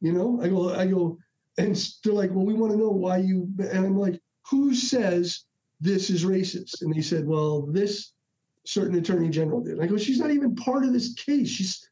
You 0.00 0.12
know, 0.12 0.40
I 0.42 0.48
go, 0.48 0.74
I 0.74 0.86
go, 0.88 1.18
and 1.58 1.76
they're 2.02 2.12
like, 2.12 2.30
well, 2.32 2.44
we 2.44 2.54
want 2.54 2.72
to 2.72 2.78
know 2.78 2.90
why 2.90 3.18
you, 3.18 3.48
and 3.58 3.86
I'm 3.86 3.96
like, 3.96 4.20
who 4.50 4.74
says 4.74 5.44
this 5.80 6.10
is 6.10 6.24
racist? 6.24 6.82
And 6.82 6.92
they 6.92 7.00
said, 7.00 7.28
well, 7.28 7.62
this 7.62 8.12
certain 8.64 8.98
attorney 8.98 9.28
general 9.28 9.60
did. 9.60 9.80
I 9.80 9.86
go, 9.86 9.96
she's 9.96 10.18
not 10.18 10.30
even 10.30 10.54
part 10.54 10.84
of 10.84 10.92
this 10.92 11.14
case. 11.14 11.48
She's, 11.48 11.88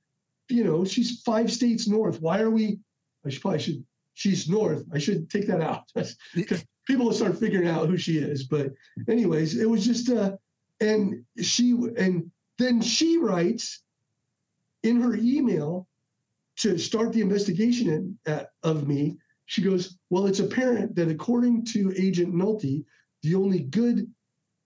you 0.48 0.64
know, 0.64 0.84
she's 0.84 1.20
five 1.22 1.52
states 1.52 1.88
north. 1.88 2.20
Why 2.20 2.40
are 2.40 2.50
we, 2.50 2.78
I 3.24 3.30
should 3.30 3.42
probably 3.42 3.60
should, 3.60 3.84
she's 4.14 4.48
north. 4.48 4.84
I 4.92 4.98
should 4.98 5.30
take 5.30 5.46
that 5.48 5.60
out 5.60 5.84
because 6.34 6.64
people 6.86 7.06
will 7.06 7.12
start 7.12 7.38
figuring 7.38 7.68
out 7.68 7.88
who 7.88 7.96
she 7.96 8.18
is. 8.18 8.44
But 8.44 8.72
anyways, 9.08 9.56
it 9.56 9.68
was 9.68 9.84
just 9.84 10.10
uh 10.10 10.36
and 10.80 11.24
she 11.40 11.72
and 11.96 12.30
then 12.58 12.80
she 12.80 13.18
writes 13.18 13.82
in 14.82 15.00
her 15.00 15.14
email 15.14 15.86
to 16.56 16.78
start 16.78 17.12
the 17.12 17.20
investigation 17.20 18.18
in, 18.26 18.46
of 18.62 18.88
me. 18.88 19.16
She 19.46 19.62
goes, 19.62 19.98
"Well, 20.10 20.26
it's 20.26 20.40
apparent 20.40 20.94
that 20.96 21.08
according 21.08 21.64
to 21.66 21.92
Agent 21.96 22.34
Nulty, 22.34 22.84
the 23.22 23.34
only 23.34 23.60
good 23.60 24.10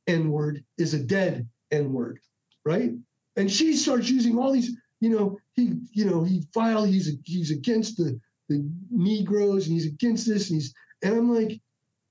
N 0.07 0.31
word 0.31 0.65
is 0.79 0.95
a 0.95 1.03
dead 1.03 1.49
N 1.75 1.93
word, 1.93 2.21
right?" 2.65 2.93
And 3.37 3.51
she 3.51 3.75
starts 3.77 4.09
using 4.09 4.39
all 4.39 4.53
these, 4.53 4.77
you 5.01 5.11
know, 5.11 5.39
he, 5.55 5.75
you 5.93 6.05
know, 6.05 6.23
he 6.23 6.43
filed, 6.53 6.89
he's 6.89 7.17
he's 7.25 7.51
against 7.51 7.97
the 7.97 8.21
the 8.49 8.69
Negroes 8.91 9.67
and 9.67 9.75
he's 9.75 9.87
against 9.87 10.27
this 10.29 10.51
and 10.51 10.61
he's, 10.61 10.75
and 11.03 11.15
I'm 11.15 11.35
like, 11.35 11.61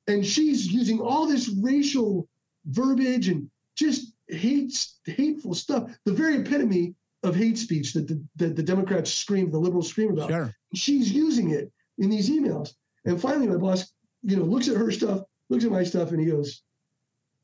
and 0.08 0.26
she's 0.26 0.72
using 0.72 1.00
all 1.00 1.28
this 1.28 1.50
racial 1.62 2.28
verbiage 2.66 3.28
and 3.28 3.50
just 3.76 4.14
hates 4.30 5.00
hateful 5.06 5.54
stuff 5.54 5.92
the 6.06 6.14
very 6.14 6.38
epitome 6.38 6.96
of 7.24 7.36
hate 7.36 7.58
speech 7.58 7.94
that 7.94 8.08
the, 8.08 8.22
that 8.36 8.56
the 8.56 8.64
democrats 8.64 9.14
scream 9.14 9.52
the 9.52 9.58
liberals 9.58 9.90
scream 9.90 10.12
about 10.12 10.30
sure. 10.30 10.56
she's 10.74 11.12
using 11.12 11.52
it 11.52 11.72
in 11.98 12.10
these 12.10 12.30
emails 12.30 12.74
and 13.06 13.20
finally 13.20 13.48
my 13.48 13.58
boss 13.58 13.92
you 14.24 14.38
know 14.38 14.44
looks 14.44 14.70
at 14.70 14.78
her 14.78 14.92
stuff 14.92 15.22
looks 15.50 15.66
at 15.66 15.72
my 15.72 15.84
stuff 15.84 16.12
and 16.12 16.22
he 16.22 16.26
goes 16.26 16.62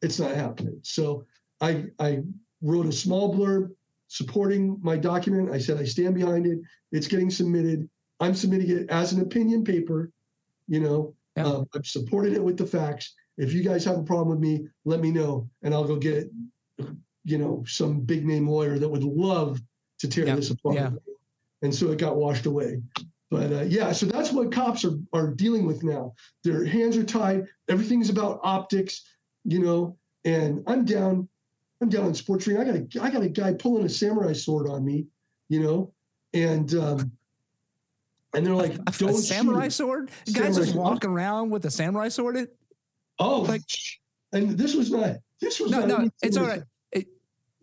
it's 0.01 0.19
not 0.19 0.35
happening 0.35 0.79
so 0.83 1.25
i 1.61 1.85
i 1.99 2.19
wrote 2.61 2.85
a 2.85 2.91
small 2.91 3.33
blurb 3.33 3.69
supporting 4.07 4.77
my 4.81 4.97
document 4.97 5.51
i 5.51 5.57
said 5.57 5.77
i 5.77 5.83
stand 5.83 6.15
behind 6.15 6.45
it 6.45 6.59
it's 6.91 7.07
getting 7.07 7.29
submitted 7.29 7.89
i'm 8.19 8.33
submitting 8.33 8.69
it 8.69 8.89
as 8.89 9.13
an 9.13 9.21
opinion 9.21 9.63
paper 9.63 10.11
you 10.67 10.79
know 10.79 11.13
yeah. 11.39 11.45
Um, 11.45 11.69
I've 11.75 11.85
supported 11.85 12.33
it 12.33 12.43
with 12.43 12.57
the 12.57 12.65
facts. 12.65 13.13
If 13.37 13.53
you 13.53 13.63
guys 13.63 13.85
have 13.85 13.97
a 13.97 14.03
problem 14.03 14.29
with 14.29 14.39
me, 14.39 14.67
let 14.85 14.99
me 14.99 15.11
know, 15.11 15.49
and 15.63 15.73
I'll 15.73 15.85
go 15.85 15.95
get, 15.95 16.29
you 17.23 17.37
know, 17.37 17.63
some 17.65 18.01
big 18.01 18.25
name 18.25 18.47
lawyer 18.47 18.77
that 18.77 18.89
would 18.89 19.03
love 19.03 19.61
to 19.99 20.07
tear 20.07 20.27
yeah. 20.27 20.35
this 20.35 20.49
apart. 20.49 20.75
Yeah. 20.75 20.91
And 21.61 21.73
so 21.73 21.91
it 21.91 21.97
got 21.97 22.17
washed 22.17 22.45
away. 22.45 22.81
But 23.31 23.53
uh, 23.53 23.61
yeah, 23.61 23.91
so 23.91 24.07
that's 24.07 24.31
what 24.31 24.51
cops 24.51 24.83
are 24.83 24.97
are 25.13 25.27
dealing 25.27 25.65
with 25.65 25.83
now. 25.83 26.13
Their 26.43 26.65
hands 26.65 26.97
are 26.97 27.03
tied. 27.03 27.45
Everything's 27.69 28.09
about 28.09 28.39
optics, 28.43 29.03
you 29.45 29.59
know. 29.59 29.97
And 30.25 30.63
I'm 30.67 30.83
down. 30.83 31.29
I'm 31.81 31.89
down 31.89 32.07
in 32.07 32.13
Sports 32.13 32.47
Arena. 32.47 32.61
I 32.61 32.65
got 32.65 32.75
a 32.75 33.03
I 33.03 33.09
got 33.09 33.21
a 33.21 33.29
guy 33.29 33.53
pulling 33.53 33.85
a 33.85 33.89
samurai 33.89 34.33
sword 34.33 34.67
on 34.67 34.83
me, 34.85 35.07
you 35.47 35.61
know, 35.61 35.93
and 36.33 36.73
um, 36.75 37.11
and 38.33 38.45
they're 38.45 38.55
like, 38.55 38.73
a, 38.73 38.91
"Don't 38.97 39.11
a 39.11 39.13
samurai 39.13 39.65
shoot. 39.65 39.73
sword." 39.73 40.11
Samurai 40.25 40.47
guys 40.47 40.57
just 40.57 40.75
walking 40.75 41.09
around 41.09 41.49
with 41.49 41.65
a 41.65 41.71
samurai 41.71 42.09
sword. 42.09 42.37
It, 42.37 42.55
oh, 43.19 43.41
like, 43.41 43.61
and 44.33 44.57
this 44.57 44.75
was 44.75 44.91
not. 44.91 45.17
This 45.41 45.59
was 45.59 45.71
no, 45.71 45.85
not 45.85 45.87
no. 45.87 46.09
It's 46.21 46.37
all 46.37 46.47
right. 46.47 46.63
It, 46.91 47.07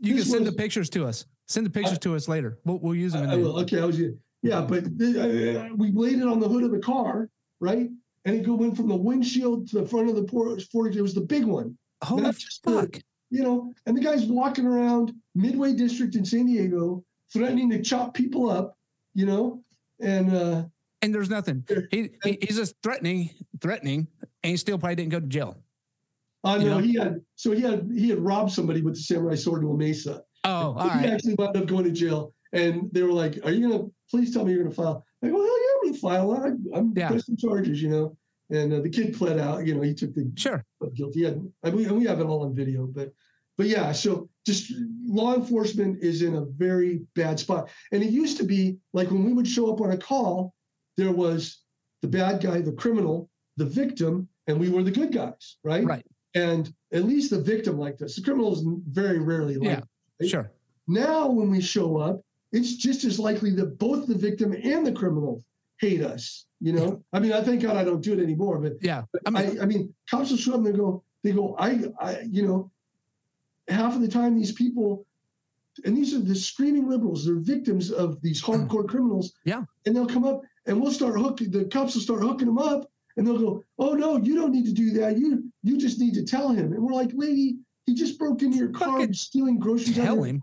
you 0.01 0.15
this 0.15 0.25
can 0.25 0.33
send 0.33 0.45
was, 0.47 0.55
the 0.55 0.57
pictures 0.57 0.91
to 0.91 1.05
us. 1.05 1.27
Send 1.47 1.67
the 1.67 1.71
pictures 1.71 1.99
I, 1.99 2.01
to 2.01 2.17
us 2.17 2.27
later. 2.27 2.59
We'll, 2.65 2.79
we'll 2.79 2.95
use 2.95 3.13
them. 3.13 3.29
I, 3.29 3.35
I 3.35 3.37
will. 3.37 3.59
Okay, 3.61 3.81
I 3.81 3.85
was. 3.85 4.01
Yeah, 4.43 4.61
but 4.61 4.85
uh, 4.85 5.69
we 5.77 5.93
laid 5.93 6.19
it 6.19 6.27
on 6.27 6.41
the 6.41 6.49
hood 6.49 6.63
of 6.63 6.71
the 6.71 6.79
car, 6.79 7.29
right? 7.61 7.89
And 8.25 8.35
it 8.35 8.49
went 8.49 8.77
from 8.77 8.89
the 8.89 8.97
windshield 8.97 9.69
to 9.69 9.81
the 9.81 9.87
front 9.87 10.09
of 10.09 10.17
the 10.17 10.27
Ford. 10.29 10.97
It 10.97 11.03
was 11.03 11.15
the 11.15 11.21
big 11.21 11.45
one. 11.45 11.77
Holy 12.03 12.33
fuck! 12.33 12.93
The, 12.93 13.03
you 13.31 13.43
know, 13.43 13.73
and 13.87 13.97
the 13.97 14.01
guy's 14.01 14.25
walking 14.25 14.67
around 14.67 15.13
Midway 15.35 15.73
District 15.73 16.15
in 16.15 16.25
San 16.25 16.47
Diego, 16.47 17.05
threatening 17.33 17.71
to 17.71 17.83
chop 17.83 18.15
people 18.15 18.51
up. 18.51 18.77
You 19.15 19.27
know, 19.27 19.63
and 20.01 20.35
uh, 20.35 20.65
and 21.03 21.15
there's 21.15 21.31
nothing. 21.31 21.65
He, 21.91 22.11
he, 22.23 22.39
he's 22.43 22.57
just 22.57 22.75
threatening, 22.83 23.31
threatening, 23.61 24.09
and 24.43 24.51
he 24.51 24.57
still 24.57 24.79
probably 24.79 24.97
didn't 24.97 25.13
go 25.13 25.21
to 25.21 25.27
jail. 25.27 25.57
I 26.45 26.59
know, 26.59 26.65
know, 26.65 26.79
he 26.79 26.95
had 26.95 27.21
so 27.35 27.53
he 27.53 27.63
had 27.63 27.91
he 27.95 28.09
had 28.09 28.19
robbed 28.21 28.53
somebody 28.53 28.83
with 28.83 28.95
the 28.95 29.01
samurai 29.01 29.35
sword 29.35 29.63
in 29.63 29.69
La 29.69 29.77
Mesa. 29.77 30.23
Oh, 30.45 30.77
all 30.79 30.89
he 30.89 30.89
right. 30.89 31.07
actually 31.07 31.35
wound 31.35 31.57
up 31.57 31.67
going 31.67 31.85
to 31.85 31.91
jail, 31.91 32.35
and 32.53 32.89
they 32.93 33.03
were 33.03 33.13
like, 33.13 33.39
"Are 33.45 33.51
you 33.51 33.69
gonna 33.69 33.85
please 34.11 34.33
tell 34.33 34.45
me 34.45 34.53
you're 34.53 34.63
gonna 34.63 34.75
file?" 34.75 35.05
I 35.23 35.29
go, 35.29 35.37
"Hell 35.37 35.45
yeah, 35.45 35.69
I'm 35.77 35.89
gonna 35.89 35.99
file. 35.99 36.33
I, 36.33 36.79
I'm 36.79 36.93
yeah. 36.97 37.09
pressing 37.09 37.37
charges, 37.37 37.83
you 37.83 37.89
know." 37.89 38.17
And 38.51 38.73
uh, 38.73 38.81
the 38.81 38.91
kid 38.91 39.15
pled 39.17 39.39
out. 39.39 39.67
You 39.67 39.75
know, 39.75 39.83
he 39.83 39.95
took 39.95 40.15
the 40.15 40.31
sure 40.37 40.65
guilty. 40.95 41.21
He 41.21 41.25
had, 41.25 41.53
I 41.65 41.71
mean, 41.71 41.97
we 41.99 42.05
have 42.07 42.21
it 42.21 42.25
all 42.27 42.45
on 42.45 42.55
video, 42.55 42.87
but 42.87 43.13
but 43.57 43.67
yeah, 43.67 43.93
so 43.93 44.29
just 44.45 44.73
law 45.07 45.35
enforcement 45.35 46.03
is 46.03 46.23
in 46.23 46.37
a 46.37 46.45
very 46.45 47.03
bad 47.15 47.41
spot. 47.41 47.71
And 47.93 48.03
it 48.03 48.11
used 48.11 48.37
to 48.37 48.45
be 48.45 48.77
like 48.93 49.11
when 49.11 49.25
we 49.25 49.33
would 49.33 49.49
show 49.49 49.73
up 49.73 49.81
on 49.81 49.93
a 49.93 49.97
call, 49.97 50.55
there 50.97 51.13
was 51.13 51.63
the 52.03 52.09
bad 52.09 52.43
guy, 52.43 52.61
the 52.61 52.73
criminal, 52.73 53.31
the 53.57 53.65
victim, 53.65 54.29
and 54.47 54.61
we 54.61 54.69
were 54.69 54.83
the 54.83 54.91
good 54.91 55.13
guys, 55.13 55.57
right? 55.65 55.85
Right. 55.85 56.07
And 56.35 56.73
at 56.93 57.05
least 57.05 57.31
the 57.31 57.41
victim 57.41 57.79
liked 57.79 58.03
us. 58.03 58.15
The 58.17 58.23
criminals 58.23 58.63
very 58.91 59.19
rarely 59.19 59.57
like 59.57 59.69
Yeah. 59.69 59.81
right? 60.21 60.31
Sure. 60.31 60.53
Now, 60.87 61.29
when 61.29 61.51
we 61.51 61.61
show 61.61 61.97
up, 61.97 62.21
it's 62.53 62.77
just 62.77 63.05
as 63.05 63.19
likely 63.19 63.51
that 63.53 63.79
both 63.79 64.07
the 64.07 64.15
victim 64.15 64.53
and 64.53 64.87
the 64.87 64.93
criminal 64.93 65.43
hate 65.81 66.03
us. 66.03 66.47
You 66.61 66.73
know, 66.73 67.05
I 67.13 67.21
mean, 67.21 67.33
I 67.33 67.43
thank 67.43 67.63
God 67.63 67.77
I 67.77 67.85
don't 67.85 68.01
do 68.01 68.15
it 68.15 68.23
anymore. 68.23 68.59
But 68.59 68.75
Yeah. 68.81 69.05
I 69.27 69.31
mean, 69.31 69.59
I, 69.59 69.63
I 69.63 69.67
mean, 69.67 69.95
cops 70.11 70.31
will 70.31 70.39
show 70.39 70.53
up 70.53 70.59
and 70.59 70.67
they 70.67 70.73
go, 70.73 71.03
they 71.23 71.33
go, 71.33 71.55
I, 71.59 71.85
I, 72.01 72.21
you 72.23 72.47
know, 72.47 72.71
half 73.69 73.95
of 73.95 74.01
the 74.01 74.09
time 74.09 74.39
these 74.39 74.53
people, 74.53 75.07
and 75.85 75.95
these 75.95 76.15
are 76.15 76.21
the 76.21 76.35
screaming 76.35 76.89
liberals, 76.89 77.27
they're 77.27 77.35
victims 77.37 77.91
of 77.91 78.21
these 78.23 78.43
mm. 78.43 78.69
hardcore 78.69 78.89
criminals. 78.89 79.35
Yeah. 79.45 79.65
And 79.85 79.95
they'll 79.95 80.07
come 80.07 80.25
up 80.25 80.43
and 80.67 80.81
we'll 80.81 80.93
start 80.93 81.21
hooking, 81.21 81.51
the 81.51 81.67
cops 81.67 81.95
will 81.95 82.03
start 82.03 82.23
hooking 82.23 82.47
them 82.47 82.59
up 82.59 82.91
and 83.17 83.27
they'll 83.27 83.39
go, 83.39 83.63
oh 83.79 83.93
no, 83.93 84.17
you 84.17 84.35
don't 84.35 84.53
need 84.53 84.65
to 84.65 84.73
do 84.73 84.93
that. 84.93 85.19
You, 85.19 85.45
you 85.63 85.77
just 85.77 85.99
need 85.99 86.15
to 86.15 86.25
tell 86.25 86.49
him. 86.49 86.73
And 86.73 86.83
we're 86.83 86.93
like, 86.93 87.11
lady, 87.13 87.57
he 87.87 87.95
just 87.95 88.19
broke 88.19 88.43
into 88.43 88.57
your 88.57 88.71
car 88.71 89.01
and 89.01 89.17
stealing 89.17 89.59
groceries. 89.59 89.95
tell 89.95 90.23
him. 90.23 90.43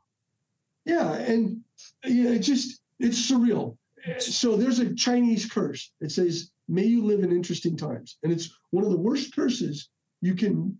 yeah, 0.85 1.13
and 1.13 1.61
yeah, 2.05 2.31
it 2.31 2.39
just 2.39 2.81
it's 2.99 3.19
surreal. 3.29 3.77
So 4.19 4.57
there's 4.57 4.79
a 4.79 4.93
Chinese 4.93 5.49
curse. 5.49 5.91
It 6.01 6.11
says, 6.11 6.51
"May 6.67 6.85
you 6.85 7.03
live 7.03 7.23
in 7.23 7.31
interesting 7.31 7.77
times," 7.77 8.17
and 8.23 8.31
it's 8.31 8.49
one 8.71 8.83
of 8.83 8.91
the 8.91 8.97
worst 8.97 9.33
curses 9.35 9.89
you 10.21 10.35
can 10.35 10.77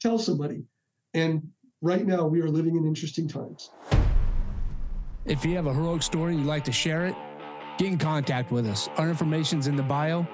tell 0.00 0.18
somebody. 0.18 0.64
And 1.14 1.50
right 1.82 2.06
now, 2.06 2.26
we 2.26 2.40
are 2.40 2.48
living 2.48 2.76
in 2.76 2.86
interesting 2.86 3.26
times. 3.26 3.70
If 5.24 5.44
you 5.44 5.56
have 5.56 5.66
a 5.66 5.74
heroic 5.74 6.02
story 6.02 6.36
you'd 6.36 6.46
like 6.46 6.64
to 6.64 6.72
share 6.72 7.06
it, 7.06 7.14
get 7.78 7.88
in 7.88 7.98
contact 7.98 8.50
with 8.50 8.66
us. 8.66 8.88
Our 8.96 9.08
information's 9.08 9.66
in 9.66 9.76
the 9.76 9.82
bio. 9.82 10.26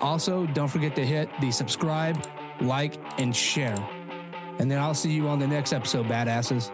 Also, 0.00 0.46
don't 0.46 0.68
forget 0.68 0.94
to 0.96 1.04
hit 1.04 1.28
the 1.40 1.50
subscribe, 1.50 2.26
like, 2.60 2.98
and 3.20 3.36
share. 3.36 3.76
And 4.58 4.70
then 4.70 4.78
I'll 4.78 4.94
see 4.94 5.12
you 5.12 5.28
on 5.28 5.38
the 5.38 5.46
next 5.46 5.72
episode, 5.72 6.06
badasses. 6.06 6.70